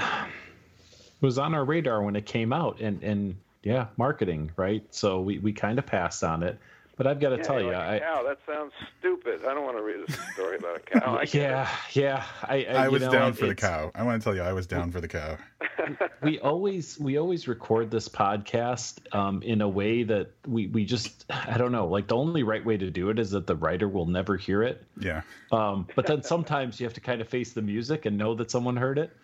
was 1.20 1.38
on 1.38 1.54
our 1.54 1.64
radar 1.64 2.02
when 2.02 2.16
it 2.16 2.26
came 2.26 2.52
out, 2.52 2.80
and 2.80 3.02
and 3.02 3.36
yeah, 3.62 3.86
marketing, 3.96 4.52
right? 4.56 4.82
So 4.90 5.20
we 5.20 5.38
we 5.38 5.52
kind 5.52 5.78
of 5.78 5.86
passed 5.86 6.22
on 6.24 6.42
it. 6.42 6.58
But 7.00 7.06
I've 7.06 7.18
got 7.18 7.30
to 7.30 7.38
yeah, 7.38 7.42
tell 7.44 7.60
you, 7.62 7.68
like 7.68 7.76
I, 7.76 7.98
cow. 8.00 8.22
That 8.22 8.40
sounds 8.46 8.72
stupid. 8.98 9.40
I 9.48 9.54
don't 9.54 9.64
want 9.64 9.78
to 9.78 9.82
read 9.82 10.06
a 10.06 10.12
story 10.34 10.58
about 10.58 10.76
a 10.76 10.80
cow. 10.80 11.16
I 11.16 11.24
yeah, 11.32 11.66
yeah. 11.92 12.24
I, 12.42 12.66
I, 12.68 12.72
I 12.74 12.88
was 12.88 13.00
know, 13.00 13.10
down 13.10 13.32
for 13.32 13.46
the 13.46 13.54
cow. 13.54 13.90
I 13.94 14.02
want 14.02 14.20
to 14.20 14.22
tell 14.22 14.34
you, 14.34 14.42
I 14.42 14.52
was 14.52 14.66
down 14.66 14.92
for 14.92 15.00
the 15.00 15.08
cow. 15.08 15.38
we 16.22 16.38
always 16.40 17.00
we 17.00 17.16
always 17.16 17.48
record 17.48 17.90
this 17.90 18.06
podcast 18.06 18.98
um, 19.14 19.42
in 19.42 19.62
a 19.62 19.68
way 19.68 20.02
that 20.02 20.32
we 20.46 20.66
we 20.66 20.84
just 20.84 21.24
I 21.30 21.56
don't 21.56 21.72
know. 21.72 21.86
Like 21.86 22.06
the 22.06 22.16
only 22.16 22.42
right 22.42 22.62
way 22.62 22.76
to 22.76 22.90
do 22.90 23.08
it 23.08 23.18
is 23.18 23.30
that 23.30 23.46
the 23.46 23.56
writer 23.56 23.88
will 23.88 24.04
never 24.04 24.36
hear 24.36 24.62
it. 24.62 24.84
Yeah. 25.00 25.22
Um, 25.52 25.88
but 25.96 26.04
then 26.04 26.22
sometimes 26.22 26.78
you 26.80 26.84
have 26.84 26.92
to 26.92 27.00
kind 27.00 27.22
of 27.22 27.30
face 27.30 27.54
the 27.54 27.62
music 27.62 28.04
and 28.04 28.18
know 28.18 28.34
that 28.34 28.50
someone 28.50 28.76
heard 28.76 28.98
it. 28.98 29.16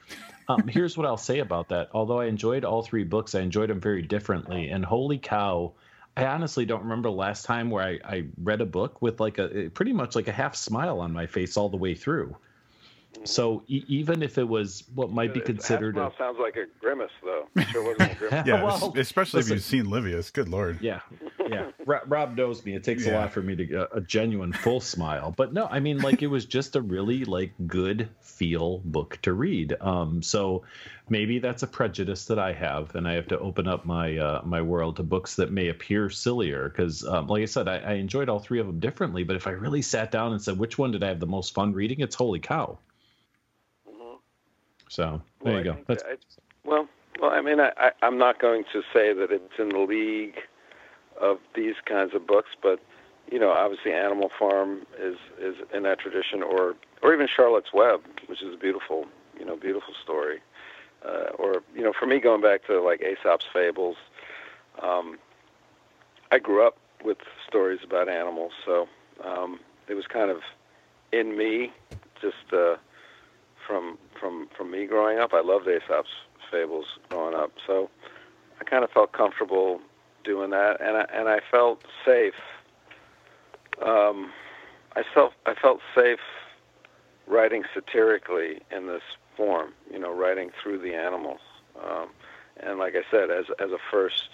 Um, 0.48 0.66
here's 0.66 0.96
what 0.96 1.06
I'll 1.06 1.18
say 1.18 1.40
about 1.40 1.68
that. 1.68 1.90
Although 1.92 2.20
I 2.20 2.24
enjoyed 2.24 2.64
all 2.64 2.80
three 2.80 3.04
books, 3.04 3.34
I 3.34 3.40
enjoyed 3.40 3.68
them 3.68 3.80
very 3.82 4.00
differently. 4.00 4.70
And 4.70 4.82
holy 4.82 5.18
cow 5.18 5.74
I 6.16 6.26
honestly 6.26 6.64
don't 6.64 6.82
remember 6.82 7.10
last 7.10 7.44
time 7.44 7.70
where 7.70 7.84
I, 7.84 7.98
I 8.04 8.24
read 8.42 8.60
a 8.62 8.66
book 8.66 9.02
with 9.02 9.20
like 9.20 9.38
a 9.38 9.68
pretty 9.74 9.92
much 9.92 10.14
like 10.16 10.28
a 10.28 10.32
half 10.32 10.56
smile 10.56 11.00
on 11.00 11.12
my 11.12 11.26
face 11.26 11.56
all 11.56 11.68
the 11.68 11.76
way 11.76 11.94
through. 11.94 12.36
So 13.24 13.62
e- 13.66 13.84
even 13.88 14.22
if 14.22 14.38
it 14.38 14.48
was 14.48 14.84
what 14.94 15.10
might 15.10 15.34
be 15.34 15.40
considered, 15.40 15.96
a, 15.96 16.12
sounds 16.18 16.38
like 16.40 16.56
a 16.56 16.66
grimace, 16.80 17.10
though. 17.22 17.48
It 17.56 17.68
sure 17.68 17.82
wasn't 17.84 18.12
a 18.12 18.14
grimace. 18.14 18.46
yeah, 18.46 18.62
well, 18.64 18.94
especially 18.96 19.38
listen, 19.38 19.52
if 19.52 19.56
you've 19.56 19.64
seen 19.64 19.86
Livius. 19.86 20.32
Good 20.32 20.48
lord. 20.48 20.80
Yeah, 20.80 21.00
yeah. 21.48 21.70
Rob 21.86 22.36
knows 22.36 22.64
me. 22.64 22.74
It 22.74 22.84
takes 22.84 23.06
yeah. 23.06 23.12
a 23.12 23.20
lot 23.20 23.32
for 23.32 23.42
me 23.42 23.56
to 23.56 23.64
get 23.64 23.88
a 23.92 24.00
genuine 24.00 24.52
full 24.52 24.80
smile. 24.80 25.34
But 25.36 25.52
no, 25.52 25.66
I 25.66 25.80
mean, 25.80 25.98
like 25.98 26.22
it 26.22 26.26
was 26.26 26.44
just 26.44 26.76
a 26.76 26.80
really 26.80 27.24
like 27.24 27.52
good 27.66 28.08
feel 28.20 28.78
book 28.78 29.18
to 29.22 29.32
read. 29.32 29.76
Um, 29.80 30.22
so 30.22 30.64
maybe 31.08 31.38
that's 31.38 31.62
a 31.62 31.66
prejudice 31.66 32.26
that 32.26 32.38
I 32.38 32.52
have, 32.52 32.94
and 32.94 33.06
I 33.06 33.14
have 33.14 33.28
to 33.28 33.38
open 33.38 33.68
up 33.68 33.84
my 33.84 34.16
uh, 34.16 34.42
my 34.44 34.62
world 34.62 34.96
to 34.96 35.02
books 35.02 35.36
that 35.36 35.52
may 35.52 35.68
appear 35.68 36.10
sillier. 36.10 36.68
Because, 36.68 37.04
um, 37.06 37.28
like 37.28 37.42
I 37.42 37.46
said, 37.46 37.68
I, 37.68 37.78
I 37.78 37.92
enjoyed 37.94 38.28
all 38.28 38.38
three 38.38 38.60
of 38.60 38.66
them 38.66 38.80
differently. 38.80 39.24
But 39.24 39.36
if 39.36 39.46
I 39.46 39.50
really 39.50 39.82
sat 39.82 40.10
down 40.10 40.32
and 40.32 40.42
said 40.42 40.58
which 40.58 40.78
one 40.78 40.90
did 40.92 41.02
I 41.02 41.08
have 41.08 41.20
the 41.20 41.26
most 41.26 41.54
fun 41.54 41.72
reading, 41.72 42.00
it's 42.00 42.14
Holy 42.14 42.40
Cow. 42.40 42.78
So 44.88 45.20
there 45.42 45.54
well, 45.54 45.64
you 45.64 45.72
go. 45.72 45.76
That's... 45.86 46.02
I, 46.04 46.16
well, 46.64 46.88
well, 47.20 47.30
I 47.30 47.40
mean, 47.40 47.60
I, 47.60 47.70
I, 47.76 47.90
I'm 48.02 48.18
not 48.18 48.40
going 48.40 48.64
to 48.72 48.82
say 48.92 49.12
that 49.12 49.30
it's 49.30 49.58
in 49.58 49.70
the 49.70 49.78
league 49.78 50.38
of 51.20 51.38
these 51.54 51.74
kinds 51.84 52.14
of 52.14 52.26
books, 52.26 52.50
but 52.62 52.80
you 53.30 53.38
know, 53.38 53.50
obviously, 53.50 53.92
Animal 53.92 54.30
Farm 54.38 54.86
is 55.00 55.16
is 55.40 55.56
in 55.74 55.82
that 55.82 55.98
tradition, 55.98 56.42
or 56.42 56.74
or 57.02 57.12
even 57.12 57.26
Charlotte's 57.26 57.72
Web, 57.72 58.00
which 58.26 58.42
is 58.42 58.54
a 58.54 58.56
beautiful, 58.56 59.06
you 59.38 59.44
know, 59.44 59.56
beautiful 59.56 59.94
story. 60.02 60.40
Uh, 61.04 61.30
or 61.38 61.62
you 61.74 61.82
know, 61.82 61.92
for 61.98 62.06
me, 62.06 62.20
going 62.20 62.40
back 62.40 62.66
to 62.66 62.80
like 62.80 63.00
Aesop's 63.00 63.46
fables, 63.52 63.96
um, 64.82 65.18
I 66.30 66.38
grew 66.38 66.66
up 66.66 66.76
with 67.04 67.18
stories 67.46 67.80
about 67.84 68.08
animals, 68.08 68.52
so 68.64 68.88
um, 69.24 69.60
it 69.88 69.94
was 69.94 70.06
kind 70.06 70.30
of 70.30 70.38
in 71.12 71.36
me, 71.36 71.72
just 72.20 72.52
uh, 72.52 72.76
from 73.66 73.98
from 74.20 74.48
from 74.56 74.70
me 74.70 74.86
growing 74.86 75.18
up. 75.18 75.32
I 75.32 75.40
loved 75.40 75.66
Aesop's 75.68 76.10
fables 76.50 76.86
growing 77.08 77.34
up, 77.34 77.52
so 77.66 77.90
I 78.60 78.64
kind 78.64 78.84
of 78.84 78.90
felt 78.90 79.12
comfortable 79.12 79.80
doing 80.24 80.50
that, 80.50 80.80
and 80.80 80.96
I 80.96 81.06
and 81.12 81.28
I 81.28 81.40
felt 81.50 81.82
safe. 82.04 82.34
Um, 83.84 84.32
I 84.94 85.02
felt 85.14 85.32
I 85.46 85.54
felt 85.54 85.80
safe 85.94 86.20
writing 87.26 87.64
satirically 87.74 88.60
in 88.70 88.86
this 88.86 89.02
form, 89.36 89.72
you 89.92 89.98
know, 89.98 90.12
writing 90.14 90.50
through 90.62 90.78
the 90.78 90.94
animals. 90.94 91.40
Um, 91.82 92.08
and 92.58 92.78
like 92.78 92.94
I 92.94 93.02
said, 93.10 93.30
as 93.30 93.46
as 93.58 93.70
a 93.70 93.78
first 93.90 94.30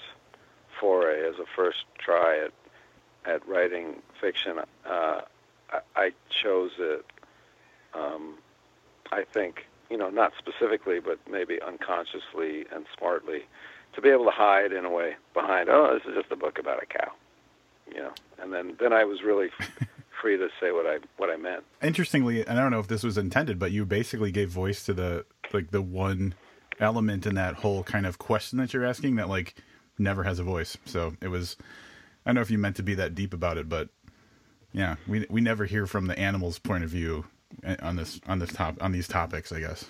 foray, 0.79 1.27
as 1.29 1.37
a 1.39 1.47
first 1.57 1.85
try 1.99 2.39
at 2.39 2.53
at 3.25 3.47
writing 3.49 4.03
fiction, 4.21 4.59
uh, 4.87 5.21
I, 5.71 5.79
I 5.97 6.13
chose 6.31 6.73
it. 6.79 7.05
Um, 7.95 8.39
I 9.13 9.25
think 9.33 9.67
you 9.93 9.99
know, 9.99 10.09
not 10.09 10.33
specifically, 10.39 11.01
but 11.01 11.19
maybe 11.31 11.59
unconsciously 11.61 12.65
and 12.75 12.87
smartly, 12.97 13.43
to 13.95 14.01
be 14.01 14.09
able 14.09 14.25
to 14.25 14.31
hide 14.31 14.73
in 14.73 14.87
a 14.87 14.91
way 14.91 15.17
behind, 15.35 15.69
oh, 15.69 15.93
this 15.93 16.11
is 16.11 16.19
just 16.19 16.33
a 16.33 16.37
book 16.37 16.59
about 16.59 16.83
a 16.83 16.87
cow, 16.87 17.13
you 17.95 17.99
know, 18.01 18.13
and 18.41 18.55
then 18.55 18.75
then 18.81 18.95
I 18.95 19.05
was 19.05 19.23
really 19.23 19.49
free 20.23 20.39
to 20.39 20.49
say 20.59 20.73
what 20.73 20.87
I 20.87 20.99
what 21.19 21.29
I 21.29 21.37
meant. 21.37 21.65
Interestingly, 21.83 22.41
and 22.47 22.59
I 22.59 22.63
don't 22.63 22.71
know 22.71 22.81
if 22.81 22.89
this 22.89 23.03
was 23.03 23.19
intended, 23.19 23.59
but 23.59 23.71
you 23.71 23.85
basically 23.85 24.33
gave 24.33 24.49
voice 24.49 24.83
to 24.87 24.95
the 24.95 25.27
like 25.53 25.71
the 25.73 25.83
one 25.83 26.35
element 26.81 27.27
in 27.27 27.35
that 27.35 27.57
whole 27.57 27.83
kind 27.83 28.07
of 28.07 28.19
question 28.19 28.59
that 28.59 28.73
you're 28.73 28.87
asking 28.87 29.17
that 29.17 29.29
like 29.29 29.57
never 29.99 30.23
has 30.23 30.39
a 30.39 30.43
voice. 30.43 30.79
So 30.87 31.13
it 31.21 31.29
was 31.29 31.59
I 32.25 32.31
don't 32.31 32.37
know 32.37 32.41
if 32.41 32.51
you 32.51 32.57
meant 32.57 32.77
to 32.77 32.83
be 32.83 32.95
that 32.95 33.15
deep 33.15 33.35
about 33.35 33.59
it, 33.59 33.69
but 33.69 33.91
yeah, 34.73 34.97
we 35.07 35.27
we 35.29 35.43
never 35.43 35.67
hear 35.67 35.87
from 35.87 36.07
the 36.07 36.19
animal's 36.19 36.59
point 36.59 36.83
of 36.83 36.89
view 36.89 37.27
on 37.83 37.97
this 37.97 38.21
on 38.27 38.39
this 38.39 38.53
top 38.53 38.83
on 38.83 38.93
these 38.93 39.09
topics, 39.09 39.53
I 39.53 39.61
guess. 39.61 39.87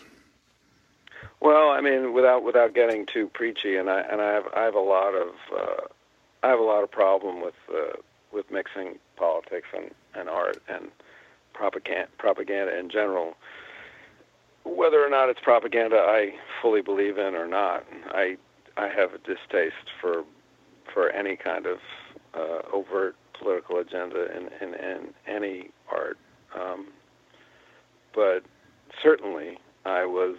Well, 1.40 1.70
I 1.70 1.80
mean, 1.80 2.12
without 2.12 2.44
without 2.44 2.74
getting 2.74 3.06
too 3.06 3.28
preachy, 3.28 3.76
and 3.76 3.90
I 3.90 4.00
and 4.00 4.20
I 4.20 4.32
have 4.32 4.44
I 4.54 4.62
have 4.62 4.74
a 4.74 4.80
lot 4.80 5.14
of 5.14 5.28
uh, 5.56 5.86
I 6.42 6.48
have 6.48 6.58
a 6.58 6.64
lot 6.64 6.82
of 6.82 6.90
problem 6.90 7.40
with 7.42 7.54
uh, 7.72 7.96
with 8.32 8.50
mixing 8.50 8.98
politics 9.16 9.68
and, 9.74 9.90
and 10.14 10.28
art 10.28 10.62
and 10.68 10.88
propaganda 11.52 12.08
propaganda 12.18 12.78
in 12.78 12.90
general. 12.90 13.34
Whether 14.64 15.04
or 15.04 15.10
not 15.10 15.28
it's 15.28 15.40
propaganda, 15.40 15.96
I 15.96 16.34
fully 16.60 16.82
believe 16.82 17.18
in 17.18 17.34
or 17.34 17.46
not. 17.46 17.84
I 18.10 18.36
I 18.76 18.88
have 18.88 19.14
a 19.14 19.18
distaste 19.18 19.90
for 20.00 20.24
for 20.92 21.10
any 21.10 21.36
kind 21.36 21.66
of 21.66 21.78
uh, 22.34 22.60
overt 22.72 23.16
political 23.32 23.78
agenda 23.78 24.26
in, 24.36 24.48
in, 24.60 24.74
in 24.74 25.14
any 25.26 25.70
art. 25.90 26.18
Um, 26.54 26.88
but 28.14 28.44
certainly 29.02 29.58
I 29.84 30.04
was 30.04 30.36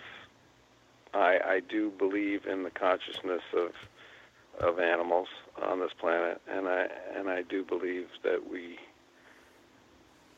I, 1.14 1.40
I 1.46 1.60
do 1.60 1.92
believe 1.92 2.46
in 2.46 2.64
the 2.64 2.72
consciousness 2.72 3.44
of 3.56 3.72
of 4.60 4.80
animals 4.80 5.28
on 5.62 5.80
this 5.80 5.92
planet, 6.00 6.42
and 6.48 6.68
I 6.68 6.88
and 7.16 7.30
I 7.30 7.42
do 7.42 7.64
believe 7.64 8.08
that 8.24 8.50
we 8.50 8.78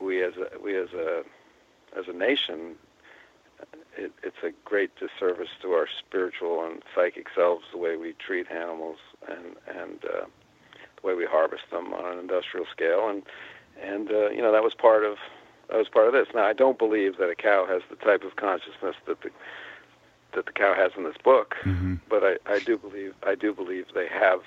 we 0.00 0.22
as 0.22 0.34
a 0.36 0.58
we 0.58 0.76
as 0.76 0.92
a 0.92 1.22
as 1.96 2.08
a 2.08 2.12
nation, 2.12 2.76
it, 3.96 4.12
it's 4.22 4.42
a 4.42 4.50
great 4.64 4.90
disservice 4.96 5.48
to 5.62 5.72
our 5.72 5.86
spiritual 5.98 6.64
and 6.64 6.82
psychic 6.94 7.26
selves 7.34 7.64
the 7.72 7.78
way 7.78 7.96
we 7.96 8.14
treat 8.14 8.50
animals 8.50 8.98
and 9.28 9.56
and 9.68 10.04
uh, 10.04 10.26
the 11.00 11.06
way 11.06 11.14
we 11.14 11.24
harvest 11.24 11.70
them 11.70 11.92
on 11.92 12.12
an 12.12 12.18
industrial 12.18 12.66
scale, 12.70 13.08
and 13.08 13.22
and 13.82 14.10
uh, 14.10 14.30
you 14.30 14.42
know 14.42 14.52
that 14.52 14.62
was 14.62 14.74
part 14.74 15.04
of 15.04 15.16
was 15.74 15.88
part 15.88 16.06
of 16.06 16.12
this. 16.12 16.28
Now, 16.34 16.44
I 16.44 16.52
don't 16.52 16.78
believe 16.78 17.18
that 17.18 17.28
a 17.28 17.34
cow 17.34 17.66
has 17.68 17.82
the 17.90 17.96
type 17.96 18.22
of 18.22 18.36
consciousness 18.36 18.96
that 19.06 19.20
the 19.22 19.30
that 20.34 20.46
the 20.46 20.52
cow 20.52 20.74
has 20.74 20.92
in 20.96 21.04
this 21.04 21.16
book, 21.22 21.54
hmm 21.62 21.94
but 22.08 22.22
I, 22.22 22.36
I 22.46 22.58
do 22.60 22.76
believe 22.78 23.14
I 23.24 23.34
do 23.34 23.52
believe 23.52 23.86
they 23.94 24.08
have 24.08 24.40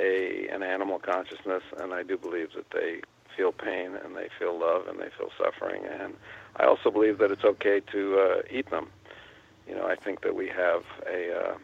a 0.00 0.48
an 0.48 0.62
animal 0.62 0.98
consciousness, 0.98 1.62
and 1.78 1.92
I 1.92 2.02
do 2.02 2.16
believe 2.18 2.48
that 2.56 2.70
they 2.72 3.00
feel 3.36 3.52
pain 3.52 3.96
and 4.04 4.16
they 4.16 4.28
feel 4.38 4.58
love 4.58 4.86
and 4.88 4.98
they 4.98 5.10
feel 5.16 5.30
suffering, 5.38 5.82
and 5.86 6.14
I 6.56 6.64
also 6.64 6.90
believe 6.90 7.18
that 7.18 7.30
it's 7.30 7.44
okay 7.44 7.80
to 7.92 8.18
uh, 8.18 8.42
eat 8.50 8.70
them. 8.70 8.88
You 9.68 9.74
know, 9.74 9.86
I 9.86 9.96
think 9.96 10.22
that 10.22 10.34
we 10.34 10.48
have 10.48 10.82
a, 11.06 11.50
uh, 11.50 11.54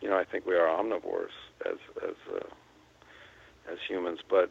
you 0.00 0.08
know, 0.08 0.18
I 0.18 0.24
think 0.24 0.46
we 0.46 0.54
are 0.54 0.66
omnivores 0.66 1.34
as 1.64 1.78
as 2.02 2.16
uh, 2.34 2.46
as 3.70 3.78
humans, 3.88 4.20
but 4.28 4.50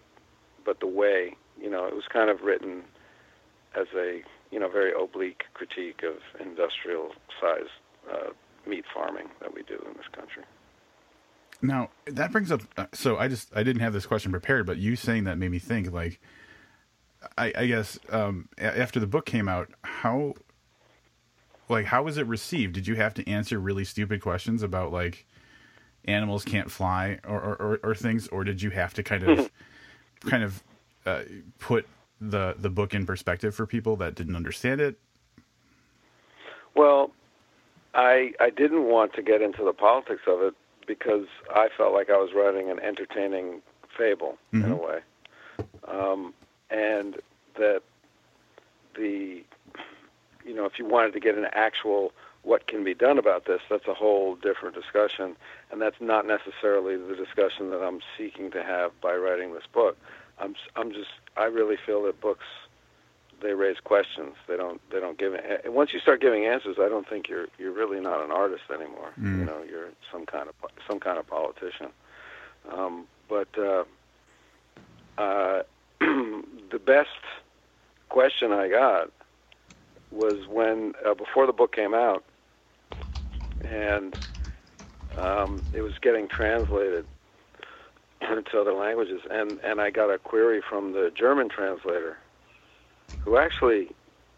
but 0.66 0.80
the 0.80 0.88
way, 0.88 1.36
you 1.59 1.70
know, 1.70 1.86
it 1.86 1.95
was 1.95 2.05
kind 2.12 2.30
of 2.30 2.41
written 2.41 2.84
as 3.76 3.88
a 3.95 4.22
you 4.51 4.59
know 4.59 4.69
very 4.69 4.91
oblique 4.93 5.43
critique 5.53 6.01
of 6.03 6.17
industrial 6.45 7.11
size 7.39 7.69
uh, 8.11 8.30
meat 8.67 8.86
farming 8.93 9.28
that 9.39 9.53
we 9.53 9.63
do 9.63 9.76
in 9.88 9.93
this 9.97 10.07
country. 10.11 10.43
Now 11.61 11.89
that 12.05 12.32
brings 12.32 12.51
up. 12.51 12.61
uh, 12.78 12.88
So 12.93 13.17
I 13.17 13.28
just 13.28 13.55
I 13.55 13.63
didn't 13.63 13.82
have 13.82 13.93
this 13.93 14.05
question 14.05 14.32
prepared, 14.32 14.65
but 14.65 14.78
you 14.78 14.95
saying 14.95 15.26
that 15.26 15.38
made 15.38 15.51
me 15.51 15.59
think. 15.59 15.91
Like, 15.91 16.19
I, 17.38 17.53
I 17.55 17.65
guess 17.67 17.99
um, 18.09 18.49
after 18.57 18.99
the 18.99 19.07
book 19.07 19.26
came 19.26 19.47
out, 19.47 19.69
how, 19.84 20.34
like, 21.69 21.86
how 21.86 22.03
was 22.03 22.17
it 22.17 22.26
received? 22.26 22.74
Did 22.74 22.88
you 22.88 22.95
have 22.95 23.13
to 23.15 23.30
answer 23.30 23.59
really 23.59 23.86
stupid 23.86 24.22
questions 24.22 24.63
about 24.63 24.91
like 24.91 25.26
animals 26.05 26.43
can't 26.43 26.72
fly 26.72 27.19
or 27.28 27.39
or, 27.39 27.55
or, 27.55 27.80
or 27.84 27.95
things, 27.95 28.28
or 28.30 28.43
did 28.43 28.61
you 28.61 28.72
have 28.72 28.93
to 28.95 29.03
kind 29.03 29.24
of, 29.24 29.51
kind 30.22 30.43
of, 30.43 30.63
uh, 31.05 31.22
put 31.59 31.88
the 32.22 32.55
the 32.57 32.69
book 32.69 32.93
in 32.93 33.05
perspective 33.05 33.55
for 33.55 33.65
people 33.65 33.95
that 33.97 34.15
didn't 34.15 34.36
understand 34.36 34.80
it? 34.80 34.99
Well, 36.76 37.11
I 37.93 38.34
I 38.39 38.51
didn't 38.51 38.86
want 38.86 39.13
to 39.13 39.22
get 39.22 39.41
into 39.41 39.65
the 39.65 39.74
politics 39.74 40.22
of 40.28 40.41
it 40.41 40.53
because 40.88 41.26
I 41.53 41.69
felt 41.76 41.93
like 41.93 42.09
I 42.09 42.17
was 42.17 42.30
writing 42.34 42.69
an 42.69 42.80
entertaining 42.80 43.61
fable 43.97 44.38
in 44.53 44.63
a 44.63 44.67
Mhm. 44.67 44.88
way, 44.88 44.99
um, 45.88 46.34
and 46.69 47.19
that 47.55 47.82
the 48.93 49.43
you 50.45 50.53
know 50.53 50.65
if 50.65 50.78
you 50.78 50.86
wanted 50.86 51.13
to 51.13 51.19
get 51.19 51.36
an 51.36 51.47
actual 51.51 52.13
what 52.43 52.65
can 52.65 52.84
be 52.84 52.95
done 52.95 53.19
about 53.19 53.45
this, 53.45 53.61
that's 53.69 53.88
a 53.88 53.93
whole 53.93 54.36
different 54.36 54.74
discussion, 54.74 55.36
and 55.69 55.80
that's 55.80 56.01
not 56.01 56.26
necessarily 56.26 56.97
the 56.97 57.15
discussion 57.15 57.69
that 57.69 57.84
I'm 57.84 58.01
seeking 58.17 58.49
to 58.51 58.63
have 58.63 58.99
by 58.99 59.15
writing 59.15 59.53
this 59.53 59.67
book. 59.72 59.95
I'm 60.42 60.56
I'm 60.76 60.92
just 60.92 61.12
I 61.38 61.46
really 61.46 61.78
feel 61.86 62.04
that 62.04 62.20
books 62.20 62.46
they 63.42 63.54
raise 63.54 63.80
questions. 63.84 64.36
They 64.48 64.56
don't. 64.56 64.80
They 64.92 65.00
don't 65.00 65.18
give. 65.18 65.34
And 65.34 65.74
once 65.74 65.94
you 65.94 66.00
start 66.00 66.22
giving 66.22 66.46
answers, 66.46 66.78
I 66.80 66.89
don't 66.89 67.08
think 67.08 67.28
you're 67.28 67.48
you're 67.58 67.72
really 67.72 68.00
not 68.00 68.24
an 68.24 68.32
artist 68.32 68.64
anymore. 68.74 69.12
Mm. 69.20 69.39
You 69.39 69.46
know, 69.46 69.64
you're 69.68 69.89
some 70.12 70.26
kind 70.26 70.48
of 70.48 70.56
some 70.88 71.00
kind 71.00 71.18
of 71.18 71.28
politician. 71.28 71.88
Um, 72.72 73.08
but 73.28 73.48
uh, 73.58 73.84
uh, 75.18 75.64
the 76.00 76.80
best 76.84 77.10
question 78.10 78.52
I 78.52 78.70
got 78.70 79.12
was 80.12 80.48
when 80.48 80.94
uh, 81.06 81.14
before 81.14 81.48
the 81.48 81.54
book 81.54 81.76
came 81.76 81.94
out, 81.94 82.24
and 83.64 84.16
um, 85.18 85.64
it 85.74 85.82
was 85.82 85.94
getting 86.02 86.28
translated 86.28 87.06
to 88.22 88.61
other 88.61 88.74
languages, 88.74 89.22
and 89.30 89.59
and 89.63 89.82
I 89.82 89.89
got 89.89 90.09
a 90.09 90.17
query 90.17 90.61
from 90.67 90.93
the 90.93 91.11
German 91.13 91.49
translator 91.49 92.17
who 93.19 93.38
actually 93.38 93.89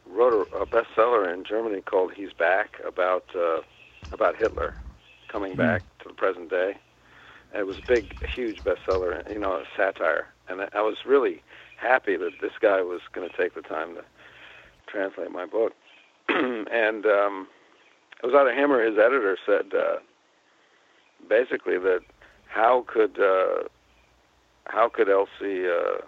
wrote 0.09 0.47
a, 0.53 0.57
a 0.57 0.65
bestseller 0.65 1.31
in 1.34 1.43
Germany 1.43 1.81
called 1.81 2.13
"He's 2.13 2.34
Back" 2.34 2.75
about 2.86 3.25
uh, 3.36 3.61
about 4.11 4.36
Hitler 4.36 4.73
coming 5.27 5.55
back 5.55 5.81
to 5.99 6.07
the 6.09 6.13
present 6.13 6.49
day. 6.49 6.77
And 7.51 7.61
it 7.61 7.67
was 7.67 7.77
a 7.77 7.88
big, 7.88 8.13
huge 8.36 8.63
bestseller, 8.63 9.27
you 9.31 9.39
know, 9.39 9.53
a 9.53 9.63
satire. 9.75 10.27
And 10.47 10.61
I 10.73 10.81
was 10.81 10.97
really 11.05 11.41
happy 11.77 12.15
that 12.17 12.39
this 12.41 12.53
guy 12.61 12.81
was 12.81 13.01
going 13.13 13.29
to 13.29 13.36
take 13.36 13.55
the 13.55 13.61
time 13.61 13.95
to 13.95 14.03
translate 14.88 15.31
my 15.31 15.45
book. 15.45 15.73
and 16.29 17.05
um, 17.05 17.47
it 18.21 18.25
was 18.25 18.36
either 18.36 18.53
him 18.53 18.71
or 18.71 18.84
his 18.84 18.97
editor 18.97 19.38
said 19.45 19.73
uh, 19.77 19.97
basically 21.27 21.77
that 21.79 22.01
how 22.54 22.86
could 22.88 23.20
uh, 23.20 23.68
how 24.66 24.89
could 24.89 25.10
Elsie 25.10 25.68
uh, 25.68 26.01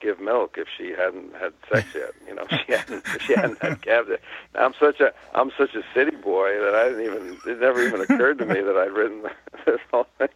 give 0.00 0.20
milk 0.20 0.56
if 0.58 0.68
she 0.76 0.90
hadn't 0.90 1.32
had 1.34 1.52
sex 1.72 1.86
yet. 1.94 2.12
You 2.28 2.34
know, 2.34 2.46
she 2.66 2.72
hadn't 2.72 3.04
she 3.26 3.32
hadn't 3.32 3.60
had 3.62 3.80
calves 3.82 4.08
yet. 4.10 4.20
I'm 4.54 4.74
such 4.78 5.00
a 5.00 5.12
I'm 5.34 5.50
such 5.58 5.74
a 5.74 5.82
city 5.94 6.16
boy 6.16 6.50
that 6.60 6.74
I 6.74 6.88
didn't 6.88 7.04
even 7.04 7.38
it 7.46 7.58
never 7.60 7.86
even 7.86 8.00
occurred 8.02 8.38
to 8.38 8.46
me 8.46 8.60
that 8.60 8.76
I'd 8.76 8.92
written 8.92 9.22
this 9.66 9.80
whole 9.90 10.06
thing. 10.18 10.28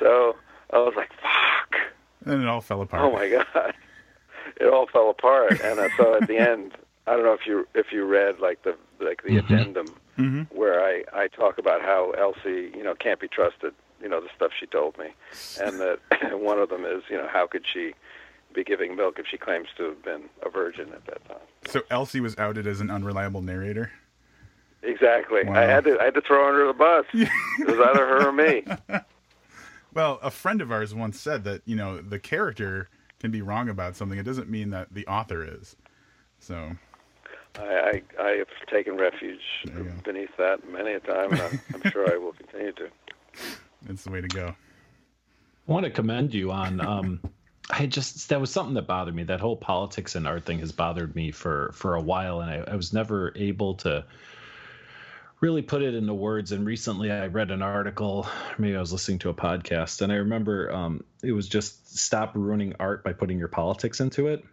So 0.00 0.36
I 0.72 0.78
was 0.78 0.94
like, 0.96 1.10
fuck. 1.20 1.76
And 2.24 2.42
it 2.42 2.48
all 2.48 2.60
fell 2.62 2.80
apart. 2.80 3.02
Oh 3.02 3.12
my 3.12 3.28
god. 3.28 3.74
It 4.60 4.72
all 4.72 4.86
fell 4.90 5.10
apart, 5.10 5.60
and 5.62 5.78
uh, 5.78 5.88
so 5.98 6.16
at 6.16 6.26
the 6.28 6.38
end, 6.38 6.72
I 7.06 7.12
don't 7.12 7.24
know 7.24 7.34
if 7.34 7.46
you 7.46 7.66
if 7.74 7.86
you 7.92 8.06
read 8.06 8.38
like 8.40 8.62
the 8.62 8.74
like 9.00 9.22
the 9.22 9.36
Mhm. 9.36 9.44
addendum 9.44 9.96
hmm 10.16 10.42
where 10.50 10.82
I 10.82 11.04
I 11.12 11.28
talk 11.28 11.58
about 11.58 11.82
how 11.82 12.12
Elsie 12.12 12.70
you 12.74 12.82
know 12.82 12.94
can't 12.94 13.20
be 13.20 13.28
trusted, 13.28 13.74
you 14.00 14.08
know 14.08 14.20
the 14.20 14.28
stuff 14.34 14.50
she 14.58 14.66
told 14.66 14.96
me, 14.98 15.06
and 15.60 15.80
that 15.80 15.98
one 16.40 16.58
of 16.58 16.68
them 16.68 16.84
is 16.84 17.02
you 17.10 17.16
know 17.16 17.28
how 17.30 17.46
could 17.46 17.64
she 17.72 17.92
be 18.54 18.64
giving 18.64 18.96
milk 18.96 19.18
if 19.18 19.26
she 19.30 19.36
claims 19.36 19.68
to 19.76 19.84
have 19.84 20.02
been 20.02 20.22
a 20.44 20.48
virgin 20.48 20.92
at 20.94 21.04
that 21.06 21.24
time. 21.28 21.38
So 21.68 21.82
Elsie 21.90 22.20
was 22.20 22.38
outed 22.38 22.66
as 22.66 22.80
an 22.80 22.90
unreliable 22.90 23.42
narrator. 23.42 23.92
Exactly. 24.82 25.44
Wow. 25.44 25.54
I 25.54 25.62
had 25.62 25.84
to 25.84 25.98
I 26.00 26.04
had 26.04 26.14
to 26.14 26.20
throw 26.22 26.44
her 26.44 26.50
under 26.50 26.66
the 26.66 26.72
bus. 26.72 27.04
it 27.14 27.66
was 27.66 27.78
either 27.78 28.06
her 28.06 28.28
or 28.28 28.32
me. 28.32 28.64
Well, 29.94 30.18
a 30.22 30.30
friend 30.30 30.60
of 30.60 30.70
ours 30.70 30.94
once 30.94 31.18
said 31.18 31.44
that 31.44 31.62
you 31.64 31.74
know 31.74 32.02
the 32.02 32.18
character 32.18 32.90
can 33.18 33.30
be 33.30 33.40
wrong 33.40 33.70
about 33.70 33.96
something. 33.96 34.18
It 34.18 34.24
doesn't 34.24 34.50
mean 34.50 34.68
that 34.70 34.92
the 34.92 35.06
author 35.06 35.42
is. 35.42 35.74
So 36.38 36.72
I, 37.58 38.02
I 38.18 38.22
I 38.22 38.30
have 38.32 38.48
taken 38.70 38.98
refuge 38.98 39.40
There 39.64 39.78
you 39.78 39.84
go. 39.84 39.92
beneath 40.04 40.36
that 40.36 40.70
many 40.70 40.92
a 40.92 41.00
time, 41.00 41.32
and 41.32 41.40
I'm, 41.40 41.60
I'm 41.72 41.90
sure 41.90 42.12
I 42.12 42.18
will 42.18 42.34
continue 42.34 42.72
to. 42.72 42.88
it's 43.88 44.04
the 44.04 44.10
way 44.10 44.20
to 44.20 44.28
go. 44.28 44.54
I 45.68 45.72
want 45.72 45.84
to 45.84 45.90
commend 45.90 46.34
you 46.34 46.52
on. 46.52 46.80
Um, 46.80 47.20
I 47.70 47.86
just 47.86 48.28
that 48.28 48.40
was 48.40 48.50
something 48.50 48.74
that 48.74 48.86
bothered 48.86 49.14
me. 49.14 49.24
That 49.24 49.40
whole 49.40 49.56
politics 49.56 50.14
and 50.14 50.26
art 50.26 50.44
thing 50.44 50.60
has 50.60 50.72
bothered 50.72 51.14
me 51.14 51.32
for 51.32 51.72
for 51.74 51.96
a 51.96 52.00
while, 52.00 52.40
and 52.40 52.50
I, 52.50 52.72
I 52.72 52.76
was 52.76 52.92
never 52.92 53.32
able 53.34 53.74
to 53.76 54.04
really 55.40 55.62
put 55.62 55.82
it 55.82 55.94
into 55.94 56.14
words. 56.14 56.52
And 56.52 56.64
recently, 56.64 57.10
I 57.10 57.26
read 57.26 57.50
an 57.50 57.62
article. 57.62 58.28
Maybe 58.58 58.76
I 58.76 58.80
was 58.80 58.92
listening 58.92 59.18
to 59.20 59.30
a 59.30 59.34
podcast, 59.34 60.02
and 60.02 60.12
I 60.12 60.16
remember 60.16 60.72
um, 60.72 61.04
it 61.24 61.32
was 61.32 61.48
just 61.48 61.98
stop 61.98 62.36
ruining 62.36 62.74
art 62.78 63.02
by 63.02 63.12
putting 63.12 63.38
your 63.38 63.48
politics 63.48 64.00
into 64.00 64.28
it. 64.28 64.44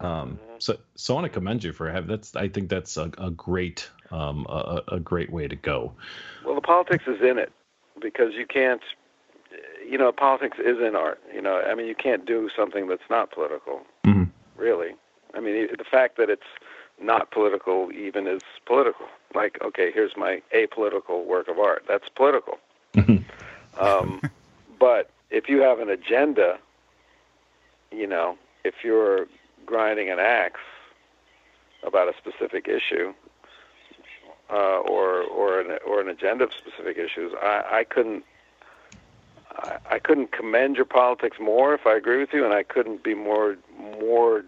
Um, 0.00 0.38
so, 0.58 0.78
so 0.94 1.14
I 1.14 1.16
want 1.16 1.24
to 1.24 1.30
commend 1.30 1.64
you 1.64 1.72
for 1.72 1.90
having 1.90 2.08
that's. 2.08 2.34
I 2.34 2.48
think 2.48 2.68
that's 2.68 2.96
a, 2.96 3.10
a 3.18 3.30
great, 3.30 3.88
um, 4.10 4.46
a, 4.48 4.82
a 4.88 5.00
great 5.00 5.30
way 5.30 5.46
to 5.46 5.56
go. 5.56 5.92
Well, 6.44 6.56
the 6.56 6.60
politics 6.60 7.04
is 7.06 7.20
in 7.20 7.38
it 7.38 7.52
because 8.00 8.34
you 8.34 8.46
can't. 8.46 8.82
You 9.88 9.96
know, 9.96 10.12
politics 10.12 10.58
is 10.58 10.76
in 10.78 10.94
art. 10.94 11.20
You 11.34 11.40
know, 11.40 11.62
I 11.62 11.74
mean, 11.74 11.86
you 11.86 11.94
can't 11.94 12.26
do 12.26 12.50
something 12.54 12.86
that's 12.88 13.08
not 13.08 13.30
political. 13.30 13.86
Mhm. 14.06 14.28
Really, 14.56 14.94
I 15.34 15.40
mean, 15.40 15.68
the 15.76 15.84
fact 15.84 16.16
that 16.18 16.28
it's 16.28 16.42
not 17.00 17.30
political 17.30 17.90
even 17.92 18.26
is 18.26 18.42
political. 18.66 19.06
Like, 19.34 19.58
okay, 19.62 19.90
here's 19.92 20.16
my 20.16 20.42
apolitical 20.54 21.24
work 21.24 21.48
of 21.48 21.58
art. 21.58 21.84
That's 21.88 22.08
political. 22.08 22.58
um, 23.78 24.20
but 24.78 25.10
if 25.30 25.48
you 25.48 25.60
have 25.60 25.78
an 25.78 25.88
agenda, 25.88 26.58
you 27.92 28.06
know, 28.06 28.36
if 28.64 28.74
you're 28.82 29.26
grinding 29.66 30.10
an 30.10 30.18
axe 30.18 30.60
about 31.86 32.08
a 32.08 32.12
specific 32.18 32.68
issue, 32.68 33.12
uh, 34.50 34.78
or 34.80 35.22
or 35.22 35.60
an 35.60 35.78
or 35.86 36.00
an 36.00 36.08
agenda 36.08 36.44
of 36.44 36.50
specific 36.52 36.96
issues, 36.96 37.32
I, 37.40 37.80
I 37.80 37.84
couldn't. 37.84 38.24
I, 39.50 39.78
I 39.90 39.98
couldn't 39.98 40.32
commend 40.32 40.76
your 40.76 40.84
politics 40.84 41.38
more 41.40 41.74
if 41.74 41.86
I 41.86 41.96
agree 41.96 42.18
with 42.18 42.30
you, 42.32 42.44
and 42.44 42.54
I 42.54 42.62
couldn't 42.62 43.02
be 43.02 43.14
more 43.14 43.56
more 44.00 44.44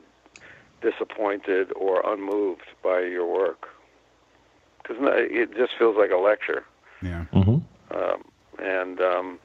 disappointed 0.80 1.72
or 1.76 2.03
unmoved 2.11 2.66
by 2.82 3.01
your 3.01 3.26
work 3.26 3.68
because 4.82 4.96
it 5.01 5.55
just 5.57 5.72
feels 5.78 5.96
like 5.96 6.11
a 6.11 6.16
lecture 6.16 6.64
Yeah. 7.03 7.26
Mm-hmm. 7.32 7.96
um, 7.96 8.24
and 8.59 9.01
um, 9.01 9.38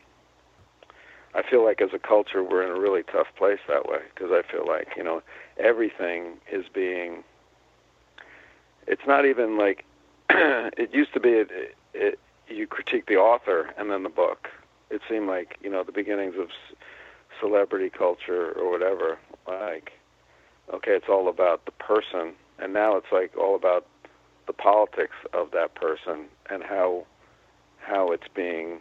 I 1.34 1.44
feel 1.44 1.64
like 1.64 1.82
as 1.82 1.90
a 1.94 2.00
culture 2.00 2.44
we're 2.44 2.64
in 2.64 2.72
a 2.72 2.80
really 2.80 3.04
tough 3.04 3.28
place 3.38 3.60
that 3.68 3.88
way 3.88 4.00
because 4.14 4.32
I 4.32 4.50
feel 4.50 4.66
like 4.66 4.90
you 4.96 5.04
know 5.04 5.22
everything 5.58 6.38
is 6.52 6.66
being. 6.74 7.24
It's 8.88 9.06
not 9.08 9.26
even 9.26 9.58
like 9.58 9.84
it 10.30 10.94
used 10.94 11.14
to 11.14 11.20
be. 11.20 11.30
It, 11.30 11.76
it, 11.94 12.20
you 12.48 12.68
critique 12.68 13.08
the 13.08 13.16
author 13.16 13.74
and 13.78 13.90
then 13.90 14.04
the 14.04 14.10
book. 14.10 14.50
It 14.90 15.02
seemed 15.10 15.28
like 15.28 15.58
you 15.62 15.70
know 15.70 15.84
the 15.84 15.92
beginnings 15.92 16.36
of 16.38 16.50
c- 16.50 16.76
celebrity 17.40 17.90
culture 17.90 18.52
or 18.52 18.72
whatever. 18.72 19.18
Like, 19.48 19.94
okay, 20.74 20.92
it's 20.92 21.10
all 21.10 21.28
about 21.28 21.66
the 21.66 21.72
person, 21.72 22.34
and 22.60 22.74
now 22.74 22.96
it's 22.98 23.12
like 23.12 23.36
all 23.38 23.56
about 23.56 23.86
the 24.48 24.54
politics 24.54 25.16
of 25.34 25.52
that 25.52 25.76
person 25.76 26.26
and 26.50 26.64
how 26.64 27.06
how 27.80 28.12
it's 28.12 28.28
being 28.34 28.80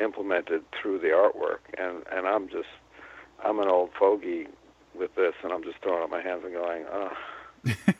implemented 0.00 0.62
through 0.72 0.98
the 0.98 1.08
artwork. 1.08 1.60
And 1.78 2.04
and 2.12 2.26
I'm 2.26 2.48
just 2.48 2.68
I'm 3.44 3.58
an 3.60 3.68
old 3.68 3.90
fogey 3.98 4.46
with 4.98 5.14
this, 5.14 5.34
and 5.42 5.52
I'm 5.52 5.62
just 5.62 5.78
throwing 5.82 6.02
up 6.02 6.10
my 6.10 6.22
hands 6.22 6.42
and 6.44 6.54
going, 6.54 6.84
oh. 6.92 7.12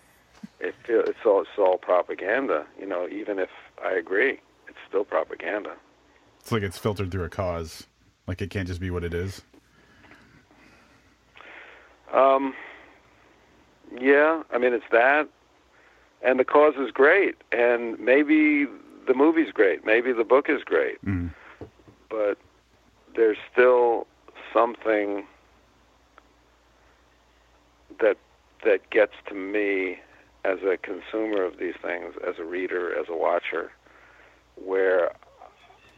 it 0.60 0.74
feel, 0.86 1.00
it's 1.00 1.18
all 1.24 1.40
it's 1.42 1.50
all 1.58 1.78
propaganda. 1.78 2.66
You 2.78 2.86
know, 2.86 3.08
even 3.08 3.38
if 3.38 3.50
I 3.84 3.92
agree, 3.92 4.40
it's 4.68 4.78
still 4.88 5.04
propaganda. 5.04 5.74
It's 6.40 6.52
like 6.52 6.62
it's 6.62 6.78
filtered 6.78 7.10
through 7.10 7.24
a 7.24 7.28
cause. 7.28 7.86
Like 8.26 8.42
it 8.42 8.50
can't 8.50 8.66
just 8.68 8.80
be 8.80 8.90
what 8.90 9.04
it 9.04 9.14
is. 9.14 9.42
Um. 12.12 12.54
Yeah, 13.98 14.42
I 14.52 14.58
mean 14.58 14.74
it's 14.74 14.84
that, 14.92 15.28
and 16.22 16.38
the 16.38 16.44
cause 16.44 16.74
is 16.76 16.90
great, 16.90 17.36
and 17.52 17.98
maybe 17.98 18.66
the 19.06 19.14
movie's 19.14 19.50
great, 19.50 19.86
maybe 19.86 20.12
the 20.12 20.24
book 20.24 20.50
is 20.50 20.62
great, 20.62 21.02
Mm. 21.02 21.30
but 22.10 22.36
there's 23.16 23.38
still 23.50 24.06
something 24.52 25.26
that 28.00 28.18
that 28.64 28.90
gets 28.90 29.14
to 29.28 29.34
me 29.34 29.98
as 30.44 30.58
a 30.62 30.76
consumer 30.76 31.44
of 31.44 31.58
these 31.58 31.74
things, 31.82 32.14
as 32.26 32.38
a 32.38 32.44
reader, 32.44 32.98
as 32.98 33.06
a 33.08 33.16
watcher, 33.16 33.72
where 34.56 35.12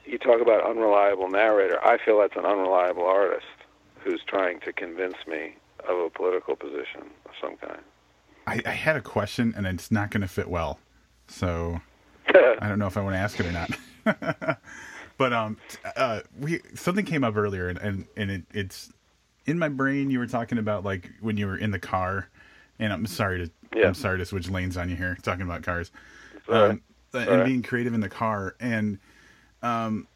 you 0.04 0.18
talk 0.18 0.40
about 0.40 0.64
unreliable 0.68 1.28
narrator. 1.28 1.82
I 1.84 1.98
feel 2.04 2.18
that's 2.18 2.36
an 2.36 2.44
unreliable 2.44 3.06
artist 3.06 3.46
who's 4.02 4.22
trying 4.26 4.60
to 4.60 4.72
convince 4.72 5.16
me 5.26 5.56
of 5.88 5.98
a 5.98 6.10
political 6.10 6.56
position 6.56 7.02
of 7.26 7.32
some 7.40 7.56
kind. 7.56 7.82
I, 8.46 8.60
I 8.66 8.72
had 8.72 8.96
a 8.96 9.00
question, 9.00 9.54
and 9.56 9.66
it's 9.66 9.90
not 9.90 10.10
going 10.10 10.22
to 10.22 10.28
fit 10.28 10.48
well. 10.48 10.78
So 11.28 11.80
I 12.28 12.68
don't 12.68 12.78
know 12.78 12.86
if 12.86 12.96
I 12.96 13.02
want 13.02 13.14
to 13.14 13.18
ask 13.18 13.38
it 13.38 13.46
or 13.46 13.52
not. 13.52 14.58
but 15.18 15.32
um, 15.32 15.58
uh, 15.96 16.20
we 16.38 16.60
something 16.74 17.04
came 17.04 17.24
up 17.24 17.36
earlier, 17.36 17.68
and 17.68 17.78
and, 17.78 18.06
and 18.16 18.30
it, 18.30 18.42
it's 18.52 18.90
in 19.46 19.58
my 19.58 19.68
brain. 19.68 20.10
You 20.10 20.18
were 20.18 20.26
talking 20.26 20.58
about 20.58 20.84
like 20.84 21.10
when 21.20 21.36
you 21.36 21.46
were 21.46 21.56
in 21.56 21.70
the 21.70 21.78
car, 21.78 22.28
and 22.80 22.92
I'm 22.92 23.06
sorry 23.06 23.46
to 23.46 23.78
Yeah. 23.78 23.86
I'm 23.86 23.94
sorry 23.94 24.18
to 24.18 24.26
switch 24.26 24.50
lanes 24.50 24.76
on 24.76 24.90
you 24.90 24.96
here, 24.96 25.16
talking 25.22 25.42
about 25.42 25.62
cars, 25.62 25.92
right. 26.48 26.70
um, 26.70 26.82
and 27.14 27.28
right. 27.28 27.44
being 27.44 27.62
creative 27.62 27.94
in 27.94 28.00
the 28.00 28.08
car, 28.08 28.56
and 28.58 28.98
um, 29.62 30.08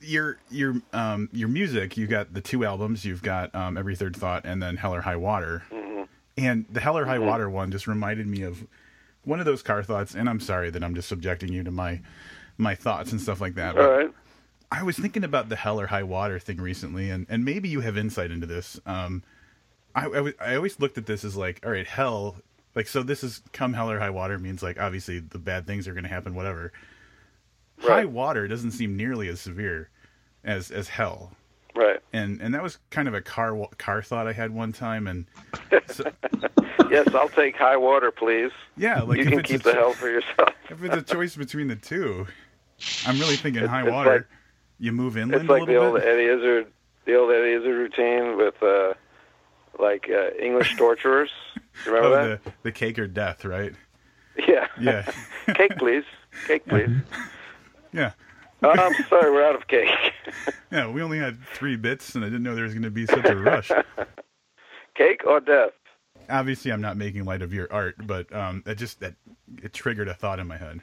your 0.00 0.38
your 0.50 0.76
um 0.92 1.28
your 1.32 1.48
music. 1.48 1.96
you've 1.96 2.10
got 2.10 2.32
the 2.32 2.40
two 2.40 2.64
albums. 2.64 3.04
You've 3.04 3.22
got 3.22 3.54
um 3.54 3.76
Every 3.76 3.96
Third 3.96 4.14
Thought, 4.16 4.44
and 4.44 4.62
then 4.62 4.76
Hell 4.76 4.94
or 4.94 5.00
High 5.00 5.16
Water. 5.16 5.64
Mm-hmm. 5.70 6.02
And 6.36 6.66
the 6.70 6.80
Hell 6.80 6.98
or 6.98 7.04
High 7.04 7.18
Water 7.18 7.48
one 7.48 7.70
just 7.70 7.86
reminded 7.86 8.26
me 8.26 8.42
of 8.42 8.66
one 9.24 9.40
of 9.40 9.46
those 9.46 9.62
car 9.62 9.82
thoughts. 9.82 10.14
And 10.14 10.28
I'm 10.28 10.40
sorry 10.40 10.70
that 10.70 10.84
I'm 10.84 10.94
just 10.94 11.08
subjecting 11.08 11.52
you 11.52 11.62
to 11.64 11.70
my 11.70 12.00
my 12.58 12.74
thoughts 12.74 13.12
and 13.12 13.20
stuff 13.20 13.40
like 13.40 13.54
that. 13.54 13.76
All 13.78 13.90
right. 13.90 14.10
I 14.70 14.82
was 14.82 14.96
thinking 14.96 15.24
about 15.24 15.48
the 15.48 15.56
Hell 15.56 15.80
or 15.80 15.86
High 15.86 16.02
Water 16.02 16.38
thing 16.38 16.60
recently, 16.60 17.10
and, 17.10 17.26
and 17.28 17.44
maybe 17.44 17.68
you 17.68 17.80
have 17.80 17.96
insight 17.96 18.30
into 18.32 18.46
this. 18.46 18.80
Um, 18.86 19.22
I, 19.94 20.06
I, 20.06 20.32
I 20.40 20.56
always 20.56 20.80
looked 20.80 20.98
at 20.98 21.06
this 21.06 21.24
as 21.24 21.36
like, 21.36 21.60
all 21.64 21.70
right, 21.72 21.86
hell, 21.86 22.36
like 22.74 22.88
so. 22.88 23.02
This 23.02 23.22
is 23.22 23.42
come 23.52 23.72
Hell 23.72 23.90
or 23.90 23.98
High 23.98 24.10
Water 24.10 24.38
means 24.38 24.62
like 24.62 24.80
obviously 24.80 25.20
the 25.20 25.38
bad 25.38 25.66
things 25.66 25.86
are 25.88 25.92
going 25.94 26.04
to 26.04 26.10
happen, 26.10 26.34
whatever. 26.34 26.72
High 27.80 28.04
water 28.04 28.48
doesn't 28.48 28.70
seem 28.72 28.96
nearly 28.96 29.28
as 29.28 29.40
severe 29.40 29.90
as 30.44 30.70
as 30.70 30.88
hell 30.88 31.32
Right. 31.74 31.98
and 32.12 32.40
and 32.40 32.54
that 32.54 32.62
was 32.62 32.78
kind 32.90 33.08
of 33.08 33.14
a 33.14 33.20
car 33.20 33.56
car 33.78 34.00
thought 34.02 34.26
I 34.28 34.32
had 34.32 34.50
one 34.52 34.72
time, 34.72 35.06
and 35.06 35.26
so, 35.90 36.04
Yes, 36.90 37.12
I'll 37.14 37.28
take 37.30 37.56
high 37.56 37.76
water, 37.76 38.10
please. 38.12 38.52
yeah, 38.76 39.02
like 39.02 39.18
you 39.18 39.26
can 39.26 39.42
keep 39.42 39.62
the 39.64 39.72
hell 39.72 39.92
for 39.92 40.08
yourself. 40.08 40.50
if 40.70 40.82
it's 40.84 40.94
a 40.96 41.02
choice 41.02 41.34
between 41.34 41.66
the 41.68 41.76
two, 41.76 42.26
I'm 43.06 43.18
really 43.18 43.36
thinking 43.36 43.64
high 43.66 43.82
it's 43.82 43.90
water. 43.90 44.10
like- 44.12 44.26
you 44.80 44.90
move 44.92 45.16
inland 45.16 45.42
It's 45.42 45.48
like 45.50 45.62
a 45.62 45.66
the 45.66 45.72
little 45.72 45.92
old. 45.94 46.00
Eddie 46.00 46.24
Izzard, 46.26 46.66
the 47.04 47.14
old 47.16 47.30
Eddie 47.32 47.52
Izzard 47.52 47.76
routine 47.76 48.36
with 48.36 48.60
uh, 48.62 48.94
like 49.78 50.08
uh, 50.10 50.30
English 50.42 50.76
torturers. 50.76 51.30
You 51.84 51.92
remember 51.94 52.16
Oh, 52.18 52.28
that? 52.28 52.44
the 52.44 52.52
the 52.64 52.72
cake 52.72 52.98
or 52.98 53.06
death, 53.06 53.44
right? 53.44 53.72
Yeah. 54.48 54.66
Yeah, 54.80 55.10
Cake, 55.54 55.76
please. 55.78 56.02
Cake, 56.48 56.66
please. 56.66 56.90
yeah, 57.92 58.12
Oh, 58.62 58.70
I'm 58.70 58.94
sorry, 59.08 59.30
we're 59.30 59.44
out 59.44 59.54
of 59.54 59.68
cake. 59.68 59.88
yeah. 60.72 60.88
We 60.90 61.02
only 61.02 61.18
had 61.18 61.38
three 61.54 61.76
bits, 61.76 62.14
and 62.16 62.24
I 62.24 62.28
didn't 62.28 62.42
know 62.42 62.54
there 62.56 62.64
was 62.64 62.72
going 62.74 62.82
to 62.82 62.90
be 62.90 63.06
such 63.06 63.24
a 63.26 63.36
rush. 63.36 63.70
cake 64.96 65.20
or 65.26 65.38
death? 65.40 65.70
Obviously, 66.28 66.72
I'm 66.72 66.80
not 66.80 66.96
making 66.96 67.24
light 67.24 67.42
of 67.42 67.52
your 67.54 67.70
art, 67.72 67.94
but 68.06 68.34
um, 68.34 68.62
it 68.66 68.76
just 68.76 68.98
that 69.00 69.14
it 69.62 69.72
triggered 69.72 70.08
a 70.08 70.14
thought 70.14 70.38
in 70.40 70.46
my 70.48 70.56
head. 70.56 70.80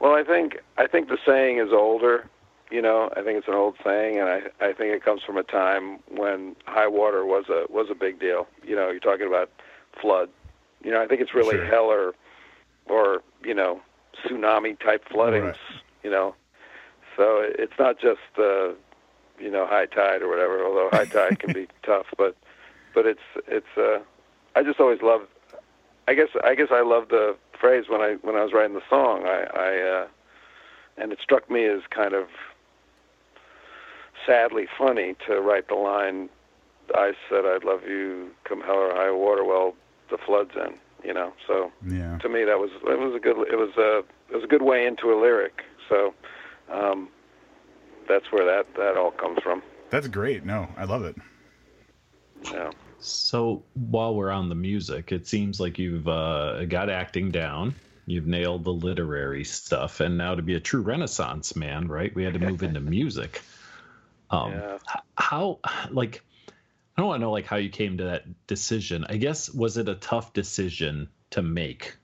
Well, 0.00 0.14
I 0.14 0.22
think 0.24 0.58
I 0.78 0.86
think 0.86 1.08
the 1.08 1.18
saying 1.26 1.58
is 1.58 1.72
older. 1.72 2.26
You 2.72 2.80
know, 2.80 3.10
I 3.14 3.20
think 3.22 3.36
it's 3.38 3.48
an 3.48 3.54
old 3.54 3.76
saying, 3.84 4.18
and 4.18 4.28
I 4.30 4.40
I 4.60 4.72
think 4.72 4.94
it 4.94 5.04
comes 5.04 5.22
from 5.22 5.36
a 5.36 5.42
time 5.42 5.98
when 6.08 6.56
high 6.64 6.88
water 6.88 7.26
was 7.26 7.44
a 7.50 7.70
was 7.70 7.88
a 7.90 7.94
big 7.94 8.18
deal. 8.18 8.48
You 8.64 8.74
know, 8.74 8.88
you're 8.90 8.98
talking 8.98 9.26
about 9.26 9.50
flood. 10.00 10.30
You 10.82 10.90
know, 10.90 11.02
I 11.02 11.06
think 11.06 11.20
it's 11.20 11.34
really 11.34 11.56
Sure. 11.56 11.66
hell 11.66 11.84
or 11.84 12.14
or 12.86 13.22
you 13.44 13.52
know 13.52 13.82
tsunami 14.24 14.80
type 14.80 15.04
floodings. 15.10 15.44
Right. 15.44 15.56
You 16.02 16.10
know, 16.10 16.34
so 17.14 17.42
it's 17.44 17.78
not 17.78 18.00
just 18.00 18.20
uh, 18.38 18.70
you 19.38 19.50
know 19.50 19.66
high 19.66 19.86
tide 19.86 20.22
or 20.22 20.28
whatever. 20.28 20.64
Although 20.64 20.88
high 20.90 21.04
tide 21.04 21.38
can 21.40 21.52
be 21.52 21.68
tough, 21.82 22.06
but 22.16 22.34
but 22.94 23.04
it's 23.04 23.20
it's. 23.46 23.76
Uh, 23.76 23.98
I 24.56 24.62
just 24.62 24.80
always 24.80 25.02
love. 25.02 25.28
I 26.08 26.14
guess 26.14 26.28
I 26.42 26.54
guess 26.54 26.68
I 26.70 26.80
love 26.80 27.10
the 27.10 27.36
phrase 27.60 27.84
when 27.90 28.00
I 28.00 28.14
when 28.22 28.34
I 28.34 28.42
was 28.42 28.54
writing 28.54 28.74
the 28.74 28.88
song. 28.88 29.24
I, 29.26 29.44
I 29.54 29.78
uh, 29.82 30.06
and 30.96 31.12
it 31.12 31.18
struck 31.22 31.50
me 31.50 31.66
as 31.66 31.82
kind 31.90 32.14
of 32.14 32.28
sadly 34.26 34.66
funny 34.78 35.14
to 35.26 35.40
write 35.40 35.68
the 35.68 35.74
line. 35.74 36.28
I 36.94 37.12
said 37.28 37.44
I'd 37.44 37.64
love 37.64 37.82
you, 37.86 38.30
come 38.44 38.60
hell 38.60 38.76
or 38.76 38.94
high 38.94 39.10
water. 39.10 39.44
Well, 39.44 39.74
the 40.10 40.18
flood's 40.18 40.54
in. 40.56 40.74
You 41.04 41.12
know, 41.14 41.32
so 41.48 41.72
Yeah, 41.84 42.18
to 42.18 42.28
me 42.28 42.44
that 42.44 42.58
was 42.60 42.70
it 42.86 42.98
was 42.98 43.14
a 43.16 43.18
good 43.18 43.36
it 43.52 43.56
was 43.56 43.76
a 43.76 43.98
it 44.30 44.36
was 44.36 44.44
a 44.44 44.46
good 44.46 44.62
way 44.62 44.86
into 44.86 45.12
a 45.12 45.18
lyric. 45.20 45.62
So 45.88 46.14
um, 46.70 47.08
that's 48.08 48.30
where 48.30 48.44
that 48.44 48.72
that 48.76 48.96
all 48.96 49.10
comes 49.10 49.40
from. 49.42 49.62
that's 49.90 50.06
great. 50.06 50.44
No, 50.44 50.68
I 50.76 50.84
love 50.84 51.04
it. 51.04 51.16
Yeah. 52.52 52.70
So 53.00 53.64
while 53.74 54.14
we're 54.14 54.30
on 54.30 54.48
the 54.48 54.54
music, 54.54 55.10
it 55.10 55.26
seems 55.26 55.58
like 55.58 55.76
you've 55.76 56.06
uh, 56.06 56.64
got 56.66 56.88
acting 56.88 57.32
down. 57.32 57.74
You've 58.06 58.26
nailed 58.26 58.62
the 58.64 58.72
literary 58.72 59.42
stuff, 59.44 59.98
and 60.00 60.16
now 60.16 60.36
to 60.36 60.42
be 60.42 60.54
a 60.54 60.60
true 60.60 60.82
Renaissance 60.82 61.56
man, 61.56 61.88
right? 61.88 62.14
We 62.14 62.22
had 62.22 62.34
to 62.34 62.38
move 62.40 62.62
into 62.62 62.80
music. 62.98 63.42
Um, 64.32 64.50
Yeah. 64.50 64.78
How, 65.16 65.60
like, 65.90 66.22
I 66.96 67.00
don't 67.00 67.08
want 67.08 67.20
to 67.20 67.24
know 67.24 67.32
like 67.32 67.46
how 67.46 67.56
you 67.56 67.70
came 67.70 67.96
to 67.98 68.04
that 68.04 68.46
decision. 68.46 69.06
I 69.08 69.16
guess 69.16 69.50
was 69.50 69.76
it 69.76 69.88
a 69.88 69.94
tough 69.94 70.32
decision 70.32 71.08
to 71.30 71.42
make, 71.42 71.96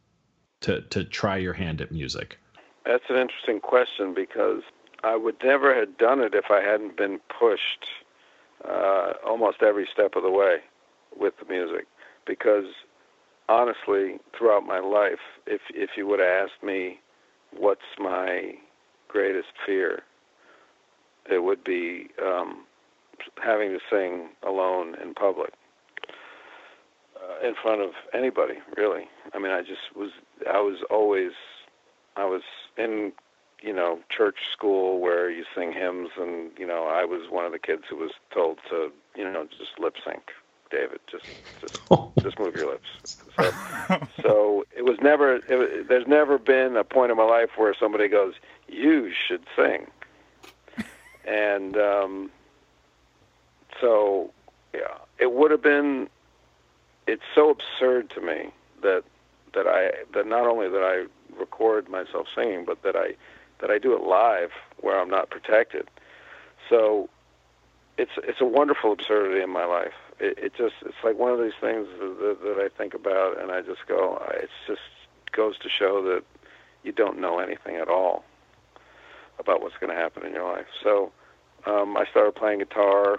to 0.61 0.83
to 0.83 1.05
try 1.05 1.37
your 1.37 1.53
hand 1.53 1.81
at 1.81 1.91
music? 1.93 2.39
That's 2.87 3.05
an 3.11 3.17
interesting 3.17 3.61
question 3.61 4.15
because 4.15 4.63
I 5.05 5.17
would 5.17 5.37
never 5.43 5.75
have 5.75 5.99
done 5.99 6.21
it 6.21 6.35
if 6.35 6.51
I 6.51 6.63
hadn't 6.63 6.97
been 6.97 7.21
pushed 7.39 7.87
uh, 8.65 9.13
almost 9.27 9.63
every 9.63 9.87
step 9.93 10.17
of 10.17 10.23
the 10.23 10.31
way 10.31 10.59
with 11.19 11.35
the 11.39 11.45
music. 11.45 11.87
Because 12.27 12.67
honestly, 13.49 14.19
throughout 14.37 14.65
my 14.67 14.79
life, 14.79 15.21
if 15.47 15.61
if 15.75 15.91
you 15.97 16.07
would 16.07 16.21
have 16.21 16.49
asked 16.49 16.63
me 16.63 17.01
what's 17.57 17.99
my 17.99 18.55
greatest 19.09 19.53
fear, 19.67 20.03
it 21.31 21.43
would 21.43 21.65
be 21.65 22.09
um, 22.25 22.65
having 23.43 23.71
to 23.71 23.81
sing 23.91 24.29
alone 24.47 24.95
in 25.03 25.15
public. 25.15 25.53
Uh, 27.17 27.47
in 27.47 27.55
front 27.61 27.83
of 27.83 27.91
anybody, 28.15 28.55
really. 28.77 29.05
I 29.35 29.39
mean, 29.39 29.51
I 29.51 29.61
just 29.61 29.97
was. 29.97 30.11
I 30.49 30.61
was 30.61 30.79
always 30.89 31.33
I 32.19 32.25
was 32.25 32.43
in, 32.77 33.13
you 33.63 33.73
know, 33.73 34.01
church 34.11 34.39
school 34.53 35.01
where 35.01 35.31
you 35.31 35.45
sing 35.55 35.73
hymns, 35.73 36.11
and 36.19 36.51
you 36.59 36.67
know, 36.67 36.89
I 36.89 37.05
was 37.05 37.31
one 37.31 37.47
of 37.47 37.53
the 37.53 37.59
kids 37.59 37.85
who 37.89 37.97
was 37.97 38.11
told 38.35 38.59
to, 38.71 38.91
you 39.17 39.25
know, 39.25 39.47
just 39.57 39.79
lip 39.79 39.95
sync. 40.05 40.23
David, 40.71 41.01
just, 41.11 41.25
just, 41.63 41.81
just 42.21 42.39
move 42.39 42.55
your 42.55 42.73
lips. 42.73 43.17
So, 43.39 44.07
so 44.21 44.65
it 44.77 44.85
was 44.85 44.99
never. 45.01 45.37
It, 45.37 45.89
there's 45.89 46.07
never 46.07 46.39
been 46.39 46.77
a 46.77 46.85
point 46.85 47.11
in 47.11 47.17
my 47.17 47.25
life 47.25 47.51
where 47.57 47.75
somebody 47.79 48.07
goes, 48.07 48.35
"You 48.67 49.11
should 49.11 49.45
sing," 49.57 49.87
and 51.29 51.77
um, 51.77 52.31
so, 53.81 54.31
yeah, 54.75 54.97
it 55.19 55.33
would 55.33 55.51
have 55.51 55.63
been. 55.63 56.09
It's 57.07 57.23
so 57.35 57.51
absurd 57.51 58.11
to 58.11 58.21
me 58.21 58.51
that 58.83 59.03
that 59.55 59.67
I 59.67 59.91
that 60.15 60.27
not 60.27 60.47
only 60.47 60.69
that 60.69 60.83
I 60.83 61.07
record 61.39 61.89
myself 61.89 62.27
singing, 62.35 62.65
but 62.65 62.83
that 62.83 62.97
I 62.97 63.15
that 63.61 63.71
I 63.71 63.79
do 63.79 63.95
it 63.95 64.03
live 64.03 64.51
where 64.81 64.99
I'm 65.01 65.11
not 65.11 65.31
protected. 65.31 65.89
So 66.69 67.09
it's 67.97 68.13
it's 68.19 68.41
a 68.41 68.47
wonderful 68.47 68.93
absurdity 68.93 69.43
in 69.43 69.51
my 69.51 69.65
life. 69.65 69.95
It, 70.21 70.39
it 70.39 70.53
just 70.57 70.75
it's 70.85 70.97
like 71.05 71.19
one 71.19 71.33
of 71.33 71.41
these 71.41 71.59
things 71.61 71.87
that, 71.99 72.39
that 72.43 72.59
I 72.59 72.69
think 72.77 72.95
about, 72.95 73.41
and 73.41 73.51
I 73.51 73.63
just 73.63 73.87
go, 73.87 74.23
it's 74.35 74.53
just 74.67 74.81
goes 75.33 75.59
to 75.59 75.69
show 75.69 76.03
that 76.05 76.25
you 76.83 76.93
don't 76.93 77.21
know 77.21 77.39
anything 77.39 77.77
at 77.77 77.89
all 77.89 78.25
about 79.39 79.63
what's 79.63 79.77
going 79.79 79.91
to 79.91 79.97
happen 79.97 80.25
in 80.25 80.33
your 80.33 80.51
life. 80.51 80.67
So 80.83 81.13
um, 81.67 81.97
I 81.97 82.05
started 82.11 82.35
playing 82.35 82.59
guitar 82.61 83.19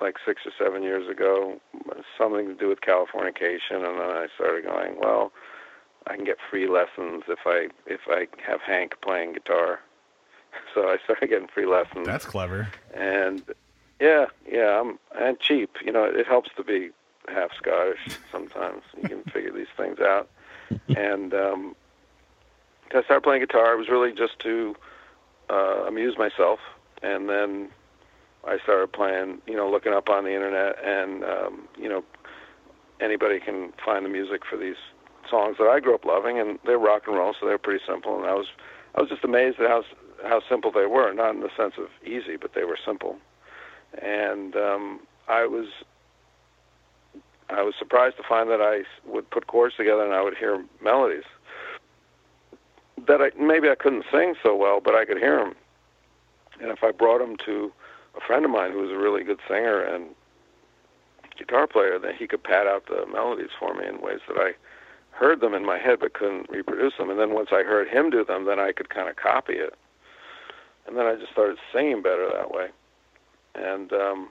like 0.00 0.16
six 0.26 0.42
or 0.44 0.52
seven 0.58 0.82
years 0.82 1.08
ago, 1.08 1.60
something 2.18 2.46
to 2.48 2.54
do 2.54 2.68
with 2.68 2.80
Californication, 2.80 3.76
and 3.76 3.98
then 3.98 4.10
I 4.10 4.26
started 4.34 4.64
going, 4.64 4.98
well, 5.00 5.32
I 6.06 6.16
can 6.16 6.24
get 6.24 6.36
free 6.50 6.68
lessons 6.68 7.24
if 7.28 7.40
I 7.46 7.68
if 7.86 8.00
I 8.08 8.26
have 8.46 8.60
Hank 8.60 9.00
playing 9.00 9.34
guitar. 9.34 9.80
So 10.72 10.88
I 10.88 10.98
started 11.02 11.30
getting 11.30 11.48
free 11.48 11.66
lessons. 11.66 12.06
That's 12.06 12.24
clever. 12.24 12.68
And 12.92 13.42
yeah, 14.00 14.26
yeah, 14.48 14.80
I'm 14.80 15.00
and 15.20 15.38
cheap. 15.40 15.76
You 15.84 15.90
know, 15.90 16.04
it 16.04 16.28
helps 16.28 16.50
to 16.56 16.62
be 16.62 16.90
half 17.28 17.50
Scottish 17.56 17.98
sometimes. 18.32 18.82
you 19.02 19.08
can 19.08 19.24
figure 19.24 19.52
these 19.52 19.66
things 19.76 19.98
out. 19.98 20.30
And 20.96 21.34
um, 21.34 21.74
I 22.94 23.02
started 23.02 23.22
playing 23.22 23.40
guitar. 23.40 23.74
It 23.74 23.78
was 23.78 23.88
really 23.88 24.12
just 24.12 24.38
to 24.40 24.76
uh, 25.50 25.84
amuse 25.86 26.16
myself, 26.18 26.58
and 27.02 27.28
then 27.28 27.68
I 28.46 28.58
started 28.62 28.92
playing. 28.92 29.40
You 29.46 29.56
know, 29.56 29.70
looking 29.70 29.92
up 29.92 30.08
on 30.08 30.24
the 30.24 30.34
internet, 30.34 30.76
and 30.84 31.24
um, 31.24 31.68
you 31.78 31.88
know, 31.88 32.04
anybody 33.00 33.40
can 33.40 33.72
find 33.84 34.04
the 34.04 34.08
music 34.10 34.42
for 34.48 34.56
these 34.56 34.76
songs 35.30 35.56
that 35.58 35.66
I 35.66 35.80
grew 35.80 35.94
up 35.94 36.04
loving, 36.04 36.38
and 36.38 36.58
they're 36.64 36.78
rock 36.78 37.02
and 37.06 37.16
roll, 37.16 37.34
so 37.38 37.46
they're 37.46 37.58
pretty 37.58 37.84
simple. 37.86 38.16
And 38.16 38.26
I 38.26 38.34
was, 38.34 38.46
I 38.94 39.00
was 39.00 39.10
just 39.10 39.24
amazed 39.24 39.60
at 39.60 39.68
how 39.68 39.82
how 40.22 40.40
simple 40.48 40.70
they 40.72 40.86
were. 40.86 41.12
Not 41.12 41.34
in 41.34 41.40
the 41.40 41.50
sense 41.56 41.74
of 41.78 41.88
easy, 42.04 42.36
but 42.40 42.52
they 42.54 42.64
were 42.64 42.78
simple. 42.84 43.16
And 44.00 44.56
um, 44.56 45.00
I 45.28 45.46
was, 45.46 45.66
I 47.48 47.62
was 47.62 47.74
surprised 47.78 48.16
to 48.16 48.22
find 48.28 48.50
that 48.50 48.60
I 48.60 48.82
would 49.08 49.30
put 49.30 49.46
chords 49.46 49.76
together 49.76 50.04
and 50.04 50.14
I 50.14 50.22
would 50.22 50.36
hear 50.36 50.64
melodies 50.82 51.24
that 53.06 53.20
I 53.20 53.30
maybe 53.40 53.68
I 53.68 53.74
couldn't 53.74 54.04
sing 54.10 54.34
so 54.42 54.54
well, 54.54 54.80
but 54.80 54.94
I 54.94 55.04
could 55.04 55.18
hear 55.18 55.38
them. 55.38 55.54
And 56.60 56.70
if 56.70 56.82
I 56.82 56.92
brought 56.92 57.18
them 57.18 57.36
to 57.44 57.72
a 58.16 58.20
friend 58.20 58.44
of 58.44 58.50
mine 58.50 58.72
who 58.72 58.78
was 58.78 58.90
a 58.90 58.96
really 58.96 59.24
good 59.24 59.40
singer 59.48 59.80
and 59.80 60.06
guitar 61.36 61.66
player, 61.66 61.98
then 61.98 62.14
he 62.16 62.26
could 62.26 62.42
pad 62.42 62.66
out 62.66 62.86
the 62.86 63.06
melodies 63.12 63.50
for 63.58 63.74
me 63.74 63.86
in 63.86 64.00
ways 64.00 64.20
that 64.28 64.38
I 64.38 64.52
heard 65.10 65.40
them 65.40 65.54
in 65.54 65.64
my 65.64 65.78
head 65.78 66.00
but 66.00 66.14
couldn't 66.14 66.50
reproduce 66.50 66.96
them. 66.98 67.10
And 67.10 67.18
then 67.18 67.32
once 67.32 67.48
I 67.52 67.62
heard 67.62 67.88
him 67.88 68.10
do 68.10 68.24
them, 68.24 68.46
then 68.46 68.58
I 68.58 68.72
could 68.72 68.90
kind 68.90 69.08
of 69.08 69.16
copy 69.16 69.54
it. 69.54 69.74
And 70.86 70.96
then 70.96 71.06
I 71.06 71.14
just 71.16 71.32
started 71.32 71.56
singing 71.72 72.02
better 72.02 72.28
that 72.32 72.50
way. 72.50 72.68
And 73.54 73.92
um, 73.92 74.28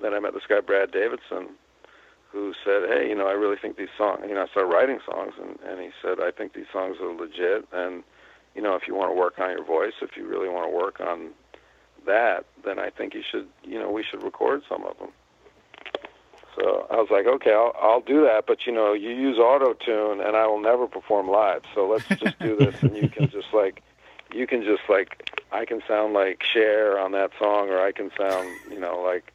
then 0.00 0.14
I 0.14 0.20
met 0.20 0.34
this 0.34 0.42
guy 0.48 0.60
Brad 0.60 0.90
Davidson, 0.90 1.50
who 2.34 2.52
said, 2.64 2.88
"Hey, 2.88 3.08
you 3.08 3.14
know, 3.14 3.28
I 3.28 3.32
really 3.32 3.56
think 3.56 3.76
these 3.76 3.94
songs." 3.96 4.24
You 4.28 4.34
know, 4.34 4.42
I 4.42 4.48
started 4.48 4.74
writing 4.74 4.98
songs, 5.06 5.34
and 5.40 5.56
and 5.66 5.80
he 5.80 5.90
said, 6.02 6.18
"I 6.20 6.32
think 6.32 6.52
these 6.52 6.66
songs 6.72 6.96
are 7.00 7.12
legit, 7.12 7.66
and 7.72 8.02
you 8.54 8.60
know, 8.60 8.74
if 8.74 8.88
you 8.88 8.94
want 8.94 9.10
to 9.12 9.16
work 9.16 9.38
on 9.38 9.50
your 9.50 9.64
voice, 9.64 9.94
if 10.02 10.16
you 10.16 10.26
really 10.26 10.48
want 10.48 10.68
to 10.68 10.76
work 10.76 11.00
on 11.00 11.30
that, 12.06 12.44
then 12.64 12.78
I 12.78 12.90
think 12.90 13.14
you 13.14 13.22
should, 13.22 13.48
you 13.62 13.78
know, 13.78 13.90
we 13.90 14.02
should 14.02 14.22
record 14.22 14.62
some 14.68 14.84
of 14.84 14.98
them." 14.98 15.12
So 16.56 16.86
I 16.90 16.96
was 16.96 17.08
like, 17.10 17.26
okay, 17.26 17.52
I'll, 17.52 17.74
I'll 17.80 18.00
do 18.00 18.22
that, 18.24 18.44
but 18.46 18.66
you 18.66 18.72
know, 18.72 18.92
you 18.92 19.10
use 19.10 19.38
auto 19.38 19.72
tune, 19.72 20.20
and 20.20 20.36
I 20.36 20.46
will 20.46 20.60
never 20.60 20.86
perform 20.86 21.28
live. 21.28 21.62
So 21.74 21.88
let's 21.88 22.06
just 22.08 22.38
do 22.38 22.56
this, 22.56 22.80
and 22.82 22.96
you 22.96 23.08
can 23.08 23.28
just 23.28 23.52
like, 23.52 23.82
you 24.32 24.46
can 24.46 24.62
just 24.62 24.82
like, 24.88 25.30
I 25.50 25.64
can 25.64 25.82
sound 25.88 26.14
like 26.14 26.42
Cher 26.42 26.98
on 26.98 27.12
that 27.12 27.32
song, 27.40 27.70
or 27.70 27.80
I 27.80 27.90
can 27.90 28.10
sound, 28.16 28.48
you 28.70 28.78
know, 28.78 29.00
like, 29.02 29.32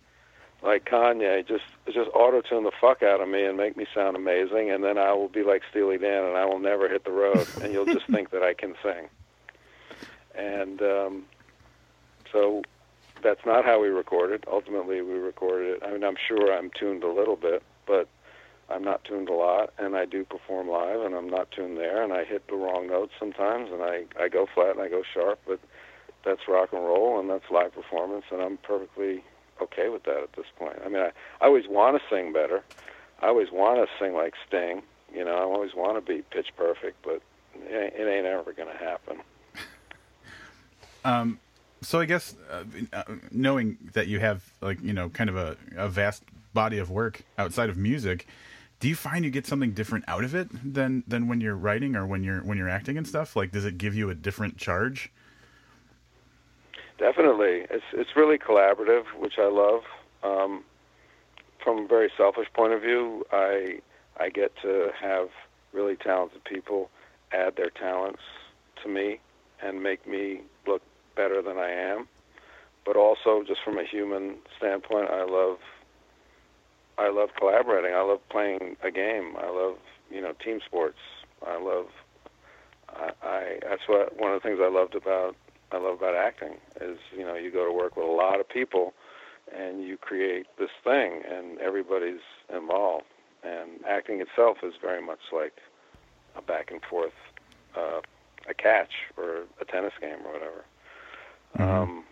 like 0.61 0.85
Kanye. 0.85 1.47
Just, 1.47 1.63
just 1.87 2.09
auto 2.13 2.41
tune 2.41 2.63
the 2.63 2.71
fuck 2.79 3.03
out 3.03 3.21
of 3.21 3.29
me 3.29 3.45
and 3.45 3.57
make 3.57 3.77
me 3.77 3.85
sound 3.93 4.15
amazing, 4.15 4.71
and 4.71 4.83
then 4.83 4.97
I 4.97 5.13
will 5.13 5.29
be 5.29 5.43
like 5.43 5.61
Steely 5.69 5.97
Dan, 5.97 6.23
and 6.23 6.37
I 6.37 6.45
will 6.45 6.59
never 6.59 6.89
hit 6.89 7.05
the 7.05 7.11
road, 7.11 7.47
and 7.61 7.73
you'll 7.73 7.85
just 7.85 8.07
think 8.07 8.31
that 8.31 8.43
I 8.43 8.53
can 8.53 8.75
sing. 8.83 9.09
And 10.35 10.81
um, 10.81 11.25
so 12.31 12.61
that's 13.21 13.45
not 13.45 13.65
how 13.65 13.81
we 13.81 13.87
recorded. 13.89 14.45
Ultimately, 14.51 15.01
we 15.01 15.13
recorded 15.13 15.75
it. 15.75 15.83
I 15.83 15.91
mean, 15.91 16.03
I'm 16.03 16.17
sure 16.27 16.53
I'm 16.53 16.71
tuned 16.71 17.03
a 17.03 17.11
little 17.11 17.35
bit, 17.35 17.63
but 17.85 18.07
I'm 18.69 18.83
not 18.83 19.03
tuned 19.03 19.29
a 19.29 19.33
lot, 19.33 19.73
and 19.77 19.95
I 19.95 20.05
do 20.05 20.23
perform 20.23 20.69
live, 20.69 21.01
and 21.01 21.15
I'm 21.15 21.29
not 21.29 21.51
tuned 21.51 21.77
there, 21.77 22.03
and 22.03 22.13
I 22.13 22.23
hit 22.23 22.47
the 22.47 22.55
wrong 22.55 22.87
notes 22.87 23.13
sometimes, 23.19 23.71
and 23.71 23.81
I 23.81 24.05
I 24.19 24.29
go 24.29 24.47
flat 24.53 24.71
and 24.71 24.81
I 24.81 24.89
go 24.89 25.03
sharp, 25.13 25.39
but 25.47 25.59
that's 26.23 26.41
rock 26.47 26.69
and 26.73 26.83
roll, 26.83 27.19
and 27.19 27.29
that's 27.29 27.49
live 27.49 27.73
performance, 27.73 28.25
and 28.31 28.41
I'm 28.41 28.57
perfectly 28.57 29.23
okay 29.61 29.89
with 29.89 30.03
that 30.03 30.17
at 30.17 30.33
this 30.33 30.45
point. 30.57 30.77
I 30.85 30.89
mean, 30.89 31.01
I, 31.01 31.11
I 31.41 31.47
always 31.47 31.67
want 31.67 31.97
to 31.97 32.15
sing 32.15 32.33
better. 32.33 32.63
I 33.21 33.27
always 33.27 33.51
want 33.51 33.79
to 33.79 33.87
sing 34.03 34.13
like 34.13 34.33
Sting. 34.47 34.81
You 35.13 35.25
know, 35.25 35.35
I 35.35 35.41
always 35.41 35.73
want 35.73 35.97
to 35.97 36.01
be 36.01 36.21
pitch 36.21 36.49
perfect, 36.55 37.03
but 37.03 37.21
it 37.55 37.73
ain't, 37.73 37.93
it 37.95 38.11
ain't 38.11 38.25
ever 38.25 38.53
going 38.53 38.69
to 38.69 38.77
happen. 38.77 39.21
Um, 41.05 41.39
so 41.81 42.01
I 42.01 42.05
guess 42.05 42.35
uh, 42.51 42.63
uh, 42.91 43.03
knowing 43.31 43.77
that 43.93 44.07
you 44.07 44.19
have 44.19 44.43
like 44.61 44.81
you 44.83 44.91
know 44.91 45.07
kind 45.07 45.29
of 45.29 45.37
a, 45.37 45.55
a 45.77 45.87
vast 45.87 46.23
body 46.53 46.77
of 46.77 46.89
work 46.89 47.21
outside 47.37 47.69
of 47.69 47.77
music, 47.77 48.27
do 48.79 48.87
you 48.87 48.95
find 48.95 49.23
you 49.23 49.31
get 49.31 49.45
something 49.45 49.71
different 49.71 50.05
out 50.07 50.23
of 50.23 50.35
it 50.35 50.49
than 50.51 51.03
than 51.07 51.27
when 51.27 51.41
you're 51.41 51.55
writing 51.55 51.95
or 51.95 52.05
when 52.05 52.23
you're 52.23 52.41
when 52.41 52.57
you're 52.57 52.69
acting 52.69 52.97
and 52.97 53.07
stuff? 53.07 53.35
Like, 53.35 53.51
does 53.51 53.65
it 53.65 53.77
give 53.77 53.95
you 53.95 54.09
a 54.09 54.15
different 54.15 54.57
charge? 54.57 55.11
Definitely, 56.99 57.65
it's 57.71 57.85
it's 57.93 58.09
really 58.15 58.37
collaborative, 58.37 59.05
which 59.17 59.35
I 59.39 59.47
love. 59.47 59.81
Um, 60.21 60.65
from 61.63 61.85
a 61.85 61.87
very 61.87 62.11
selfish 62.17 62.47
point 62.53 62.73
of 62.73 62.81
view, 62.81 63.25
I 63.31 63.79
I 64.19 64.29
get 64.29 64.51
to 64.63 64.89
have 65.01 65.29
really 65.71 65.95
talented 65.95 66.43
people 66.43 66.89
add 67.31 67.55
their 67.55 67.69
talents 67.69 68.21
to 68.83 68.89
me 68.89 69.19
and 69.63 69.81
make 69.81 70.05
me 70.05 70.41
look 70.67 70.81
better 71.15 71.41
than 71.41 71.57
I 71.57 71.69
am. 71.69 72.07
But 72.85 72.97
also, 72.97 73.43
just 73.47 73.61
from 73.63 73.77
a 73.77 73.83
human 73.85 74.35
standpoint, 74.57 75.09
I 75.09 75.23
love 75.23 75.57
I 76.97 77.09
love 77.09 77.29
collaborating. 77.37 77.93
I 77.93 78.01
love 78.01 78.19
playing 78.29 78.75
a 78.83 78.91
game. 78.91 79.35
I 79.37 79.49
love 79.49 79.77
you 80.11 80.19
know 80.19 80.33
team 80.43 80.59
sports. 80.65 80.99
I 81.47 81.57
love 81.61 81.85
I, 82.89 83.11
I 83.23 83.59
that's 83.61 83.83
what 83.87 84.19
one 84.19 84.33
of 84.33 84.41
the 84.41 84.49
things 84.49 84.59
I 84.61 84.69
loved 84.69 84.95
about 84.95 85.37
I 85.71 85.77
love 85.77 85.99
about 85.99 86.15
acting 86.15 86.55
is 86.81 86.97
you 87.15 87.23
know 87.25 87.35
you 87.35 87.51
go 87.51 87.65
to 87.65 87.71
work 87.71 87.95
with 87.95 88.05
a 88.05 88.11
lot 88.11 88.39
of 88.39 88.49
people 88.49 88.93
and 89.55 89.83
you 89.83 89.97
create 89.97 90.47
this 90.57 90.69
thing 90.83 91.21
and 91.29 91.59
everybody's 91.59 92.21
involved 92.53 93.05
and 93.43 93.83
acting 93.87 94.21
itself 94.21 94.57
is 94.63 94.73
very 94.81 95.01
much 95.01 95.19
like 95.31 95.53
a 96.35 96.41
back 96.41 96.71
and 96.71 96.81
forth 96.89 97.13
uh, 97.75 98.01
a 98.49 98.53
catch 98.53 98.91
or 99.17 99.43
a 99.61 99.65
tennis 99.65 99.93
game 99.99 100.17
or 100.25 100.33
whatever. 100.33 100.65
Mm-hmm. 101.57 101.63
Um, 101.63 102.03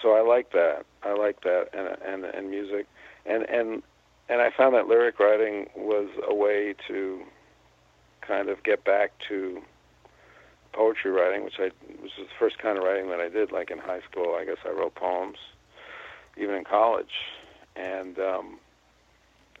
so 0.00 0.12
I 0.12 0.20
like 0.20 0.52
that. 0.52 0.84
I 1.02 1.14
like 1.14 1.42
that, 1.42 1.68
and 1.72 1.88
and 2.06 2.24
and 2.24 2.50
music, 2.50 2.86
and 3.24 3.44
and 3.44 3.82
and 4.28 4.40
I 4.42 4.50
found 4.56 4.74
that 4.74 4.86
lyric 4.86 5.18
writing 5.18 5.68
was 5.76 6.08
a 6.28 6.34
way 6.34 6.74
to 6.88 7.22
kind 8.20 8.48
of 8.48 8.62
get 8.62 8.84
back 8.84 9.12
to 9.28 9.62
poetry 10.74 11.10
writing, 11.10 11.44
which 11.44 11.58
I 11.58 11.70
was 12.02 12.10
the 12.18 12.26
first 12.38 12.58
kind 12.58 12.76
of 12.76 12.84
writing 12.84 13.08
that 13.10 13.20
I 13.20 13.28
did. 13.28 13.52
Like 13.52 13.70
in 13.70 13.78
high 13.78 14.00
school, 14.10 14.36
I 14.38 14.44
guess 14.44 14.58
I 14.64 14.70
wrote 14.70 14.94
poems, 14.94 15.38
even 16.36 16.54
in 16.54 16.64
college, 16.64 17.14
and 17.76 18.18
um, 18.18 18.58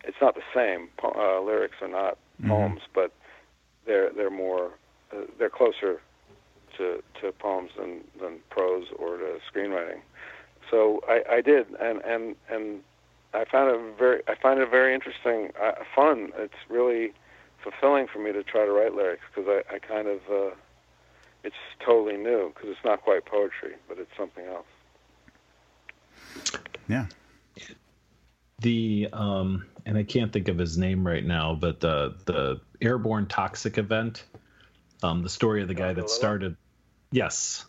it's 0.02 0.16
not 0.20 0.34
the 0.34 0.42
same. 0.54 0.88
Po- 0.98 1.14
uh, 1.16 1.44
lyrics 1.44 1.76
are 1.80 1.88
not 1.88 2.18
mm-hmm. 2.40 2.48
poems, 2.48 2.80
but 2.94 3.12
they're 3.86 4.10
they're 4.12 4.30
more 4.30 4.72
uh, 5.12 5.22
they're 5.38 5.50
closer 5.50 6.00
to, 6.78 7.02
to 7.20 7.32
poems 7.32 7.70
than, 7.78 8.00
than 8.20 8.38
prose 8.50 8.86
or 8.98 9.16
to 9.16 9.38
screenwriting. 9.52 10.00
So 10.70 11.00
I, 11.08 11.36
I 11.36 11.40
did, 11.40 11.66
and, 11.80 12.00
and 12.04 12.36
and 12.50 12.80
I 13.32 13.44
found 13.44 13.70
it 13.70 13.98
very 13.98 14.22
I 14.26 14.34
find 14.40 14.60
it 14.60 14.70
very 14.70 14.94
interesting, 14.94 15.50
uh, 15.62 15.72
fun. 15.94 16.32
It's 16.36 16.54
really 16.68 17.12
fulfilling 17.62 18.06
for 18.12 18.18
me 18.18 18.32
to 18.32 18.42
try 18.42 18.64
to 18.64 18.72
write 18.72 18.94
lyrics 18.94 19.22
because 19.34 19.48
I, 19.48 19.74
I 19.74 19.78
kind 19.78 20.08
of 20.08 20.20
uh, 20.30 20.54
it's 21.44 21.54
totally 21.84 22.16
new 22.16 22.52
because 22.54 22.70
it's 22.70 22.84
not 22.84 23.02
quite 23.02 23.24
poetry, 23.24 23.74
but 23.88 23.98
it's 23.98 24.10
something 24.16 24.44
else. 24.46 24.66
Yeah. 26.88 27.06
The 28.60 29.08
um, 29.12 29.66
and 29.86 29.98
I 29.98 30.02
can't 30.02 30.32
think 30.32 30.48
of 30.48 30.58
his 30.58 30.78
name 30.78 31.06
right 31.06 31.24
now, 31.24 31.54
but 31.54 31.80
the 31.80 32.16
the 32.24 32.60
airborne 32.80 33.26
toxic 33.26 33.78
event, 33.78 34.24
um, 35.02 35.22
the 35.22 35.28
story 35.28 35.62
of 35.62 35.68
the 35.68 35.74
guy 35.74 35.92
that 35.92 36.08
started 36.08 36.56
Yes, 37.14 37.64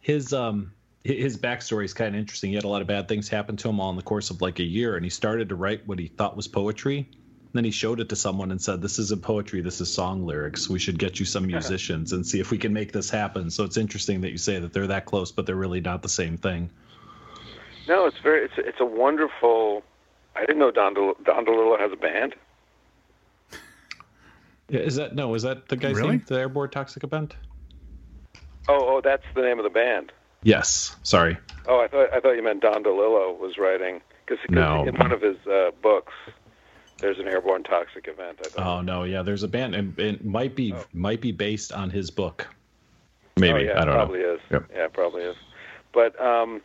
his 0.00 0.32
um 0.32 0.72
his 1.04 1.36
backstory 1.36 1.84
is 1.84 1.92
kind 1.92 2.14
of 2.14 2.18
interesting. 2.18 2.48
He 2.48 2.56
had 2.56 2.64
a 2.64 2.68
lot 2.68 2.80
of 2.80 2.88
bad 2.88 3.08
things 3.08 3.28
happen 3.28 3.54
to 3.58 3.68
him 3.68 3.78
all 3.78 3.90
in 3.90 3.96
the 3.96 4.02
course 4.02 4.30
of 4.30 4.40
like 4.40 4.58
a 4.58 4.64
year, 4.64 4.96
and 4.96 5.04
he 5.04 5.10
started 5.10 5.50
to 5.50 5.54
write 5.54 5.86
what 5.86 5.98
he 5.98 6.06
thought 6.06 6.34
was 6.34 6.48
poetry. 6.48 7.10
Then 7.56 7.64
he 7.64 7.70
showed 7.70 8.00
it 8.00 8.08
to 8.10 8.16
someone 8.16 8.50
and 8.50 8.60
said, 8.60 8.82
"This 8.82 8.98
isn't 8.98 9.22
poetry. 9.22 9.60
This 9.60 9.80
is 9.80 9.92
song 9.92 10.26
lyrics. 10.26 10.68
We 10.68 10.78
should 10.78 10.98
get 10.98 11.18
you 11.20 11.26
some 11.26 11.46
musicians 11.56 12.12
and 12.12 12.26
see 12.26 12.40
if 12.40 12.50
we 12.50 12.58
can 12.58 12.72
make 12.72 12.92
this 12.92 13.10
happen." 13.10 13.50
So 13.50 13.64
it's 13.64 13.76
interesting 13.76 14.20
that 14.22 14.30
you 14.30 14.38
say 14.38 14.58
that 14.58 14.72
they're 14.72 14.86
that 14.88 15.04
close, 15.06 15.32
but 15.32 15.46
they're 15.46 15.54
really 15.56 15.80
not 15.80 16.02
the 16.02 16.08
same 16.08 16.36
thing. 16.36 16.70
No, 17.88 18.06
it's 18.06 18.18
very 18.18 18.44
it's 18.44 18.54
it's 18.58 18.80
a 18.80 18.84
wonderful. 18.84 19.82
I 20.34 20.40
didn't 20.40 20.58
know 20.58 20.70
Don 20.70 20.94
Don 20.94 21.46
DeLillo 21.46 21.78
has 21.78 21.92
a 21.92 21.96
band. 21.96 22.34
Yeah, 24.68 24.80
is 24.80 24.96
that 24.96 25.14
no? 25.14 25.34
Is 25.34 25.42
that 25.44 25.68
the 25.68 25.76
guy's 25.76 25.96
Really? 25.96 26.10
name? 26.12 26.24
The 26.26 26.38
Airborne 26.40 26.70
Toxic 26.70 27.04
Event? 27.04 27.36
Oh, 28.68 28.96
oh, 28.96 29.00
that's 29.02 29.22
the 29.34 29.42
name 29.42 29.58
of 29.58 29.62
the 29.64 29.70
band. 29.70 30.10
Yes. 30.42 30.96
Sorry. 31.04 31.36
Oh, 31.68 31.80
I 31.80 31.88
thought 31.88 32.12
I 32.12 32.20
thought 32.20 32.32
you 32.32 32.42
meant 32.42 32.62
Don 32.62 32.82
DeLillo 32.82 33.38
was 33.38 33.58
writing 33.58 34.00
because 34.24 34.44
No. 34.50 34.84
in 34.86 34.96
one 34.96 35.12
of 35.12 35.22
his 35.22 35.36
uh, 35.46 35.70
books, 35.82 36.12
there's 36.98 37.18
an 37.18 37.28
airborne 37.28 37.62
toxic 37.62 38.08
event. 38.08 38.38
I. 38.58 38.62
Oh 38.62 38.80
no, 38.80 39.04
yeah. 39.04 39.22
There's 39.22 39.42
a 39.42 39.48
band, 39.48 39.74
and 39.74 39.98
it 39.98 40.24
might 40.24 40.54
be 40.54 40.72
Oh. 40.72 40.84
might 40.92 41.20
be 41.20 41.32
based 41.32 41.72
on 41.72 41.90
his 41.90 42.10
book. 42.10 42.46
Maybe 43.38 43.68
Oh, 43.68 43.72
yeah, 43.74 43.80
I 43.82 43.84
don't 43.84 43.88
know. 43.88 43.92
probably 43.94 44.20
know. 44.20 44.34
is. 44.34 44.40
Yep. 44.50 44.64
Yeah, 44.74 44.88
probably 44.88 45.22
is. 45.22 45.36
But 45.92 46.18
um, 46.20 46.62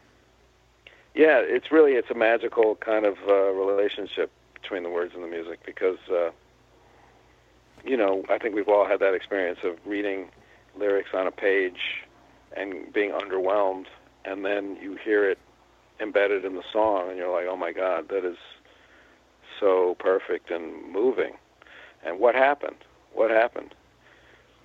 yeah, 1.16 1.40
it's 1.40 1.72
really 1.72 1.94
it's 1.94 2.10
a 2.10 2.14
magical 2.16 2.76
kind 2.76 3.06
of 3.06 3.18
uh, 3.28 3.52
relationship 3.52 4.32
between 4.54 4.84
the 4.84 4.90
words 4.90 5.14
and 5.16 5.24
the 5.24 5.28
music 5.28 5.60
because 5.66 5.98
uh, 6.10 6.32
you 7.84 7.98
know 7.98 8.24
I 8.30 8.38
think 8.38 8.56
we've 8.56 8.70
all 8.70 8.86
had 8.88 9.00
that 9.00 9.14
experience 9.14 9.60
of 9.64 9.78
reading 9.86 10.30
lyrics 10.78 11.10
on 11.14 11.28
a 11.28 11.32
page 11.32 12.04
and 12.56 12.92
being 12.94 13.12
underwhelmed, 13.12 13.86
and 14.26 14.46
then 14.46 14.78
you 14.82 14.96
hear 15.04 15.30
it 15.30 15.38
embedded 16.00 16.46
in 16.46 16.56
the 16.56 16.64
song, 16.72 17.10
and 17.10 17.18
you're 17.18 17.32
like, 17.32 17.48
oh 17.50 17.56
my 17.58 17.72
god, 17.74 18.08
that 18.10 18.24
is 18.26 18.38
so 19.62 19.96
perfect 20.00 20.52
and 20.52 20.92
moving. 20.92 21.34
And 22.06 22.20
what 22.20 22.36
happened? 22.36 22.78
What 23.14 23.32
happened? 23.32 23.74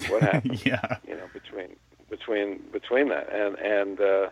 What 0.09 0.23
happened? 0.33 0.67
yeah. 0.67 0.99
you 1.07 1.15
know 1.15 1.29
between 1.33 1.77
between 2.11 2.61
between 2.73 3.09
that 3.11 3.33
and 3.33 3.57
and 3.59 4.01
uh 4.01 4.29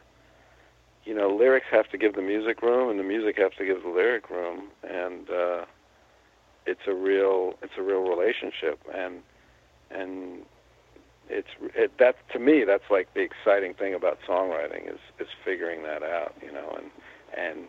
you 1.05 1.15
know 1.15 1.29
lyrics 1.35 1.67
have 1.71 1.89
to 1.91 1.99
give 1.99 2.15
the 2.15 2.23
music 2.23 2.63
room 2.63 2.91
and 2.91 2.99
the 2.99 3.05
music 3.05 3.37
has 3.39 3.53
to 3.59 3.65
give 3.65 3.83
the 3.83 3.89
lyric 3.89 4.31
room 4.31 4.69
and 4.83 5.29
uh 5.31 5.65
it's 6.67 6.87
a 6.87 6.95
real 6.95 7.55
it's 7.63 7.75
a 7.79 7.83
real 7.83 8.03
relationship 8.03 8.81
and 8.95 9.21
and 9.91 10.43
it's 11.29 11.49
it, 11.75 11.93
that 11.99 12.17
to 12.33 12.39
me 12.39 12.65
that's 12.65 12.91
like 12.91 13.13
the 13.15 13.21
exciting 13.21 13.75
thing 13.75 13.95
about 13.95 14.19
songwriting 14.29 14.89
is 14.89 15.01
is 15.19 15.29
figuring 15.45 15.83
that 15.83 16.03
out 16.03 16.35
you 16.43 16.53
know 16.53 16.77
and 16.79 16.91
and 17.37 17.69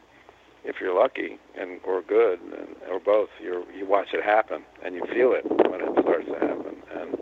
if 0.66 0.78
you're 0.82 0.94
lucky 1.00 1.38
and 1.60 1.80
or 1.86 2.02
good 2.02 2.40
and, 2.42 2.68
or 2.90 3.00
both 3.00 3.30
you 3.42 3.66
you 3.78 3.86
watch 3.86 4.08
it 4.14 4.24
happen 4.24 4.64
and 4.84 4.96
you 4.96 5.04
feel 5.14 5.32
it 5.34 5.46
when 5.70 5.82
it 5.82 5.90
starts 6.02 6.26
to 6.28 6.34
happen 6.40 6.76
and 7.00 7.18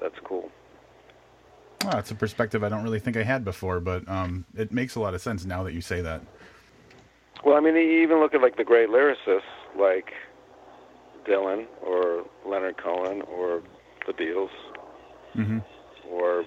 that's 0.00 0.18
cool 0.24 0.50
Well, 1.82 1.92
that's 1.92 2.10
a 2.10 2.14
perspective 2.14 2.64
I 2.64 2.68
don't 2.68 2.82
really 2.82 2.98
think 3.00 3.16
I 3.16 3.22
had 3.22 3.44
before, 3.44 3.80
but 3.80 4.08
um, 4.08 4.44
it 4.56 4.72
makes 4.72 4.96
a 4.96 5.00
lot 5.00 5.14
of 5.14 5.20
sense 5.22 5.44
now 5.44 5.62
that 5.64 5.72
you 5.74 5.80
say 5.80 6.00
that. 6.02 6.22
Well, 7.44 7.56
I 7.56 7.60
mean, 7.60 7.74
you 7.76 8.02
even 8.02 8.18
look 8.20 8.34
at 8.34 8.40
like 8.42 8.56
the 8.56 8.64
great 8.64 8.88
lyricists 8.88 9.42
like 9.78 10.12
Dylan 11.24 11.66
or 11.82 12.24
Leonard 12.44 12.76
Cohen 12.78 13.22
or 13.22 13.62
the 14.06 14.12
Beatles 14.12 14.50
hmm 15.34 15.58
or 16.10 16.44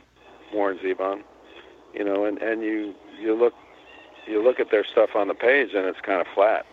Warren 0.53 0.79
Zevon, 0.79 1.23
you 1.93 2.03
know, 2.03 2.25
and 2.25 2.37
and 2.39 2.61
you 2.61 2.93
you 3.19 3.35
look 3.35 3.53
you 4.27 4.43
look 4.43 4.59
at 4.59 4.71
their 4.71 4.85
stuff 4.85 5.11
on 5.15 5.27
the 5.27 5.33
page 5.33 5.69
and 5.73 5.85
it's 5.85 5.99
kind 6.01 6.21
of 6.21 6.27
flat. 6.33 6.65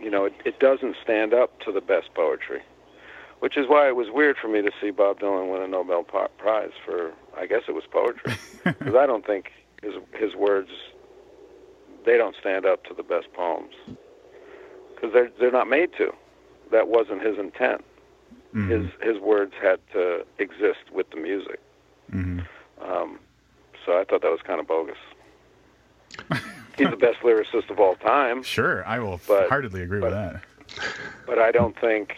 You 0.00 0.10
know, 0.10 0.24
it, 0.24 0.34
it 0.44 0.58
doesn't 0.58 0.96
stand 1.02 1.32
up 1.32 1.60
to 1.60 1.72
the 1.72 1.80
best 1.80 2.12
poetry, 2.14 2.60
which 3.40 3.56
is 3.56 3.68
why 3.68 3.88
it 3.88 3.96
was 3.96 4.08
weird 4.10 4.36
for 4.40 4.48
me 4.48 4.62
to 4.62 4.70
see 4.80 4.90
Bob 4.90 5.20
Dylan 5.20 5.52
win 5.52 5.62
a 5.62 5.68
Nobel 5.68 6.02
Prize 6.02 6.72
for 6.84 7.12
I 7.36 7.46
guess 7.46 7.62
it 7.68 7.72
was 7.72 7.84
poetry 7.90 8.34
because 8.64 8.94
I 8.94 9.06
don't 9.06 9.26
think 9.26 9.50
his 9.82 9.94
his 10.18 10.34
words 10.34 10.70
they 12.04 12.16
don't 12.16 12.34
stand 12.40 12.66
up 12.66 12.84
to 12.84 12.94
the 12.94 13.02
best 13.02 13.32
poems 13.32 13.74
because 14.94 15.12
they're 15.12 15.30
they're 15.38 15.52
not 15.52 15.68
made 15.68 15.90
to. 15.98 16.12
That 16.70 16.88
wasn't 16.88 17.22
his 17.22 17.38
intent. 17.38 17.84
hmm 18.52 18.70
His 18.70 18.86
his 19.02 19.18
words 19.20 19.52
had 19.60 19.78
to 19.92 20.24
exist 20.38 20.90
with 20.92 21.10
the 21.10 21.16
music. 21.16 21.60
hmm 22.10 22.40
Um, 22.80 23.18
so 23.86 23.92
I 23.92 24.04
thought 24.04 24.22
that 24.22 24.30
was 24.30 24.40
kind 24.44 24.60
of 24.60 24.66
bogus. 24.66 24.96
He's 26.82 26.90
the 26.90 26.96
best 26.96 27.18
lyricist 27.20 27.70
of 27.70 27.78
all 27.78 27.94
time, 27.96 28.42
Sure, 28.42 28.84
I 28.86 28.98
will 28.98 29.20
But- 29.28 29.48
heartedly 29.48 29.82
agree 29.82 30.00
but- 30.00 30.10
with 30.12 30.14
that. 30.14 30.42
but 31.26 31.38
I 31.38 31.50
don't 31.52 31.78
think 31.78 32.16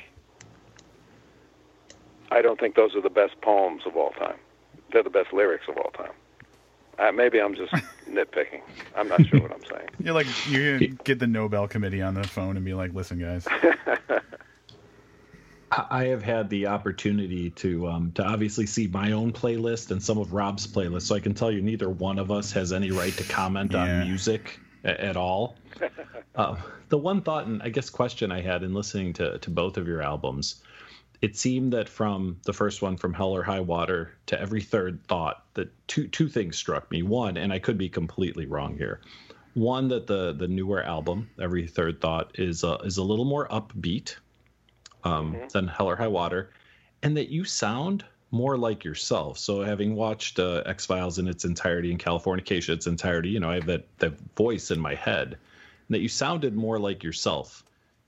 I 2.31 2.43
don't 2.43 2.59
think 2.59 2.75
those 2.75 2.95
are 2.97 3.01
the 3.03 3.11
best 3.11 3.41
poems 3.43 3.83
of 3.87 3.97
all 3.97 4.11
time. 4.13 4.37
They're 4.93 5.03
the 5.03 5.11
best 5.11 5.33
lyrics 5.33 5.65
of 5.69 5.77
all 5.77 5.91
time. 5.91 6.13
Uh, 6.99 7.13
maybe 7.13 7.41
I'm 7.41 7.55
just 7.55 7.73
nitpicking. 8.09 8.61
I'm 8.97 9.09
not 9.09 9.25
sure 9.27 9.41
what 9.41 9.53
I'm 9.53 9.65
saying. 9.65 9.89
You're 10.01 10.15
like 10.15 10.27
you 10.49 10.89
get 11.05 11.19
the 11.19 11.27
Nobel 11.27 11.69
Committee 11.69 12.03
on 12.03 12.15
the 12.15 12.25
phone 12.25 12.57
and 12.57 12.65
be 12.65 12.75
like, 12.75 12.93
"Listen, 12.95 13.19
guys, 13.21 13.47
I 15.71 16.05
have 16.05 16.23
had 16.23 16.51
the 16.51 16.67
opportunity 16.69 17.51
to 17.51 17.89
um, 17.89 18.13
to 18.13 18.25
obviously 18.25 18.67
see 18.67 18.87
my 18.87 19.13
own 19.13 19.33
playlist 19.33 19.91
and 19.91 20.03
some 20.03 20.19
of 20.19 20.33
Rob's 20.33 20.67
playlists, 20.67 21.03
so 21.03 21.15
I 21.15 21.21
can 21.21 21.35
tell 21.35 21.51
you 21.51 21.63
neither 21.63 21.89
one 21.91 22.19
of 22.19 22.31
us 22.31 22.53
has 22.53 22.73
any 22.73 22.91
right 22.91 23.13
to 23.17 23.25
comment 23.25 23.73
Yeah. 23.73 23.83
on 24.01 24.09
music 24.09 24.61
at 24.85 25.17
all. 25.17 25.57
uh, 26.37 26.57
the 26.91 26.99
one 26.99 27.23
thought 27.23 27.47
and 27.47 27.63
I 27.63 27.71
guess 27.71 27.91
question 27.91 28.31
I 28.31 28.41
had 28.41 28.63
in 28.63 28.75
listening 28.75 29.13
to 29.15 29.39
to 29.39 29.51
both 29.51 29.77
of 29.77 29.89
your 29.89 30.01
albums, 30.03 30.63
it 31.23 31.37
seemed 31.37 31.73
that 31.73 31.89
from 31.89 32.39
the 32.45 32.53
first 32.53 32.83
one, 32.83 32.97
from 32.97 33.15
Hell 33.15 33.35
or 33.35 33.43
High 33.43 33.61
Water, 33.61 34.13
to 34.27 34.41
every 34.41 34.63
third 34.63 35.03
thought, 35.09 35.45
that 35.55 35.73
two 35.89 36.07
two 36.09 36.29
things 36.29 36.57
struck 36.57 36.91
me. 36.91 37.03
One, 37.03 37.37
and 37.37 37.53
I 37.53 37.59
could 37.59 37.79
be 37.79 37.89
completely 37.89 38.47
wrong 38.47 38.77
here. 38.77 39.01
One 39.55 39.89
that 39.89 40.07
the 40.07 40.33
the 40.33 40.49
newer 40.49 40.83
album, 40.83 41.31
Every 41.41 41.67
Third 41.67 42.01
Thought, 42.01 42.39
is 42.41 42.65
a, 42.65 42.75
is 42.85 42.97
a 42.97 43.05
little 43.05 43.25
more 43.25 43.47
upbeat 43.49 44.17
um, 45.05 45.37
than 45.53 45.69
Hell 45.69 45.89
or 45.89 45.97
High 45.97 46.09
Water, 46.09 46.51
and 47.03 47.17
that 47.17 47.29
you 47.29 47.45
sound 47.45 48.05
more 48.31 48.57
like 48.57 48.85
yourself. 48.85 49.39
So, 49.39 49.63
having 49.63 49.95
watched 49.95 50.39
uh, 50.39 50.63
X 50.67 50.87
Files 50.87 51.19
in 51.19 51.29
its 51.29 51.45
entirety 51.45 51.91
and 51.91 52.01
Californication 52.01 52.71
its 52.71 52.87
entirety, 52.87 53.31
you 53.31 53.41
know, 53.41 53.51
I 53.51 53.55
have 53.57 53.67
that 53.67 53.87
that 53.99 54.15
voice 54.37 54.71
in 54.71 54.81
my 54.81 54.95
head, 54.95 55.29
and 55.29 55.95
that 55.95 56.01
you 56.01 56.09
sounded 56.09 56.55
more 56.55 56.79
like 56.79 57.05
yourself 57.05 57.65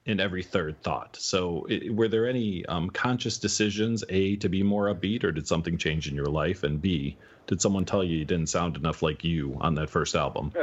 in 0.07 0.21
every 0.21 0.43
third 0.43 0.81
thought. 0.83 1.17
So, 1.17 1.67
i 1.71 1.91
were 1.91 2.09
there 2.09 2.29
any 2.29 2.67
um, 2.67 2.91
conscious 2.91 3.39
decisions, 3.39 4.05
a 4.09 4.37
to 4.37 4.49
be 4.49 4.63
more 4.63 4.93
upbeat, 4.93 5.25
or 5.25 5.33
did 5.33 5.47
something 5.47 5.79
change 5.79 6.09
in 6.09 6.15
your 6.15 6.27
life, 6.27 6.65
and 6.65 6.83
b 6.83 7.17
did 7.47 7.61
someone 7.63 7.85
tell 7.85 8.03
you 8.03 8.19
you 8.19 8.25
didn't 8.25 8.49
sound 8.49 8.77
enough 8.77 9.03
like 9.03 9.23
you 9.23 9.57
on 9.61 9.75
that 9.77 9.91
first 9.91 10.15
album? 10.15 10.53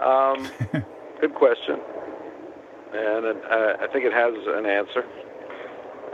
Um, 0.00 0.50
good 1.20 1.34
question, 1.34 1.78
and 2.92 3.26
uh, 3.26 3.76
I 3.80 3.86
think 3.92 4.04
it 4.04 4.12
has 4.12 4.34
an 4.46 4.66
answer. 4.66 5.04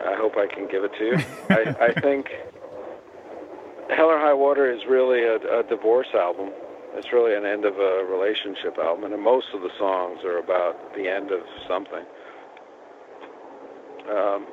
I 0.04 0.14
hope 0.14 0.36
I 0.36 0.46
can 0.46 0.68
give 0.68 0.84
it 0.84 0.92
to 0.98 1.04
you. 1.04 1.18
I, 1.50 1.86
I 1.86 2.00
think 2.00 2.30
Hell 3.94 4.06
or 4.06 4.18
High 4.18 4.34
Water 4.34 4.70
is 4.70 4.80
really 4.88 5.22
a, 5.22 5.36
a 5.36 5.62
divorce 5.62 6.08
album. 6.14 6.50
It's 6.94 7.12
really 7.12 7.34
an 7.34 7.44
end 7.44 7.64
of 7.64 7.78
a 7.78 8.04
relationship 8.04 8.78
album, 8.78 9.12
and 9.12 9.22
most 9.22 9.48
of 9.54 9.60
the 9.60 9.70
songs 9.78 10.24
are 10.24 10.38
about 10.38 10.94
the 10.94 11.08
end 11.08 11.30
of 11.30 11.40
something. 11.68 12.04
Um, 14.10 14.46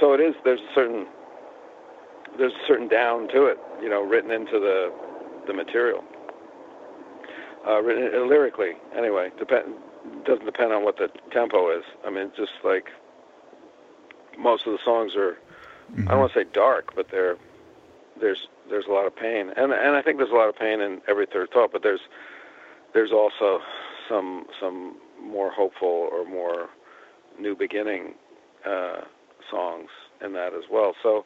so 0.00 0.12
it 0.12 0.20
is. 0.20 0.34
There's 0.44 0.60
a 0.60 0.74
certain 0.74 1.06
there's 2.38 2.52
a 2.52 2.66
certain 2.66 2.88
down 2.88 3.28
to 3.28 3.46
it, 3.46 3.58
you 3.82 3.88
know, 3.88 4.02
written 4.02 4.30
into 4.30 4.58
the 4.60 4.92
the 5.46 5.54
material. 5.54 6.04
Uh, 7.66 7.82
written 7.82 8.10
uh, 8.14 8.24
lyrically, 8.24 8.72
anyway. 8.96 9.30
Depend 9.38 9.74
doesn't 10.24 10.44
depend 10.44 10.72
on 10.72 10.84
what 10.84 10.96
the 10.96 11.10
tempo 11.30 11.76
is. 11.76 11.84
I 12.04 12.10
mean, 12.10 12.30
just 12.36 12.52
like 12.64 12.90
most 14.38 14.66
of 14.66 14.72
the 14.72 14.78
songs 14.84 15.14
are. 15.16 15.36
I 15.98 16.10
don't 16.10 16.18
want 16.18 16.32
to 16.32 16.40
say 16.40 16.46
dark, 16.52 16.94
but 16.96 17.10
they're 17.10 17.36
there's 18.20 18.48
there's 18.68 18.86
a 18.86 18.92
lot 18.92 19.06
of 19.06 19.14
pain, 19.14 19.52
and 19.56 19.72
and 19.72 19.96
I 19.96 20.02
think 20.02 20.18
there's 20.18 20.30
a 20.30 20.34
lot 20.34 20.48
of 20.48 20.56
pain 20.56 20.80
in 20.80 21.00
every 21.08 21.26
third 21.26 21.50
thought. 21.52 21.72
But 21.72 21.82
there's 21.82 22.00
there's 22.92 23.12
also 23.12 23.60
some 24.08 24.46
some 24.60 24.96
more 25.20 25.50
hopeful 25.50 26.08
or 26.12 26.24
more 26.24 26.68
new 27.38 27.54
beginning 27.54 28.14
uh, 28.64 29.02
songs 29.50 29.90
in 30.24 30.32
that 30.32 30.54
as 30.54 30.64
well. 30.70 30.94
So, 31.02 31.24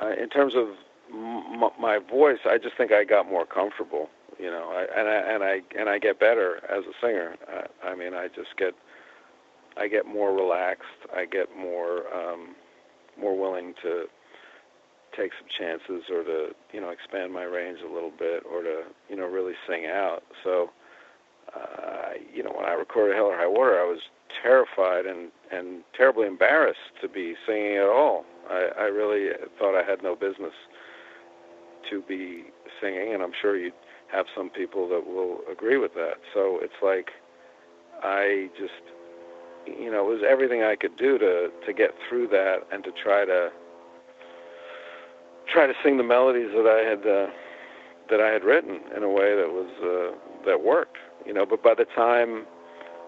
uh, 0.00 0.12
in 0.20 0.28
terms 0.28 0.54
of 0.54 0.68
m- 1.12 1.70
my 1.80 1.98
voice, 1.98 2.40
I 2.44 2.58
just 2.58 2.76
think 2.76 2.92
I 2.92 3.04
got 3.04 3.28
more 3.28 3.44
comfortable. 3.46 4.08
You 4.42 4.50
know, 4.50 4.72
I, 4.74 4.98
and 4.98 5.08
I 5.08 5.34
and 5.34 5.44
I 5.44 5.60
and 5.78 5.88
I 5.88 5.98
get 6.00 6.18
better 6.18 6.56
as 6.68 6.82
a 6.82 6.94
singer. 7.00 7.36
I, 7.46 7.90
I 7.90 7.94
mean, 7.94 8.12
I 8.12 8.26
just 8.26 8.56
get 8.58 8.74
I 9.76 9.86
get 9.86 10.04
more 10.04 10.34
relaxed. 10.34 10.98
I 11.14 11.26
get 11.26 11.56
more 11.56 12.12
um, 12.12 12.56
more 13.16 13.38
willing 13.38 13.74
to 13.82 14.06
take 15.16 15.30
some 15.38 15.48
chances 15.56 16.10
or 16.10 16.24
to 16.24 16.48
you 16.72 16.80
know 16.80 16.90
expand 16.90 17.32
my 17.32 17.44
range 17.44 17.78
a 17.88 17.92
little 17.92 18.10
bit 18.18 18.42
or 18.50 18.62
to 18.62 18.82
you 19.08 19.14
know 19.14 19.26
really 19.26 19.54
sing 19.68 19.86
out. 19.86 20.24
So 20.42 20.70
uh, 21.54 22.18
you 22.34 22.42
know 22.42 22.50
when 22.50 22.64
I 22.66 22.72
recorded 22.72 23.14
Hell 23.14 23.26
or 23.26 23.36
High 23.36 23.46
Water, 23.46 23.78
I 23.78 23.84
was 23.84 24.00
terrified 24.42 25.06
and 25.06 25.30
and 25.52 25.84
terribly 25.96 26.26
embarrassed 26.26 26.98
to 27.00 27.08
be 27.08 27.36
singing 27.46 27.76
at 27.76 27.88
all. 27.88 28.24
I, 28.50 28.70
I 28.76 28.82
really 28.84 29.30
thought 29.56 29.78
I 29.78 29.88
had 29.88 30.02
no 30.02 30.16
business 30.16 30.54
to 31.90 32.02
be 32.02 32.46
singing, 32.80 33.14
and 33.14 33.22
I'm 33.22 33.32
sure 33.40 33.56
you'd 33.56 33.72
have 34.12 34.26
some 34.36 34.50
people 34.50 34.88
that 34.88 35.06
will 35.06 35.40
agree 35.50 35.78
with 35.78 35.94
that. 35.94 36.18
So 36.34 36.58
it's 36.62 36.80
like 36.82 37.10
I 38.02 38.48
just 38.58 38.72
you 39.66 39.90
know, 39.90 40.10
it 40.10 40.14
was 40.14 40.22
everything 40.28 40.62
I 40.62 40.76
could 40.76 40.96
do 40.96 41.18
to 41.18 41.50
to 41.66 41.72
get 41.72 41.90
through 42.08 42.28
that 42.28 42.66
and 42.72 42.84
to 42.84 42.90
try 42.92 43.24
to 43.24 43.50
try 45.52 45.66
to 45.66 45.74
sing 45.82 45.96
the 45.96 46.02
melodies 46.02 46.50
that 46.54 46.66
I 46.66 46.88
had 46.88 47.06
uh, 47.06 47.30
that 48.10 48.20
I 48.20 48.32
had 48.32 48.44
written 48.44 48.80
in 48.96 49.02
a 49.02 49.08
way 49.08 49.34
that 49.36 49.48
was 49.48 49.70
uh, 49.82 50.44
that 50.46 50.62
worked. 50.62 50.98
You 51.26 51.32
know, 51.32 51.46
but 51.46 51.62
by 51.62 51.74
the 51.74 51.86
time 51.96 52.46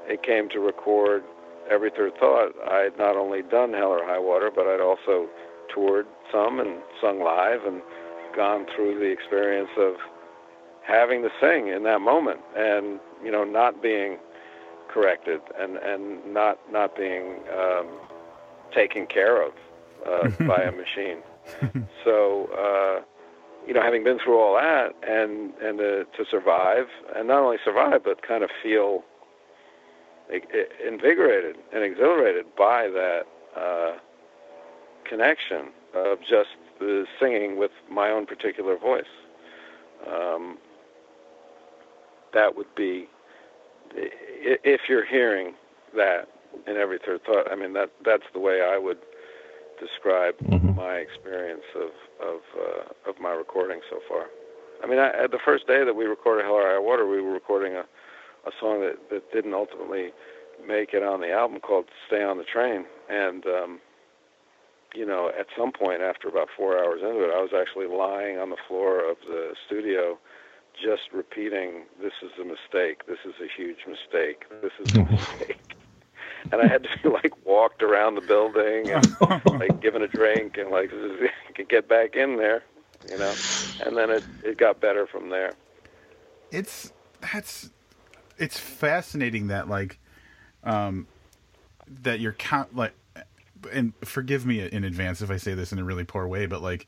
it 0.06 0.22
came 0.22 0.48
to 0.50 0.60
record 0.60 1.24
Every 1.70 1.90
Third 1.90 2.12
Thought, 2.20 2.52
I 2.70 2.80
had 2.80 2.96
not 2.98 3.16
only 3.16 3.42
done 3.42 3.72
Hell 3.72 3.88
or 3.88 4.04
High 4.04 4.18
Water, 4.18 4.50
but 4.54 4.66
I'd 4.66 4.80
also 4.80 5.28
toured 5.74 6.06
some 6.30 6.60
and 6.60 6.78
sung 7.00 7.20
live 7.20 7.64
and 7.66 7.82
gone 8.36 8.66
through 8.76 8.98
the 8.98 9.10
experience 9.10 9.70
of 9.78 9.94
having 10.86 11.22
to 11.22 11.30
sing 11.40 11.68
in 11.68 11.82
that 11.84 12.00
moment 12.00 12.40
and 12.56 13.00
you 13.24 13.30
know 13.30 13.44
not 13.44 13.82
being 13.82 14.18
corrected 14.88 15.40
and 15.58 15.76
and 15.78 16.32
not 16.32 16.58
not 16.70 16.96
being 16.96 17.40
um, 17.52 17.88
taken 18.74 19.06
care 19.06 19.42
of 19.42 19.52
uh, 20.06 20.28
by 20.46 20.62
a 20.62 20.72
machine. 20.72 21.18
so 22.04 22.48
uh, 22.56 23.02
you 23.66 23.72
know, 23.72 23.82
having 23.82 24.04
been 24.04 24.18
through 24.18 24.38
all 24.38 24.54
that 24.54 24.94
and 25.08 25.52
and 25.62 25.80
uh, 25.80 26.04
to 26.16 26.24
survive 26.30 26.86
and 27.16 27.28
not 27.28 27.42
only 27.42 27.56
survive 27.64 28.04
but 28.04 28.26
kind 28.26 28.44
of 28.44 28.50
feel 28.62 29.02
invigorated 30.86 31.56
and 31.72 31.84
exhilarated 31.84 32.46
by 32.56 32.88
that 32.88 33.22
uh, 33.56 33.92
connection 35.08 35.68
of 35.94 36.18
just 36.20 36.56
the 36.80 37.06
singing 37.20 37.58
with 37.58 37.70
my 37.90 38.10
own 38.10 38.26
particular 38.26 38.76
voice. 38.76 39.04
Um, 40.10 40.58
that 42.34 42.56
would 42.56 42.72
be 42.76 43.08
if 43.94 44.82
you're 44.88 45.06
hearing 45.06 45.54
that 45.96 46.28
in 46.66 46.76
every 46.76 46.98
third 47.04 47.24
thought. 47.24 47.50
I 47.50 47.56
mean 47.56 47.72
that 47.74 47.90
that's 48.04 48.24
the 48.32 48.40
way 48.40 48.60
I 48.60 48.78
would 48.78 48.98
describe 49.80 50.36
mm-hmm. 50.38 50.74
my 50.76 50.96
experience 50.96 51.64
of 51.74 51.90
of 52.20 52.40
uh, 52.58 53.10
of 53.10 53.20
my 53.20 53.30
recording 53.30 53.80
so 53.90 54.00
far. 54.08 54.26
I 54.82 54.86
mean, 54.86 54.98
I, 54.98 55.26
the 55.30 55.38
first 55.44 55.66
day 55.66 55.84
that 55.84 55.94
we 55.94 56.04
recorded 56.04 56.44
Hell 56.44 56.54
or 56.54 56.66
High 56.66 56.78
Water, 56.78 57.06
we 57.06 57.20
were 57.20 57.32
recording 57.32 57.74
a 57.74 57.84
a 58.46 58.50
song 58.60 58.80
that 58.80 58.98
that 59.10 59.32
didn't 59.32 59.54
ultimately 59.54 60.12
make 60.66 60.92
it 60.92 61.02
on 61.02 61.20
the 61.20 61.32
album 61.32 61.60
called 61.60 61.86
"Stay 62.06 62.22
on 62.22 62.38
the 62.38 62.44
Train," 62.44 62.84
and 63.08 63.46
um, 63.46 63.80
you 64.94 65.04
know, 65.04 65.30
at 65.38 65.46
some 65.58 65.72
point 65.72 66.00
after 66.00 66.28
about 66.28 66.48
four 66.56 66.78
hours 66.78 67.00
into 67.02 67.24
it, 67.24 67.34
I 67.34 67.42
was 67.42 67.50
actually 67.54 67.86
lying 67.86 68.38
on 68.38 68.50
the 68.50 68.56
floor 68.68 69.08
of 69.10 69.16
the 69.26 69.54
studio 69.66 70.18
just 70.82 71.12
repeating, 71.12 71.84
"This 72.00 72.12
is 72.22 72.32
a 72.40 72.44
mistake. 72.44 73.06
This 73.06 73.18
is 73.24 73.34
a 73.40 73.48
huge 73.48 73.86
mistake. 73.86 74.44
This 74.62 74.72
is 74.80 74.96
a 74.96 75.04
mistake." 75.10 75.74
and 76.52 76.60
I 76.60 76.66
had 76.66 76.82
to 76.82 76.88
be 77.02 77.08
like 77.08 77.46
walked 77.46 77.82
around 77.82 78.16
the 78.16 78.20
building 78.20 78.90
and 78.90 79.16
like 79.60 79.80
given 79.80 80.02
a 80.02 80.08
drink 80.08 80.56
and 80.58 80.70
like 80.70 80.90
could 81.54 81.68
get 81.68 81.88
back 81.88 82.16
in 82.16 82.36
there, 82.36 82.62
you 83.10 83.18
know. 83.18 83.34
And 83.84 83.96
then 83.96 84.10
it 84.10 84.24
it 84.42 84.58
got 84.58 84.80
better 84.80 85.06
from 85.06 85.30
there. 85.30 85.52
It's 86.50 86.92
that's 87.20 87.70
it's 88.38 88.58
fascinating 88.58 89.48
that 89.48 89.68
like 89.68 89.98
um 90.62 91.06
that 92.02 92.20
you're 92.20 92.32
count 92.32 92.74
like 92.74 92.94
and 93.72 93.94
forgive 94.04 94.44
me 94.44 94.60
in 94.60 94.84
advance 94.84 95.22
if 95.22 95.30
I 95.30 95.38
say 95.38 95.54
this 95.54 95.72
in 95.72 95.78
a 95.78 95.84
really 95.84 96.04
poor 96.04 96.26
way, 96.26 96.46
but 96.46 96.62
like 96.62 96.86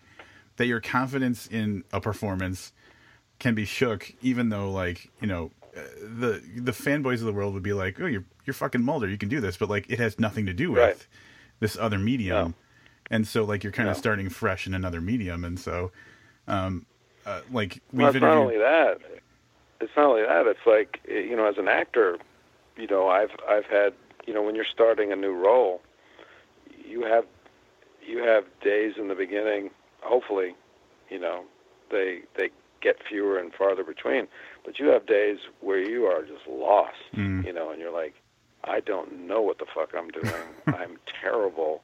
that 0.56 0.66
your 0.66 0.80
confidence 0.80 1.46
in 1.46 1.84
a 1.92 2.00
performance 2.00 2.72
can 3.38 3.54
be 3.54 3.64
shook, 3.64 4.12
even 4.22 4.48
though 4.48 4.70
like 4.70 5.10
you 5.20 5.26
know 5.26 5.50
uh, 5.76 5.80
the 6.00 6.42
the 6.56 6.72
fanboys 6.72 7.14
of 7.14 7.26
the 7.26 7.32
world 7.32 7.54
would 7.54 7.62
be 7.62 7.72
like, 7.72 8.00
oh, 8.00 8.06
you're 8.06 8.24
you're 8.44 8.54
fucking 8.54 8.82
Mulder, 8.82 9.08
you 9.08 9.18
can 9.18 9.28
do 9.28 9.40
this, 9.40 9.56
but 9.56 9.68
like 9.68 9.90
it 9.90 9.98
has 9.98 10.18
nothing 10.18 10.46
to 10.46 10.52
do 10.52 10.72
with 10.72 10.80
right. 10.80 11.06
this 11.60 11.76
other 11.76 11.98
medium, 11.98 12.54
and 13.10 13.26
so 13.26 13.44
like 13.44 13.62
you're 13.62 13.72
kind 13.72 13.88
of 13.88 13.96
starting 13.96 14.28
fresh 14.30 14.66
in 14.66 14.74
another 14.74 15.00
medium, 15.00 15.44
and 15.44 15.58
so 15.58 15.90
um, 16.48 16.86
uh, 17.24 17.40
like 17.50 17.82
we've 17.92 18.02
well, 18.02 18.08
it's 18.08 18.20
not 18.20 18.36
only 18.36 18.58
that, 18.58 18.98
it's 19.80 19.92
not 19.96 20.06
only 20.06 20.22
that, 20.22 20.46
it's 20.46 20.66
like 20.66 21.00
you 21.08 21.36
know 21.36 21.46
as 21.46 21.58
an 21.58 21.68
actor, 21.68 22.18
you 22.76 22.86
know 22.86 23.08
I've 23.08 23.32
I've 23.48 23.66
had 23.66 23.92
you 24.26 24.32
know 24.32 24.42
when 24.42 24.54
you're 24.54 24.64
starting 24.72 25.12
a 25.12 25.16
new 25.16 25.32
role, 25.32 25.82
you 26.84 27.02
have 27.02 27.24
you 28.06 28.22
have 28.22 28.44
days 28.62 28.94
in 28.96 29.08
the 29.08 29.14
beginning, 29.14 29.70
hopefully, 30.00 30.54
you 31.10 31.18
know 31.18 31.44
they 31.90 32.20
they 32.36 32.50
get 32.80 32.96
fewer 33.08 33.38
and 33.38 33.52
farther 33.52 33.84
between. 33.84 34.28
But 34.64 34.78
you 34.78 34.86
have 34.88 35.06
days 35.06 35.38
where 35.60 35.78
you 35.78 36.04
are 36.04 36.22
just 36.22 36.46
lost, 36.48 36.96
mm. 37.14 37.44
you 37.44 37.52
know, 37.52 37.70
and 37.70 37.80
you're 37.80 37.92
like, 37.92 38.14
I 38.64 38.80
don't 38.80 39.26
know 39.26 39.40
what 39.42 39.58
the 39.58 39.66
fuck 39.72 39.90
I'm 39.96 40.08
doing. 40.08 40.32
I'm 40.66 40.98
terrible. 41.20 41.82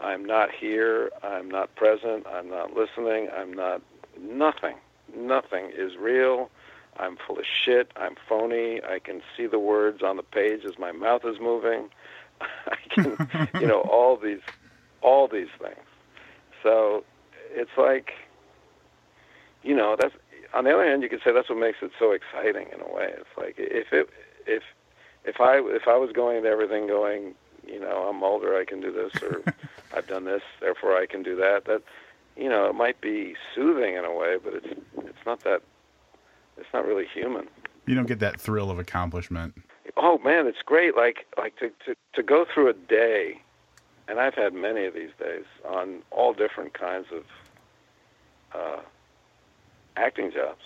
I'm 0.00 0.24
not 0.24 0.50
here. 0.52 1.10
I'm 1.22 1.50
not 1.50 1.74
present. 1.74 2.26
I'm 2.26 2.48
not 2.48 2.74
listening. 2.74 3.28
I'm 3.34 3.52
not 3.52 3.82
nothing. 4.20 4.76
Nothing 5.16 5.70
is 5.76 5.96
real. 5.98 6.50
I'm 6.98 7.16
full 7.26 7.38
of 7.38 7.44
shit. 7.64 7.90
I'm 7.96 8.16
phony. 8.28 8.80
I 8.82 8.98
can 8.98 9.22
see 9.36 9.46
the 9.46 9.58
words 9.58 10.02
on 10.02 10.16
the 10.16 10.22
page 10.22 10.64
as 10.64 10.78
my 10.78 10.92
mouth 10.92 11.22
is 11.24 11.36
moving. 11.40 11.88
I 12.40 12.76
can, 12.90 13.50
you 13.60 13.66
know, 13.66 13.80
all 13.90 14.16
these, 14.16 14.40
all 15.00 15.28
these 15.28 15.48
things. 15.60 15.86
So 16.62 17.04
it's 17.50 17.70
like, 17.76 18.12
you 19.62 19.74
know, 19.74 19.96
that's 19.98 20.14
on 20.54 20.64
the 20.64 20.72
other 20.72 20.84
hand, 20.84 21.02
you 21.02 21.08
could 21.08 21.20
say 21.22 21.32
that's 21.32 21.48
what 21.48 21.58
makes 21.58 21.78
it 21.82 21.90
so 21.98 22.12
exciting 22.12 22.68
in 22.72 22.80
a 22.80 22.92
way. 22.92 23.12
It's 23.16 23.36
like 23.36 23.54
if 23.58 23.92
it 23.92 24.08
if 24.46 24.62
if 25.24 25.40
I 25.40 25.58
if 25.58 25.86
I 25.86 25.96
was 25.96 26.10
going 26.12 26.38
into 26.38 26.48
everything 26.48 26.86
going, 26.86 27.34
you 27.66 27.80
know, 27.80 28.08
I'm 28.08 28.22
older, 28.22 28.56
I 28.56 28.64
can 28.64 28.80
do 28.80 28.92
this, 28.92 29.22
or 29.22 29.42
I've 29.94 30.06
done 30.06 30.24
this, 30.24 30.42
therefore 30.60 30.96
I 30.96 31.06
can 31.06 31.22
do 31.22 31.36
that. 31.36 31.66
That 31.66 31.82
you 32.36 32.48
know, 32.48 32.68
it 32.68 32.74
might 32.74 33.00
be 33.00 33.34
soothing 33.54 33.94
in 33.94 34.04
a 34.04 34.14
way, 34.14 34.36
but 34.42 34.54
it's 34.54 34.80
it's 34.98 35.26
not 35.26 35.40
that 35.40 35.62
it's 36.56 36.72
not 36.72 36.86
really 36.86 37.06
human. 37.06 37.48
You 37.86 37.94
don't 37.94 38.06
get 38.06 38.20
that 38.20 38.40
thrill 38.40 38.70
of 38.70 38.78
accomplishment. 38.78 39.54
Oh 39.96 40.18
man, 40.18 40.46
it's 40.46 40.62
great. 40.64 40.96
Like 40.96 41.26
like 41.36 41.56
to 41.58 41.70
to 41.86 41.94
to 42.14 42.22
go 42.22 42.46
through 42.52 42.68
a 42.70 42.74
day, 42.74 43.40
and 44.08 44.18
I've 44.18 44.34
had 44.34 44.54
many 44.54 44.86
of 44.86 44.94
these 44.94 45.10
days 45.18 45.44
on 45.68 46.02
all 46.10 46.32
different 46.32 46.72
kinds 46.74 47.06
of. 47.12 47.24
Uh, 48.54 48.80
acting 49.98 50.30
jobs 50.32 50.62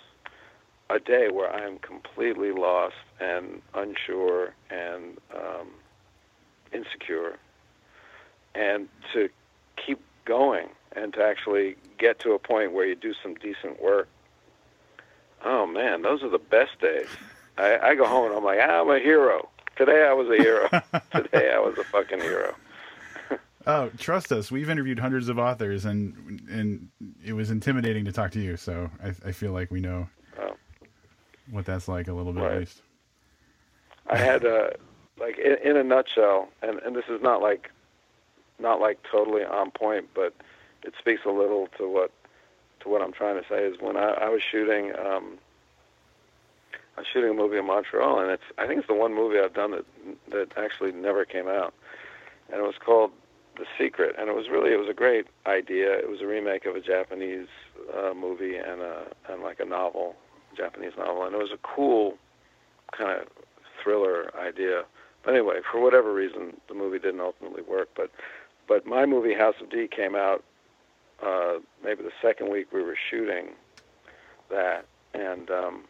a 0.91 0.99
day 0.99 1.29
where 1.31 1.51
I 1.53 1.67
am 1.67 1.79
completely 1.79 2.53
lost 2.53 2.95
and 3.21 3.63
unsure 3.75 4.55
and 4.71 5.19
um, 5.35 5.69
insecure, 6.73 7.39
and 8.55 8.89
to 9.13 9.29
keep 9.77 10.01
going 10.25 10.69
and 10.95 11.13
to 11.15 11.23
actually 11.23 11.77
get 11.99 12.19
to 12.21 12.33
a 12.33 12.39
point 12.39 12.73
where 12.73 12.87
you 12.87 12.95
do 12.95 13.15
some 13.23 13.35
decent 13.35 13.83
work. 13.83 14.09
Oh 15.45 15.67
man, 15.67 16.03
those 16.03 16.23
are 16.23 16.29
the 16.29 16.39
best 16.39 16.79
days. 16.81 17.09
I, 17.57 17.79
I 17.79 17.95
go 17.95 18.07
home 18.07 18.27
and 18.27 18.35
I'm 18.35 18.45
like, 18.45 18.61
I'm 18.61 18.91
a 18.91 18.99
hero. 18.99 19.49
Today 19.77 20.07
I 20.07 20.13
was 20.13 20.29
a 20.29 20.43
hero. 20.43 20.69
Today 21.15 21.53
I 21.55 21.59
was 21.59 21.79
a 21.79 21.85
fucking 21.85 22.21
hero. 22.21 22.55
Oh, 23.67 23.91
trust 23.99 24.33
us. 24.33 24.51
We've 24.51 24.69
interviewed 24.69 24.99
hundreds 24.99 25.29
of 25.29 25.39
authors, 25.39 25.85
and 25.85 26.41
and 26.51 26.89
it 27.25 27.33
was 27.33 27.51
intimidating 27.51 28.05
to 28.07 28.13
talk 28.13 28.33
to 28.33 28.41
you. 28.41 28.57
So 28.57 28.91
I, 29.03 29.15
I 29.29 29.33
feel 29.33 29.53
like 29.53 29.71
we 29.71 29.81
know 29.81 30.09
oh. 30.39 30.57
what 31.51 31.65
that's 31.65 31.89
like 31.89 32.09
a 32.09 32.13
little 32.13 32.33
bit 32.33 32.43
right. 32.43 32.53
at 32.53 32.59
least. 32.61 32.83
I 34.09 34.17
had 34.17 34.45
uh, 34.45 34.71
like 35.19 35.39
in, 35.39 35.57
in 35.63 35.77
a 35.77 35.85
nutshell, 35.85 36.49
and 36.63 36.81
and 36.81 36.97
this 36.97 37.05
is 37.09 37.23
not 37.23 37.41
like 37.41 37.71
not 38.59 38.81
like 38.81 38.99
totally 39.09 39.45
on 39.45 39.71
point, 39.71 40.09
but 40.15 40.35
it 40.83 40.95
speaks 40.99 41.23
a 41.25 41.31
little 41.31 41.69
to 41.79 41.89
what 41.89 42.11
to 42.81 42.89
what 42.89 43.01
I'm 43.01 43.13
trying 43.13 43.41
to 43.41 43.49
say. 43.49 43.65
Is 43.65 43.81
when 43.81 43.97
I, 43.97 44.11
I 44.11 44.29
was 44.29 44.43
shooting. 44.43 44.93
Um, 44.99 45.39
I 46.95 47.01
was 47.01 47.07
shooting 47.11 47.31
a 47.31 47.35
movie 47.35 47.57
in 47.57 47.67
Montreal, 47.67 48.21
and 48.21 48.31
it's 48.31 48.43
I 48.59 48.67
think 48.67 48.81
it's 48.81 48.89
the 48.89 48.95
one 48.95 49.15
movie 49.15 49.39
I've 49.39 49.55
done 49.55 49.71
that 49.71 49.87
that 50.31 50.59
actually 50.59 50.93
never 50.93 51.25
came 51.25 51.49
out, 51.49 51.73
and 52.51 52.61
it 52.61 52.65
was 52.65 52.75
called 52.79 53.13
the 53.57 53.67
Secret, 53.79 54.17
and 54.19 54.29
it 54.29 54.35
was 54.35 54.47
really 54.51 54.73
it 54.73 54.79
was 54.79 54.89
a 54.89 54.95
great 54.95 55.27
idea. 55.47 55.93
It 55.99 56.09
was 56.09 56.21
a 56.21 56.27
remake 56.27 56.65
of 56.67 56.77
a 56.77 56.81
Japanese 56.81 57.49
uh, 57.97 58.15
movie 58.15 58.57
and 58.57 58.81
a 58.81 59.05
and 59.29 59.43
like 59.43 59.61
a 59.61 59.65
novel, 59.65 60.17
Japanese 60.57 60.93
novel, 60.97 61.25
and 61.25 61.35
it 61.35 61.39
was 61.39 61.53
a 61.53 61.59
cool 61.63 62.17
kind 62.97 63.21
of 63.21 63.29
thriller 63.83 64.31
idea. 64.39 64.85
But 65.25 65.35
anyway, 65.35 65.61
for 65.71 65.81
whatever 65.81 66.13
reason, 66.13 66.57
the 66.69 66.75
movie 66.75 66.99
didn't 66.99 67.21
ultimately 67.21 67.63
work. 67.63 67.91
But 67.97 68.11
but 68.67 68.87
my 68.87 69.07
movie 69.07 69.35
House 69.35 69.57
of 69.61 69.71
D 69.71 69.89
came 69.89 70.15
out 70.15 70.43
uh, 71.23 71.59
maybe 71.85 72.03
the 72.03 72.11
second 72.21 72.51
week 72.51 72.73
we 72.73 72.83
were 72.83 72.97
shooting 73.11 73.51
that, 74.51 74.87
and 75.15 75.51
um, 75.51 75.85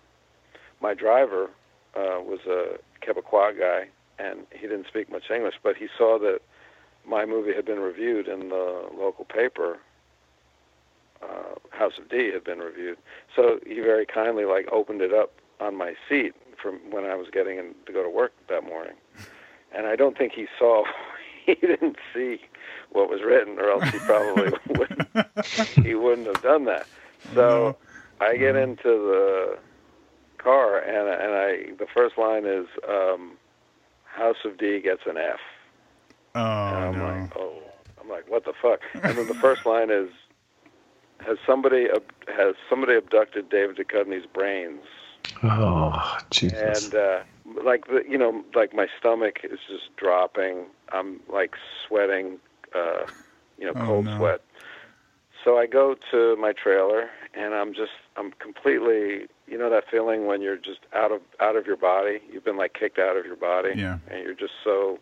my 0.81 0.95
driver 0.95 1.49
uh, 1.95 2.21
was 2.21 2.41
a 2.47 2.77
Quebecois 3.05 3.59
guy, 3.59 3.89
and 4.19 4.41
he 4.53 4.63
didn't 4.63 4.87
speak 4.89 5.11
much 5.11 5.31
English, 5.31 5.55
but 5.63 5.77
he 5.77 5.89
saw 5.97 6.19
that 6.19 6.41
my 7.07 7.27
movie 7.27 7.55
had 7.55 7.65
been 7.65 7.81
reviewed 7.81 8.29
in 8.29 8.49
the 8.49 8.89
local 8.97 9.25
paper. 9.25 9.79
Uh, 11.23 11.55
House 11.71 11.99
of 11.99 12.09
D 12.09 12.33
had 12.33 12.43
been 12.45 12.59
reviewed, 12.59 12.99
so 13.35 13.61
he 13.65 13.75
very 13.75 14.05
kindly 14.05 14.45
like 14.45 14.69
opened 14.73 15.01
it 15.01 15.15
up 15.15 15.33
on 15.61 15.77
my 15.77 15.95
seat 16.09 16.35
from 16.61 16.81
when 16.91 17.05
I 17.05 17.15
was 17.15 17.29
getting 17.33 17.59
in 17.59 17.75
to 17.87 17.93
go 17.93 18.03
to 18.03 18.11
work 18.11 18.33
that 18.49 18.65
morning, 18.65 18.95
and 19.75 19.87
I 19.87 19.97
don't 19.97 20.19
think 20.19 20.33
he 20.33 20.47
saw. 20.59 20.85
he 21.47 21.55
didn't 21.55 21.97
see 22.15 22.41
what 22.91 23.09
was 23.09 23.21
written, 23.23 23.59
or 23.59 23.71
else 23.71 23.89
he 23.91 23.99
probably 24.01 24.53
wouldn't. 24.79 25.87
He 25.87 25.95
wouldn't 25.95 26.27
have 26.27 26.43
done 26.43 26.65
that. 26.67 26.87
So 27.35 27.77
I 28.21 28.37
get 28.37 28.57
into 28.57 28.83
the 28.85 29.59
car, 30.39 30.79
and 30.79 31.09
and 31.09 31.35
I 31.35 31.77
the 31.79 31.87
first 31.93 32.19
line 32.19 32.47
is 32.47 32.67
um, 32.89 33.33
House 34.05 34.37
of 34.45 34.59
D 34.59 34.81
gets 34.81 35.03
an 35.07 35.17
F. 35.17 35.41
Oh 36.35 36.41
And 36.41 36.77
I'm 36.77 36.99
no. 36.99 37.05
like, 37.05 37.33
oh, 37.37 37.59
I'm 38.01 38.09
like, 38.09 38.29
what 38.31 38.45
the 38.45 38.53
fuck? 38.61 38.81
And 39.05 39.19
then 39.19 39.27
the 39.27 39.35
first 39.41 39.67
line 39.67 39.91
is, 39.91 40.09
has 41.27 41.39
somebody 41.47 41.87
ab- 41.95 42.03
has 42.37 42.55
somebody 42.69 42.95
abducted 42.97 43.49
David 43.49 43.77
Duchovny's 43.77 44.27
brains? 44.27 44.83
Oh, 45.45 46.19
Jesus. 46.31 46.59
And 46.59 46.95
uh, 46.95 47.21
like 47.65 47.87
the, 47.87 48.03
you 48.09 48.19
know, 48.19 48.43
like 48.55 48.75
my 48.75 48.87
stomach 48.99 49.41
is 49.45 49.59
just 49.69 49.95
dropping. 49.97 50.67
I'm 50.93 51.21
like 51.33 51.55
sweating, 51.87 52.39
uh, 52.75 53.07
you 53.59 53.67
know, 53.67 53.73
Oh, 53.77 53.87
cold 53.87 54.05
no. 54.07 54.17
sweat. 54.19 54.41
So 55.45 55.59
I 55.59 55.67
go 55.67 55.97
to 56.13 56.37
my 56.37 56.53
trailer, 56.53 57.11
and 57.35 57.53
I'm 57.55 57.75
just, 57.75 57.91
I'm 58.17 58.31
completely, 58.39 59.27
you 59.49 59.59
know, 59.59 59.69
that 59.71 59.85
feeling 59.91 60.27
when 60.27 60.41
you're 60.41 60.57
just 60.57 60.81
out 60.95 61.11
of 61.11 61.21
out 61.41 61.57
of 61.57 61.67
your 61.67 61.77
body. 61.77 62.21
You've 62.33 62.45
been 62.45 62.57
like 62.57 62.75
kicked 62.75 62.99
out 62.99 63.17
of 63.17 63.25
your 63.27 63.37
body, 63.37 63.75
Yeah. 63.77 63.99
and 64.09 64.23
you're 64.23 64.35
just 64.35 64.53
so, 64.63 64.99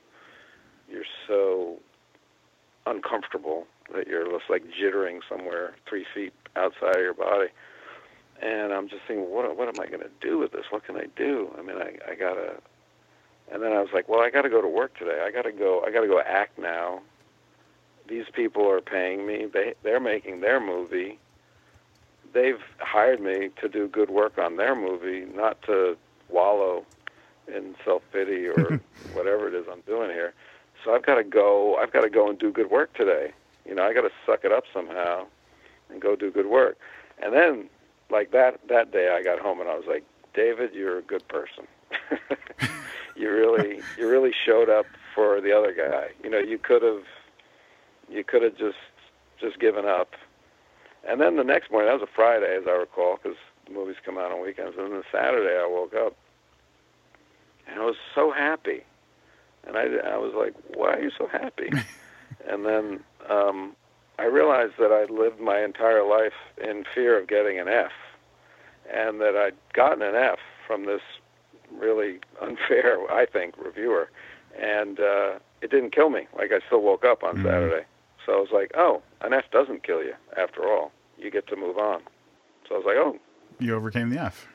you're 0.91 1.05
so 1.27 1.79
uncomfortable 2.87 3.67
that 3.95 4.07
you're 4.07 4.25
just 4.31 4.49
like 4.49 4.65
jittering 4.65 5.21
somewhere 5.29 5.75
three 5.89 6.07
feet 6.15 6.33
outside 6.57 6.97
of 6.97 7.03
your 7.03 7.15
body. 7.15 7.49
And 8.43 8.73
I'm 8.73 8.89
just 8.89 9.03
thinking, 9.07 9.31
what 9.31 9.57
what 9.57 9.69
am 9.69 9.81
I 9.81 9.87
going 9.87 10.01
to 10.03 10.11
do 10.21 10.39
with 10.39 10.53
this? 10.53 10.65
What 10.71 10.85
can 10.85 10.97
I 10.97 11.07
do? 11.17 11.51
I 11.59 11.63
mean, 11.63 11.77
I 11.77 11.99
I 12.11 12.15
gotta. 12.15 12.55
And 13.53 13.63
then 13.63 13.73
I 13.73 13.81
was 13.81 13.89
like, 13.93 14.09
well, 14.09 14.21
I 14.21 14.31
got 14.31 14.43
to 14.43 14.49
go 14.49 14.63
to 14.63 14.69
work 14.69 14.97
today. 14.97 15.25
I 15.27 15.33
got 15.33 15.43
to 15.43 15.53
go. 15.53 15.83
I 15.87 15.91
got 15.91 16.03
to 16.03 16.07
go 16.07 16.21
act 16.21 16.59
now. 16.59 17.01
These 18.09 18.27
people 18.33 18.69
are 18.71 18.81
paying 18.81 19.27
me. 19.27 19.47
They 19.53 19.75
they're 19.83 20.01
making 20.01 20.41
their 20.41 20.61
movie. 20.61 21.19
They've 22.33 22.61
hired 22.79 23.21
me 23.21 23.51
to 23.61 23.69
do 23.69 23.89
good 23.89 24.09
work 24.09 24.39
on 24.39 24.57
their 24.57 24.77
movie, 24.77 25.27
not 25.35 25.61
to 25.63 25.97
wallow 26.29 26.87
in 27.49 27.75
self 27.85 28.03
pity 28.13 28.47
or 28.47 28.81
whatever 29.13 29.49
it 29.49 29.55
is 29.55 29.67
I'm 29.71 29.81
doing 29.83 30.11
here. 30.11 30.33
So 30.85 30.95
I've 30.95 31.05
got 31.05 31.17
to 31.17 31.25
go. 31.25 31.77
I've 31.77 31.93
got 31.93 32.03
to 32.03 32.11
go 32.11 32.29
and 32.29 32.39
do 32.39 32.51
good 32.51 32.71
work 32.71 32.95
today. 32.95 33.33
You 33.67 33.75
know, 33.75 33.85
I 33.85 33.93
got 33.93 34.03
to 34.03 34.11
suck 34.27 34.45
it 34.45 34.53
up 34.53 34.65
somehow 34.73 35.27
and 35.91 36.01
go 36.01 36.17
do 36.17 36.31
good 36.31 36.47
work. 36.47 36.79
And 37.23 37.35
then, 37.35 37.69
like 38.11 38.31
that 38.33 38.61
that 38.69 38.93
day, 38.93 39.15
I 39.15 39.23
got 39.23 39.39
home 39.39 39.61
and 39.61 39.69
I 39.69 39.75
was 39.75 39.85
like, 39.87 40.05
David, 40.35 40.73
you're 40.73 40.99
a 40.99 41.03
good 41.03 41.27
person. 41.29 41.67
you 43.17 43.31
really 43.31 43.81
you 43.99 44.09
really 44.09 44.33
showed 44.45 44.69
up 44.69 44.87
for 45.15 45.41
the 45.41 45.53
other 45.53 45.73
guy. 45.73 46.09
You 46.23 46.31
know, 46.31 46.39
you 46.39 46.59
could 46.59 46.83
have 46.83 47.05
you 48.09 48.25
could 48.25 48.43
have 48.43 48.57
just 48.57 48.79
just 49.41 49.59
given 49.59 49.87
up. 49.87 50.15
And 51.09 51.21
then 51.21 51.37
the 51.37 51.45
next 51.45 51.71
morning, 51.71 51.89
that 51.89 51.99
was 52.01 52.09
a 52.09 52.15
Friday, 52.15 52.57
as 52.57 52.65
I 52.67 52.73
recall, 52.73 53.19
because 53.23 53.39
the 53.67 53.73
movies 53.73 53.97
come 54.05 54.19
out 54.19 54.33
on 54.33 54.43
weekends. 54.43 54.77
And 54.79 54.93
then 54.93 55.03
Saturday, 55.11 55.57
I 55.57 55.67
woke 55.67 55.95
up 55.95 56.15
and 57.67 57.81
I 57.81 57.85
was 57.85 57.97
so 58.15 58.33
happy. 58.33 58.85
And 59.67 59.77
I, 59.77 59.83
I 60.15 60.17
was 60.17 60.33
like, 60.37 60.55
why 60.77 60.95
are 60.95 61.01
you 61.01 61.11
so 61.17 61.27
happy? 61.27 61.71
and 62.49 62.65
then 62.67 63.01
um, 63.29 63.75
I 64.19 64.25
realized 64.25 64.75
that 64.79 64.91
I'd 64.93 65.11
lived 65.11 65.41
my 65.41 65.63
entire 65.63 66.05
life 66.07 66.33
in 66.63 66.85
fear 66.95 67.19
of 67.21 67.29
getting 67.29 67.59
an 67.59 67.69
F, 67.69 67.93
and 68.93 69.21
that 69.21 69.37
I'd 69.37 69.55
gotten 69.73 70.03
an 70.03 70.15
F 70.15 70.39
from 70.67 70.87
this 70.87 71.03
really 71.79 72.19
unfair, 72.41 72.99
I 73.13 73.27
think, 73.27 73.55
reviewer. 73.59 74.11
And 74.61 74.99
uh, 74.99 75.39
it 75.63 75.71
didn't 75.71 75.95
kill 75.95 76.11
me. 76.11 76.27
Like, 76.37 76.51
I 76.53 76.59
still 76.67 76.81
woke 76.83 77.05
up 77.05 77.23
on 77.23 77.37
Mhm. 77.39 77.45
Saturday. 77.45 77.85
So 78.27 78.33
I 78.33 78.41
was 78.41 78.51
like, 78.53 78.73
oh, 78.77 79.03
an 79.23 79.33
F 79.33 79.45
doesn't 79.53 79.83
kill 79.85 80.03
you 80.03 80.15
after 80.37 80.67
all. 80.67 80.93
You 81.19 81.31
get 81.31 81.47
to 81.49 81.57
move 81.57 81.79
on. 81.79 82.03
So 82.69 82.75
I 82.75 82.79
was 82.79 82.87
like, 82.87 82.97
oh, 82.97 83.19
You 83.59 83.75
overcame 83.75 84.11
the 84.11 84.19
F. 84.21 84.49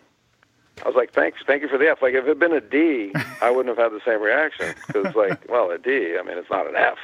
I 0.84 0.88
was 0.88 0.96
like, 0.96 1.14
thanks, 1.14 1.40
thank 1.48 1.62
you 1.62 1.68
for 1.70 1.78
the 1.78 1.90
F. 1.90 2.02
Like, 2.02 2.14
if 2.14 2.26
it 2.26 2.28
had 2.28 2.40
been 2.40 2.54
a 2.54 2.62
D, 2.62 3.14
I 3.42 3.50
wouldn't 3.50 3.78
have 3.78 3.92
had 3.92 3.98
the 3.98 4.04
same 4.06 4.22
reaction. 4.22 4.76
Because, 4.88 5.16
like, 5.16 5.50
well, 5.50 5.72
a 5.72 5.78
D, 5.78 6.18
I 6.20 6.24
mean, 6.24 6.38
it's 6.38 6.50
not 6.50 6.68
an 6.68 6.76
F. 6.76 6.98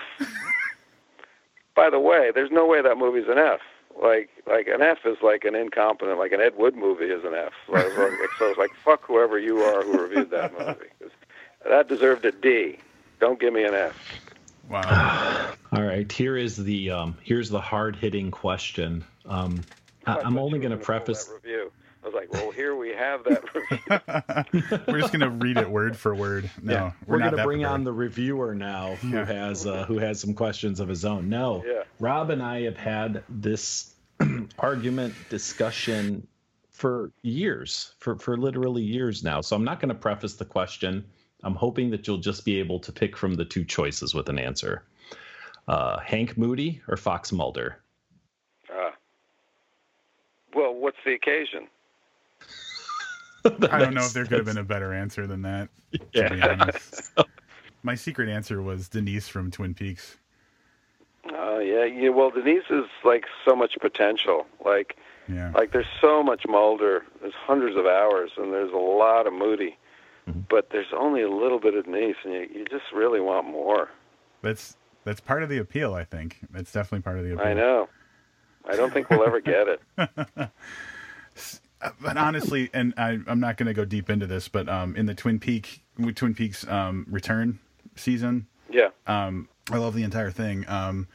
By 1.76 1.90
the 1.90 2.00
way, 2.00 2.32
there's 2.34 2.52
no 2.52 2.66
way 2.66 2.82
that 2.82 2.98
movie's 2.98 3.28
an 3.30 3.38
F. 3.38 3.62
Like, 4.02 4.30
like 4.48 4.68
an 4.68 4.82
F 4.82 5.00
is 5.06 5.18
like 5.22 5.46
an 5.46 5.56
incompetent, 5.56 6.18
like 6.18 6.32
an 6.32 6.42
Ed 6.42 6.58
Wood 6.58 6.76
movie 6.76 7.06
is 7.06 7.24
an 7.24 7.34
F. 7.34 7.54
Like, 7.68 7.86
like, 7.98 8.12
so 8.38 8.50
it's 8.50 8.58
like, 8.58 8.72
fuck 8.84 9.04
whoever 9.06 9.38
you 9.38 9.60
are 9.60 9.84
who 9.84 10.02
reviewed 10.02 10.32
that 10.32 10.54
movie. 10.60 11.12
that 11.68 11.88
deserved 11.88 12.26
a 12.26 12.32
D. 12.32 12.80
Don't 13.20 13.40
give 13.40 13.54
me 13.54 13.64
an 13.64 13.74
F. 13.74 13.96
Wow. 14.70 15.54
All 15.74 15.84
right, 15.84 16.10
here 16.12 16.36
is 16.38 16.58
the 16.58 16.92
um, 16.92 17.18
here's 17.24 17.50
the 17.50 17.62
hard 17.62 17.96
hitting 17.96 18.32
question. 18.32 19.04
Um, 19.26 19.62
I, 20.06 20.20
I'm 20.20 20.38
only 20.38 20.60
going 20.60 20.72
to 20.72 20.78
preface. 20.78 21.26
that 21.26 21.36
review. 21.36 21.72
I 22.04 22.08
was 22.08 22.16
like, 22.16 22.34
well, 22.34 22.50
here 22.52 22.76
we 22.76 22.90
have 22.90 23.24
that 23.26 23.44
review. 24.64 24.84
we're 24.88 25.00
just 25.02 25.14
gonna 25.14 25.30
read 25.30 25.58
it 25.58 25.70
word 25.70 25.96
for 25.96 26.16
word. 26.16 26.50
No, 26.62 26.74
yeah, 26.74 26.92
we're, 27.06 27.16
we're, 27.18 27.20
going 27.20 27.36
to 27.38 27.44
bring 27.44 27.60
prepared. 27.60 27.74
on 27.74 27.84
the 27.84 27.94
reviewer 27.94 28.56
now, 28.56 28.96
who 28.96 29.10
Yeah. 29.10 29.26
has 29.26 29.68
uh, 29.68 29.86
who 29.86 30.00
has 30.00 30.20
some 30.20 30.34
questions 30.34 30.80
of 30.80 30.88
his 30.88 31.06
own. 31.06 31.30
No, 31.30 31.64
Yeah. 31.66 31.84
Rob 32.00 32.32
and 32.32 32.42
I 32.42 32.62
have 32.62 32.78
had 32.78 33.24
this 33.30 33.94
argument 34.60 35.14
discussion 35.30 36.26
for 36.72 37.12
years, 37.22 37.94
for 38.00 38.18
for 38.18 38.36
literally 38.36 38.82
years 38.82 39.24
now. 39.24 39.42
So 39.42 39.56
I'm 39.56 39.64
not 39.64 39.80
going 39.80 39.90
to 39.90 39.96
preface 39.96 40.34
the 40.36 40.46
question. 40.46 41.06
I'm 41.44 41.56
hoping 41.56 41.92
that 41.92 42.08
you'll 42.08 42.18
just 42.18 42.46
be 42.46 42.58
able 42.60 42.80
to 42.80 42.92
pick 42.92 43.16
from 43.16 43.36
the 43.36 43.46
two 43.46 43.64
choices 43.64 44.14
with 44.16 44.30
an 44.30 44.40
answer. 44.40 44.84
Uh, 45.68 46.00
Hank 46.00 46.38
Moody 46.38 46.82
or 46.88 46.98
Fox 46.98 47.32
Mulder? 47.32 47.80
Uh, 48.72 48.92
well, 50.56 50.74
what's 50.74 50.98
the 51.06 51.14
occasion? 51.14 51.68
I 53.72 53.80
don't 53.80 53.94
know 53.94 54.06
if 54.06 54.14
there 54.14 54.26
could 54.26 54.38
have 54.38 54.46
been 54.46 54.58
a 54.58 54.64
better 54.64 54.94
answer 54.94 55.26
than 55.28 55.42
that. 55.44 55.70
To 55.94 56.00
be 56.00 56.06
Yeah. 56.14 56.58
honest. 56.60 57.12
My 57.84 57.96
secret 57.96 58.30
answer 58.30 58.62
was 58.62 58.88
Denise 58.90 59.28
from 59.28 59.50
Twin 59.52 59.74
Peaks. 59.74 60.18
Oh 61.34 61.60
yeah, 61.60 61.86
yeah. 61.86 62.10
Well, 62.10 62.30
Denise 62.32 62.64
is 62.70 62.86
like 63.04 63.26
so 63.46 63.56
much 63.56 63.76
potential. 63.80 64.46
Like, 64.64 64.98
Yeah. 65.28 65.52
like 65.56 65.72
there's 65.72 65.86
so 66.00 66.22
much 66.24 66.46
Mulder. 66.48 67.04
There's 67.22 67.34
hundreds 67.34 67.76
of 67.78 67.86
hours, 67.86 68.32
and 68.38 68.54
there's 68.54 68.72
a 68.72 68.78
lot 68.78 69.26
of 69.28 69.34
Moody. 69.34 69.78
Mhm. 70.30 70.44
But 70.50 70.70
there's 70.70 70.94
only 70.96 71.22
a 71.24 71.30
little 71.30 71.60
bit 71.60 71.74
of 71.76 71.86
Denise, 71.86 72.16
and 72.24 72.34
you, 72.34 72.48
you 72.54 72.66
just 72.66 72.86
really 72.94 73.20
want 73.20 73.48
more. 73.48 73.90
That's 74.44 74.78
that's 75.04 75.20
part 75.20 75.42
of 75.42 75.50
the 75.50 75.58
appeal, 75.58 75.96
I 75.96 76.04
think. 76.04 76.38
That's 76.52 76.72
definitely 76.72 77.02
part 77.02 77.18
of 77.18 77.24
the 77.26 77.34
appeal. 77.34 77.48
I 77.48 77.54
know. 77.54 77.90
I 78.70 78.76
don't 78.76 78.94
think 78.94 79.10
we'll 79.10 79.24
ever 79.26 79.40
get 79.42 79.68
it. 79.68 79.82
But 82.02 82.18
honestly, 82.18 82.70
and 82.74 82.94
I, 82.98 83.20
I'm 83.28 83.40
not 83.40 83.58
going 83.58 83.68
to 83.68 83.74
go 83.74 83.86
deep 83.86 84.10
into 84.10 84.28
this, 84.28 84.48
but 84.48 84.68
um, 84.70 84.96
in 84.96 85.06
the 85.06 85.16
Twin 85.16 85.40
Peak, 85.40 85.82
Twin 86.16 86.34
Peaks 86.36 86.68
um, 86.68 87.06
return 87.10 87.60
season, 87.96 88.48
Yeah. 88.70 88.90
um, 89.08 89.48
I 89.72 89.78
love 89.78 89.94
the 89.96 90.04
entire 90.04 90.32
thing. 90.32 90.66
Um, 90.68 91.08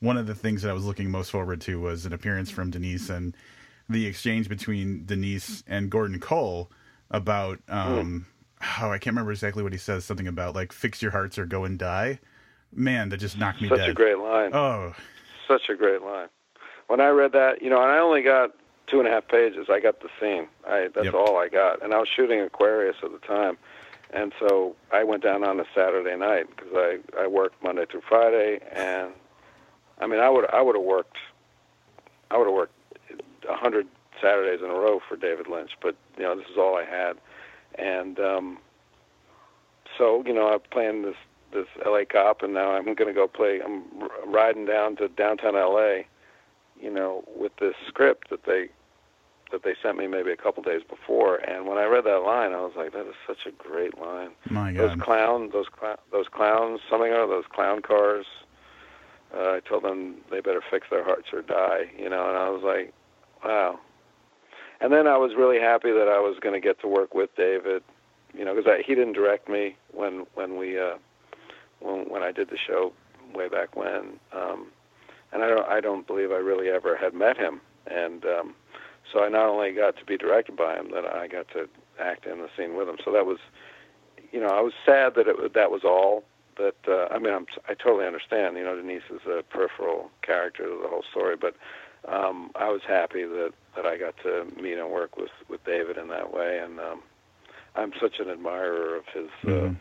one 0.00 0.16
of 0.16 0.26
the 0.26 0.34
things 0.34 0.62
that 0.62 0.70
I 0.70 0.72
was 0.72 0.84
looking 0.84 1.10
most 1.10 1.30
forward 1.30 1.60
to 1.62 1.80
was 1.80 2.06
an 2.06 2.12
appearance 2.12 2.50
from 2.50 2.70
Denise 2.70 3.10
and 3.10 3.36
the 3.88 4.06
exchange 4.06 4.48
between 4.48 5.04
Denise 5.06 5.64
and 5.66 5.90
Gordon 5.90 6.20
Cole 6.20 6.70
about 7.10 7.58
um, 7.68 8.26
oh, 8.80 8.90
I 8.90 8.98
can't 8.98 9.06
remember 9.14 9.32
exactly 9.32 9.62
what 9.62 9.72
he 9.72 9.78
says. 9.78 10.04
Something 10.04 10.28
about 10.28 10.54
like 10.54 10.72
fix 10.72 11.00
your 11.02 11.10
hearts 11.10 11.38
or 11.38 11.46
go 11.46 11.64
and 11.64 11.78
die. 11.78 12.20
Man, 12.72 13.08
that 13.08 13.16
just 13.16 13.38
knocked 13.38 13.62
me 13.62 13.68
Such 13.68 13.78
dead. 13.78 13.84
Such 13.86 13.90
a 13.90 13.94
great 13.94 14.18
line. 14.18 14.50
oh, 14.54 14.94
Such 15.48 15.68
a 15.70 15.74
great 15.74 16.02
line. 16.02 16.28
When 16.88 17.00
I 17.00 17.08
read 17.08 17.32
that, 17.32 17.60
you 17.62 17.70
know, 17.70 17.82
and 17.82 17.90
I 17.90 17.98
only 17.98 18.22
got 18.22 18.50
two 18.90 18.98
and 18.98 19.08
a 19.08 19.10
half 19.10 19.28
pages. 19.28 19.68
I 19.70 19.80
got 19.80 20.00
the 20.00 20.08
scene. 20.20 20.48
I 20.66 20.88
that's 20.94 21.06
Yep. 21.06 21.14
all 21.14 21.36
I 21.38 21.48
got. 21.48 21.82
And 21.82 21.94
I 21.94 21.98
was 21.98 22.08
shooting 22.08 22.40
Aquarius 22.40 22.96
at 23.02 23.12
the 23.12 23.18
time, 23.26 23.58
and 24.10 24.32
so 24.38 24.74
I 24.92 25.04
went 25.04 25.22
down 25.22 25.44
on 25.44 25.60
a 25.60 25.64
Saturday 25.74 26.16
night 26.16 26.46
because 26.50 26.72
I 26.74 26.98
I 27.18 27.26
worked 27.26 27.62
Monday 27.62 27.86
through 27.90 28.02
Friday, 28.08 28.60
and 28.72 29.12
I 30.00 30.06
mean 30.06 30.20
I 30.20 30.28
would 30.30 30.48
I 30.52 30.62
would 30.62 30.76
have 30.76 30.84
worked 30.84 31.16
I 32.30 32.36
would 32.38 32.46
have 32.46 32.54
worked 32.54 32.74
a 33.48 33.54
hundred 33.56 33.86
Saturdays 34.20 34.60
in 34.62 34.70
a 34.70 34.74
row 34.74 35.00
for 35.08 35.16
David 35.16 35.46
Lynch, 35.48 35.72
but 35.80 35.94
you 36.16 36.24
know 36.24 36.36
this 36.36 36.46
is 36.50 36.56
all 36.56 36.76
I 36.76 36.84
had, 36.84 37.16
and 37.76 38.18
um, 38.18 38.58
so 39.96 40.22
you 40.26 40.32
know 40.34 40.48
I'm 40.52 40.60
playing 40.70 41.02
this 41.02 41.16
this 41.52 41.66
LA 41.86 42.00
cop, 42.10 42.42
and 42.42 42.52
now 42.52 42.72
I'm 42.72 42.84
going 42.84 43.08
to 43.08 43.12
go 43.14 43.26
play. 43.26 43.60
I'm 43.64 43.84
r- 44.02 44.10
riding 44.26 44.66
down 44.66 44.96
to 44.96 45.08
downtown 45.08 45.54
LA, 45.54 46.02
you 46.78 46.90
know, 46.90 47.24
with 47.34 47.56
this 47.56 47.74
script 47.86 48.28
that 48.30 48.44
they 48.44 48.68
that 49.50 49.62
they 49.62 49.74
sent 49.82 49.96
me 49.96 50.06
maybe 50.06 50.30
a 50.30 50.36
couple 50.36 50.62
days 50.62 50.82
before. 50.88 51.36
And 51.36 51.66
when 51.66 51.78
I 51.78 51.84
read 51.84 52.04
that 52.04 52.22
line, 52.22 52.52
I 52.52 52.60
was 52.60 52.72
like, 52.76 52.92
that 52.92 53.06
is 53.06 53.14
such 53.26 53.46
a 53.46 53.50
great 53.50 53.98
line. 53.98 54.30
my 54.50 54.72
God. 54.72 54.90
Those 54.90 55.00
clowns, 55.00 55.52
those 55.52 55.66
cl- 55.78 55.98
those 56.12 56.28
clowns, 56.28 56.80
something 56.90 57.12
or 57.12 57.26
those 57.26 57.44
clown 57.50 57.82
cars. 57.82 58.26
Uh, 59.34 59.54
I 59.56 59.60
told 59.60 59.84
them 59.84 60.16
they 60.30 60.40
better 60.40 60.62
fix 60.70 60.86
their 60.90 61.04
hearts 61.04 61.28
or 61.32 61.42
die, 61.42 61.90
you 61.98 62.08
know. 62.08 62.28
And 62.28 62.36
I 62.38 62.48
was 62.48 62.62
like, 62.62 62.94
wow. 63.44 63.78
And 64.80 64.92
then 64.92 65.06
I 65.06 65.16
was 65.16 65.34
really 65.36 65.58
happy 65.58 65.90
that 65.92 66.08
I 66.08 66.20
was 66.20 66.38
going 66.40 66.54
to 66.54 66.60
get 66.60 66.80
to 66.80 66.88
work 66.88 67.12
with 67.14 67.34
David, 67.36 67.82
you 68.32 68.44
know, 68.44 68.54
because 68.54 68.80
he 68.86 68.94
didn't 68.94 69.14
direct 69.14 69.48
me 69.48 69.76
when 69.92 70.26
when 70.34 70.56
we 70.56 70.78
uh, 70.78 70.96
when 71.80 72.08
when 72.08 72.22
I 72.22 72.32
did 72.32 72.50
the 72.50 72.58
show 72.58 72.92
way 73.34 73.48
back 73.48 73.76
when. 73.76 74.18
Um, 74.32 74.68
and 75.32 75.42
I 75.42 75.48
don't 75.48 75.68
I 75.68 75.80
don't 75.80 76.06
believe 76.06 76.30
I 76.30 76.36
really 76.36 76.68
ever 76.68 76.96
had 76.96 77.14
met 77.14 77.36
him. 77.36 77.60
And 77.86 78.24
um, 78.24 78.54
so 79.12 79.22
I 79.22 79.28
not 79.28 79.46
only 79.48 79.72
got 79.72 79.96
to 79.98 80.04
be 80.04 80.16
directed 80.16 80.56
by 80.56 80.76
him, 80.76 80.90
that 80.92 81.04
I 81.04 81.26
got 81.28 81.48
to 81.54 81.68
act 82.00 82.26
in 82.26 82.38
the 82.38 82.48
scene 82.56 82.76
with 82.76 82.88
him. 82.88 82.96
So 83.04 83.12
that 83.12 83.26
was, 83.26 83.38
you 84.32 84.40
know, 84.40 84.48
I 84.48 84.60
was 84.60 84.72
sad 84.84 85.14
that 85.16 85.26
it 85.28 85.54
that 85.54 85.70
was 85.70 85.82
all. 85.84 86.24
That 86.56 86.76
uh, 86.88 87.06
I 87.14 87.18
mean, 87.18 87.32
I'm 87.32 87.46
I 87.68 87.74
totally 87.74 88.06
understand. 88.06 88.56
You 88.56 88.64
know, 88.64 88.76
Denise 88.76 89.02
is 89.10 89.20
a 89.26 89.42
peripheral 89.42 90.10
character 90.22 90.64
to 90.64 90.78
the 90.82 90.88
whole 90.88 91.04
story, 91.10 91.36
but 91.36 91.54
um, 92.08 92.50
I 92.56 92.68
was 92.70 92.82
happy 92.86 93.24
that 93.24 93.52
that 93.76 93.86
I 93.86 93.96
got 93.96 94.14
to 94.24 94.46
meet 94.60 94.78
and 94.78 94.90
work 94.90 95.16
with 95.16 95.30
with 95.48 95.64
David 95.64 95.96
in 95.98 96.08
that 96.08 96.32
way, 96.32 96.58
and 96.58 96.78
um, 96.80 97.02
I'm 97.76 97.92
such 98.00 98.18
an 98.18 98.28
admirer 98.30 98.96
of 98.96 99.04
his. 99.14 99.30
Uh, 99.44 99.48
Mhm. 99.48 99.76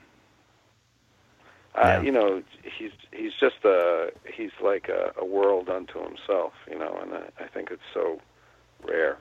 uh, 1.75 1.81
Yeah. 1.81 2.01
you 2.01 2.11
know, 2.11 2.43
he's 2.63 2.91
he's 3.11 3.33
just 3.39 3.63
a 3.65 4.11
he's 4.25 4.51
like 4.61 4.89
a, 4.89 5.13
a 5.19 5.25
world 5.25 5.69
unto 5.69 5.99
himself, 6.03 6.53
you 6.69 6.77
know, 6.77 6.97
and 7.01 7.13
I, 7.13 7.43
I 7.43 7.47
think 7.47 7.69
it's 7.71 7.81
so 7.93 8.19
rare. 8.83 9.17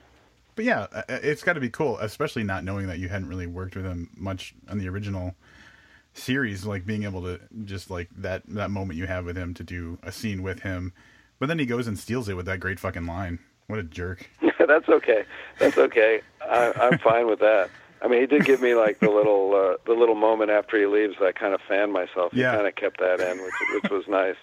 But 0.55 0.65
yeah, 0.65 0.87
uh, 0.91 1.03
it's 1.09 1.43
got 1.43 1.53
to 1.53 1.59
be 1.59 1.69
cool, 1.69 1.97
especially 1.99 2.43
not 2.43 2.63
knowing 2.63 2.87
that 2.87 2.97
you 2.99 3.09
hadn't 3.09 3.27
really 3.29 3.45
worked 3.47 3.75
with 3.75 3.85
him 3.85 4.09
much 4.15 4.55
on 4.69 4.79
the 4.79 4.87
original 4.89 5.35
series. 6.13 6.65
Like 6.65 6.85
being 6.85 7.03
able 7.03 7.21
to 7.23 7.39
just 7.65 7.89
like 7.91 8.09
that 8.17 8.43
that 8.47 8.71
moment 8.71 8.97
you 8.97 9.07
have 9.07 9.25
with 9.25 9.37
him 9.37 9.53
to 9.55 9.63
do 9.63 9.99
a 10.03 10.11
scene 10.11 10.41
with 10.41 10.61
him, 10.61 10.93
but 11.39 11.47
then 11.47 11.59
he 11.59 11.65
goes 11.65 11.87
and 11.87 11.97
steals 11.97 12.27
it 12.29 12.35
with 12.35 12.45
that 12.47 12.59
great 12.59 12.79
fucking 12.79 13.05
line. 13.05 13.39
What 13.67 13.79
a 13.79 13.83
jerk! 13.83 14.29
That's 14.59 14.87
okay. 14.89 15.25
That's 15.59 15.77
okay. 15.77 16.21
I, 16.41 16.71
I'm 16.75 16.97
fine 16.99 17.27
with 17.27 17.39
that. 17.39 17.69
I 18.01 18.07
mean, 18.07 18.21
he 18.21 18.27
did 18.27 18.45
give 18.45 18.61
me 18.61 18.75
like 18.75 18.99
the 18.99 19.09
little 19.09 19.53
uh, 19.53 19.77
the 19.85 19.93
little 19.93 20.15
moment 20.15 20.49
after 20.51 20.77
he 20.79 20.85
leaves. 20.85 21.15
I 21.21 21.31
kind 21.33 21.53
of 21.53 21.61
fanned 21.67 21.91
myself. 21.93 22.31
He 22.31 22.41
Yeah. 22.41 22.55
kind 22.55 22.67
of 22.67 22.75
kept 22.75 22.99
that 22.99 23.19
in, 23.19 23.41
which 23.43 23.53
which 23.83 23.91
was 23.91 24.07
nice. 24.07 24.35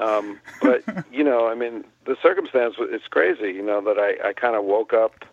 Um, 0.00 0.40
but 0.60 0.82
you 1.12 1.24
know, 1.24 1.48
I 1.48 1.54
mean, 1.54 1.84
the 2.06 2.16
circumstance 2.22 2.74
it's 2.78 3.06
crazy. 3.08 3.52
You 3.52 3.62
know 3.62 3.80
that 3.82 3.98
I 3.98 4.28
I 4.28 4.32
kind 4.32 4.56
of 4.56 4.64
woke 4.64 4.92
up. 4.92 5.24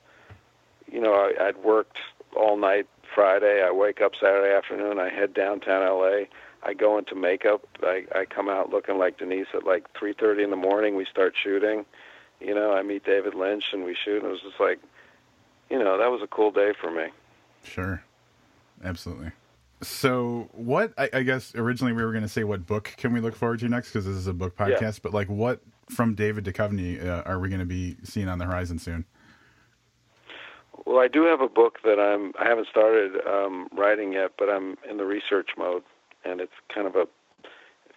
You 0.92 1.02
know, 1.02 1.14
I, 1.14 1.48
I'd 1.48 1.58
worked 1.58 1.98
all 2.36 2.58
night 2.58 2.88
Friday. 3.14 3.64
I 3.64 3.72
wake 3.72 4.02
up 4.02 4.14
Saturday 4.20 4.56
afternoon. 4.56 5.00
I 5.00 5.10
head 5.10 5.34
downtown 5.34 5.82
LA. 5.82 6.26
I 6.64 6.74
go 6.74 6.98
into 6.98 7.16
makeup. 7.16 7.66
I 7.84 8.06
I 8.14 8.26
come 8.26 8.50
out 8.50 8.70
looking 8.70 8.98
like 8.98 9.18
Denise 9.18 9.48
at 9.54 9.66
like 9.66 9.92
3:30 9.94 10.44
in 10.44 10.50
the 10.50 10.56
morning. 10.56 10.96
We 10.96 11.06
start 11.06 11.34
shooting. 11.42 11.86
You 12.40 12.56
know, 12.56 12.74
I 12.74 12.84
meet 12.84 13.04
David 13.04 13.36
Lynch 13.36 13.66
and 13.74 13.84
we 13.84 13.96
shoot. 13.96 14.18
And 14.18 14.28
it 14.28 14.32
was 14.32 14.42
just 14.42 14.60
like, 14.60 14.80
you 15.70 15.78
know, 15.78 15.98
that 15.98 16.10
was 16.10 16.22
a 16.24 16.28
cool 16.28 16.52
day 16.52 16.72
for 16.80 16.90
me. 16.90 17.08
Sure, 17.64 18.02
absolutely. 18.84 19.32
So, 19.82 20.50
what 20.52 20.94
I, 20.98 21.10
I 21.14 21.24
guess 21.24 21.56
originally 21.56 21.94
we 21.94 22.04
were 22.04 22.12
going 22.12 22.24
to 22.24 22.30
say, 22.30 22.44
what 22.44 22.66
book 22.66 22.94
can 22.98 23.14
we 23.14 23.22
look 23.22 23.36
forward 23.36 23.60
to 23.60 23.70
next? 23.70 23.90
Because 23.90 24.06
this 24.06 24.16
is 24.16 24.28
a 24.28 24.34
book 24.34 24.56
podcast. 24.58 25.02
But 25.02 25.14
like, 25.14 25.30
what 25.30 25.62
from 25.90 26.16
David 26.16 26.44
Duchovny 26.44 27.04
uh, 27.04 27.24
are 27.26 27.40
we 27.40 27.50
going 27.50 27.60
to 27.60 27.66
be 27.66 27.96
seeing 28.04 28.28
on 28.28 28.40
the 28.40 28.46
horizon 28.46 28.78
soon? 28.78 29.06
Well, 30.86 31.00
I 31.00 31.08
do 31.08 31.24
have 31.24 31.42
a 31.42 31.48
book 31.48 31.80
that 31.84 32.00
I'm 32.00 32.34
I 32.40 32.48
haven't 32.48 32.68
started 32.68 33.26
um, 33.26 33.70
writing 33.72 34.14
yet, 34.14 34.32
but 34.38 34.50
I'm 34.50 34.76
in 34.90 34.98
the 34.98 35.06
research 35.06 35.52
mode, 35.58 35.84
and 36.26 36.42
it's 36.42 36.54
kind 36.74 36.88
of 36.88 36.96
a 36.96 37.06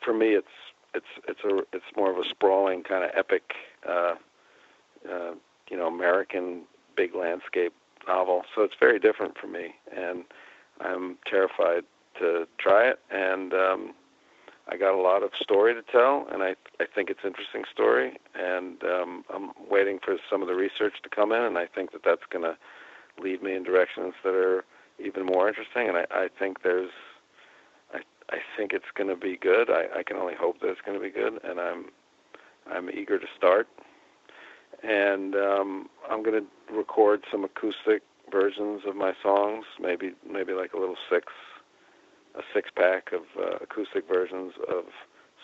for 0.05 0.15
me 0.15 0.35
it's 0.35 0.47
it's 0.95 1.07
it's 1.27 1.41
a 1.45 1.59
it's 1.73 1.85
more 1.97 2.11
of 2.11 2.19
a 2.19 2.29
sprawling 2.29 2.83
kind 2.83 3.05
of 3.05 3.11
epic, 3.17 3.55
uh, 3.89 4.15
uh, 5.11 5.33
you 5.71 5.77
know, 5.77 5.87
American 5.87 6.63
big 6.97 7.15
landscape 7.15 7.73
novel. 8.07 8.43
So 8.55 8.63
it's 8.63 8.75
very 8.79 8.99
different 8.99 9.39
for 9.39 9.47
me, 9.47 9.75
and 9.97 10.25
I'm 10.83 11.19
terrified 11.29 11.85
to 12.19 12.47
try 12.59 12.89
it. 12.89 12.99
And 13.11 13.53
um, 13.55 13.95
I 14.69 14.77
got 14.77 14.95
a 14.95 15.01
lot 15.01 15.23
of 15.23 15.31
story 15.41 15.75
to 15.75 15.83
tell, 15.83 16.27
and 16.31 16.43
I 16.43 16.55
I 16.81 16.87
think 16.95 17.11
it's 17.11 17.25
interesting 17.25 17.65
story, 17.73 18.17
and 18.35 18.83
um, 18.85 19.25
I'm 19.33 19.51
waiting 19.69 19.99
for 20.05 20.17
some 20.31 20.41
of 20.43 20.49
the 20.49 20.55
research 20.55 20.95
to 21.03 21.09
come 21.09 21.33
in, 21.33 21.43
and 21.43 21.59
I 21.59 21.67
think 21.67 21.93
that 21.93 22.03
that's 22.05 22.23
going 22.31 22.45
to 22.45 22.57
lead 23.23 23.43
me 23.43 23.55
in 23.55 23.65
directions 23.65 24.15
that 24.25 24.35
are 24.35 24.65
even 24.99 25.27
more 25.27 25.49
interesting. 25.49 25.89
And 25.89 25.97
I, 25.99 26.05
I 26.11 26.29
think 26.39 26.63
there's, 26.63 26.91
I 27.93 27.99
I 28.31 28.39
think 28.57 28.73
it's 28.73 28.91
going 28.95 29.11
to 29.11 29.17
be 29.17 29.37
good. 29.37 29.69
I, 29.69 29.99
I 29.99 30.03
can 30.05 30.17
only 30.17 30.35
hope 30.39 30.61
that 30.61 30.69
it's 30.69 30.81
going 30.87 30.99
to 30.99 31.03
be 31.03 31.11
good, 31.11 31.41
and 31.43 31.59
I'm 31.59 31.87
I'm 32.71 32.89
eager 32.91 33.19
to 33.19 33.27
start. 33.37 33.67
And 34.83 35.35
um, 35.35 35.89
I'm 36.11 36.23
going 36.23 36.41
to 36.43 36.75
record 36.75 37.25
some 37.31 37.45
acoustic 37.45 38.03
versions 38.31 38.83
of 38.87 38.97
my 38.97 39.13
songs, 39.23 39.65
maybe 39.81 40.13
maybe 40.29 40.53
like 40.53 40.73
a 40.73 40.79
little 40.79 40.97
six 41.11 41.27
a 42.35 42.43
six 42.55 42.71
pack 42.75 43.13
of 43.13 43.23
uh, 43.39 43.57
acoustic 43.61 44.09
versions 44.09 44.53
of 44.69 44.85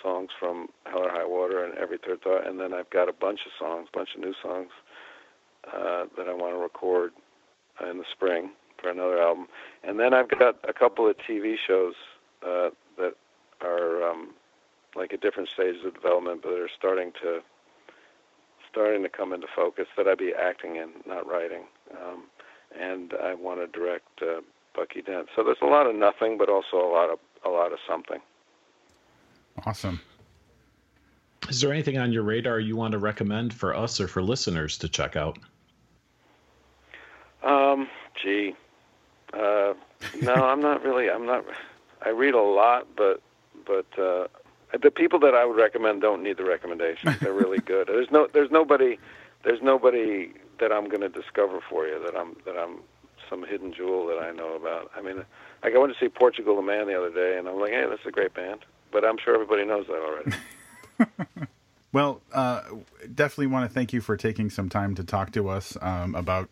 songs 0.02 0.30
from 0.38 0.68
Hell 0.84 1.00
or 1.04 1.10
High 1.10 1.26
Water 1.26 1.64
and 1.64 1.76
Every 1.76 1.98
Third 1.98 2.22
Thought, 2.22 2.46
and 2.46 2.58
then 2.58 2.72
I've 2.72 2.88
got 2.90 3.08
a 3.08 3.12
bunch 3.12 3.40
of 3.46 3.52
songs, 3.58 3.88
bunch 3.92 4.10
of 4.14 4.20
new 4.20 4.34
songs 4.42 4.70
uh, 5.66 6.04
that 6.16 6.28
I 6.28 6.32
want 6.32 6.54
to 6.54 6.58
record 6.58 7.12
in 7.88 7.98
the 7.98 8.04
spring 8.10 8.50
for 8.80 8.90
another 8.90 9.20
album, 9.20 9.48
and 9.82 9.98
then 9.98 10.14
I've 10.14 10.28
got 10.28 10.56
a 10.68 10.72
couple 10.72 11.08
of 11.08 11.16
TV 11.18 11.56
shows 11.66 11.94
uh, 12.46 12.70
that 12.96 13.14
are 13.60 14.08
um, 14.08 14.34
like 14.94 15.12
at 15.12 15.20
different 15.20 15.48
stages 15.48 15.84
of 15.84 15.94
development, 15.94 16.42
but 16.42 16.50
they're 16.50 16.70
starting 16.76 17.12
to 17.22 17.40
starting 18.70 19.02
to 19.02 19.08
come 19.08 19.32
into 19.32 19.46
focus 19.54 19.86
that 19.96 20.06
I'd 20.06 20.18
be 20.18 20.32
acting 20.34 20.76
in, 20.76 20.90
not 21.06 21.26
writing, 21.26 21.64
um, 21.92 22.24
and 22.76 23.14
I 23.22 23.34
want 23.34 23.60
to 23.60 23.66
direct. 23.78 24.22
Uh, 24.22 24.40
Bucky 24.78 25.02
Dent. 25.02 25.28
So 25.34 25.42
there's 25.42 25.58
a 25.60 25.66
lot 25.66 25.86
of 25.86 25.96
nothing, 25.96 26.38
but 26.38 26.48
also 26.48 26.76
a 26.76 26.90
lot 26.90 27.10
of 27.10 27.18
a 27.44 27.48
lot 27.48 27.72
of 27.72 27.78
something. 27.86 28.20
Awesome. 29.66 30.00
Is 31.48 31.60
there 31.60 31.72
anything 31.72 31.98
on 31.98 32.12
your 32.12 32.22
radar 32.22 32.60
you 32.60 32.76
want 32.76 32.92
to 32.92 32.98
recommend 32.98 33.52
for 33.52 33.74
us 33.74 34.00
or 34.00 34.06
for 34.06 34.22
listeners 34.22 34.78
to 34.78 34.88
check 34.88 35.16
out? 35.16 35.38
Um, 37.42 37.88
gee, 38.22 38.54
uh, 39.32 39.74
no, 40.22 40.34
I'm 40.34 40.60
not 40.60 40.84
really. 40.84 41.10
I'm 41.10 41.26
not. 41.26 41.44
I 42.02 42.10
read 42.10 42.34
a 42.34 42.42
lot, 42.42 42.86
but 42.96 43.20
but 43.66 43.86
uh, 43.98 44.28
the 44.80 44.92
people 44.92 45.18
that 45.20 45.34
I 45.34 45.44
would 45.44 45.56
recommend 45.56 46.02
don't 46.02 46.22
need 46.22 46.36
the 46.36 46.44
recommendations. 46.44 47.18
They're 47.18 47.32
really 47.32 47.58
good. 47.58 47.88
There's 47.88 48.10
no 48.12 48.28
there's 48.32 48.52
nobody 48.52 48.98
there's 49.42 49.62
nobody 49.62 50.34
that 50.60 50.72
I'm 50.72 50.88
going 50.88 51.00
to 51.00 51.08
discover 51.08 51.60
for 51.68 51.86
you 51.86 52.02
that 52.04 52.16
I'm 52.16 52.36
that 52.44 52.56
I'm 52.56 52.80
some 53.28 53.44
hidden 53.44 53.72
jewel 53.74 54.06
that 54.06 54.18
I 54.18 54.30
know 54.32 54.54
about. 54.54 54.90
I 54.96 55.02
mean, 55.02 55.24
like 55.62 55.74
I 55.74 55.78
went 55.78 55.92
to 55.92 55.98
see 55.98 56.08
Portugal 56.08 56.56
the 56.56 56.62
Man 56.62 56.86
the 56.86 56.98
other 56.98 57.12
day, 57.12 57.38
and 57.38 57.48
I'm 57.48 57.60
like, 57.60 57.72
hey, 57.72 57.86
that's 57.88 58.06
a 58.06 58.10
great 58.10 58.34
band. 58.34 58.60
But 58.90 59.04
I'm 59.04 59.18
sure 59.22 59.34
everybody 59.34 59.64
knows 59.66 59.86
that 59.86 60.00
already. 60.00 61.46
Well, 61.92 62.20
uh, 62.32 62.62
definitely 63.14 63.46
want 63.46 63.68
to 63.68 63.74
thank 63.74 63.92
you 63.92 64.00
for 64.00 64.16
taking 64.16 64.50
some 64.50 64.68
time 64.68 64.94
to 64.96 65.04
talk 65.04 65.32
to 65.32 65.48
us 65.48 65.76
um, 65.80 66.14
about. 66.14 66.50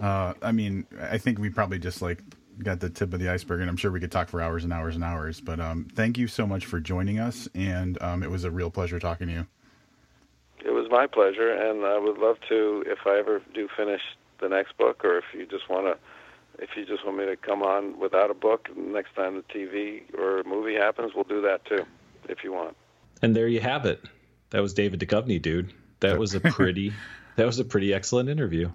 Uh, 0.00 0.34
I 0.40 0.52
mean, 0.52 0.86
I 1.00 1.18
think 1.18 1.38
we 1.38 1.50
probably 1.50 1.78
just 1.78 2.00
like 2.00 2.22
got 2.62 2.80
the 2.80 2.88
tip 2.88 3.12
of 3.12 3.20
the 3.20 3.28
iceberg, 3.28 3.60
and 3.60 3.68
I'm 3.68 3.76
sure 3.76 3.90
we 3.90 4.00
could 4.00 4.12
talk 4.12 4.28
for 4.28 4.40
hours 4.40 4.64
and 4.64 4.72
hours 4.72 4.94
and 4.94 5.04
hours. 5.04 5.40
But 5.40 5.60
um, 5.60 5.88
thank 5.94 6.16
you 6.16 6.28
so 6.28 6.46
much 6.46 6.64
for 6.64 6.80
joining 6.80 7.18
us, 7.18 7.48
and 7.54 8.00
um, 8.00 8.22
it 8.22 8.30
was 8.30 8.44
a 8.44 8.50
real 8.50 8.70
pleasure 8.70 8.98
talking 8.98 9.26
to 9.26 9.32
you. 9.32 9.46
It 10.94 10.96
was 10.96 11.08
my 11.10 11.22
pleasure, 11.22 11.52
and 11.52 11.84
I 11.84 11.98
would 11.98 12.18
love 12.18 12.36
to, 12.48 12.84
if 12.86 13.00
I 13.04 13.18
ever 13.18 13.42
do 13.52 13.68
finish 13.76 14.00
the 14.40 14.48
next 14.48 14.76
book, 14.78 15.04
or 15.04 15.18
if 15.18 15.24
you 15.32 15.44
just 15.44 15.68
want 15.68 15.86
to, 15.86 16.62
if 16.62 16.70
you 16.76 16.86
just 16.86 17.04
want 17.04 17.18
me 17.18 17.26
to 17.26 17.36
come 17.36 17.62
on 17.62 17.98
without 17.98 18.30
a 18.30 18.34
book 18.34 18.68
next 18.76 19.14
time 19.16 19.34
the 19.34 19.42
TV 19.42 20.02
or 20.16 20.44
movie 20.44 20.74
happens, 20.74 21.12
we'll 21.12 21.24
do 21.24 21.42
that 21.42 21.64
too, 21.64 21.84
if 22.28 22.44
you 22.44 22.52
want. 22.52 22.76
And 23.22 23.34
there 23.34 23.48
you 23.48 23.60
have 23.60 23.86
it. 23.86 24.04
That 24.50 24.62
was 24.62 24.72
David 24.72 25.00
Duchovny, 25.00 25.42
dude. 25.42 25.72
That 25.98 26.16
was 26.18 26.34
a 26.34 26.40
pretty, 26.40 26.92
that 27.36 27.46
was 27.46 27.58
a 27.58 27.64
pretty 27.64 27.92
excellent 27.92 28.28
interview. 28.28 28.70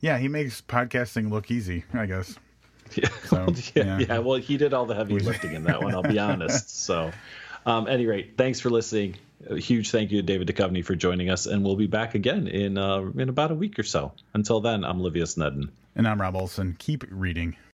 Yeah, 0.00 0.18
he 0.18 0.26
makes 0.26 0.60
podcasting 0.60 1.30
look 1.30 1.50
easy, 1.50 1.84
I 1.92 2.06
guess. 2.06 2.36
Yeah, 2.94 3.08
So, 3.24 3.36
well, 3.46 3.54
yeah, 3.74 3.84
yeah. 3.84 3.98
yeah. 4.00 4.18
Well, 4.18 4.38
he 4.38 4.58
did 4.58 4.74
all 4.74 4.84
the 4.84 4.94
heavy 4.94 5.18
lifting 5.18 5.54
in 5.54 5.64
that 5.64 5.82
one. 5.82 5.94
I'll 5.94 6.02
be 6.02 6.18
honest. 6.18 6.84
So, 6.84 7.10
um, 7.64 7.88
any 7.88 8.04
rate, 8.04 8.34
thanks 8.36 8.60
for 8.60 8.68
listening. 8.68 9.16
A 9.48 9.58
huge 9.58 9.90
thank 9.90 10.10
you 10.10 10.18
to 10.18 10.22
David 10.22 10.48
Duchovny 10.48 10.84
for 10.84 10.94
joining 10.94 11.30
us, 11.30 11.46
and 11.46 11.64
we'll 11.64 11.76
be 11.76 11.86
back 11.86 12.14
again 12.14 12.46
in 12.46 12.78
uh, 12.78 13.00
in 13.16 13.28
about 13.28 13.50
a 13.50 13.54
week 13.54 13.78
or 13.78 13.82
so. 13.82 14.12
Until 14.34 14.60
then, 14.60 14.84
I'm 14.84 15.00
Olivia 15.00 15.26
Snedden. 15.26 15.70
And 15.96 16.06
I'm 16.06 16.20
Rob 16.20 16.36
Olson. 16.36 16.76
Keep 16.78 17.04
reading. 17.10 17.56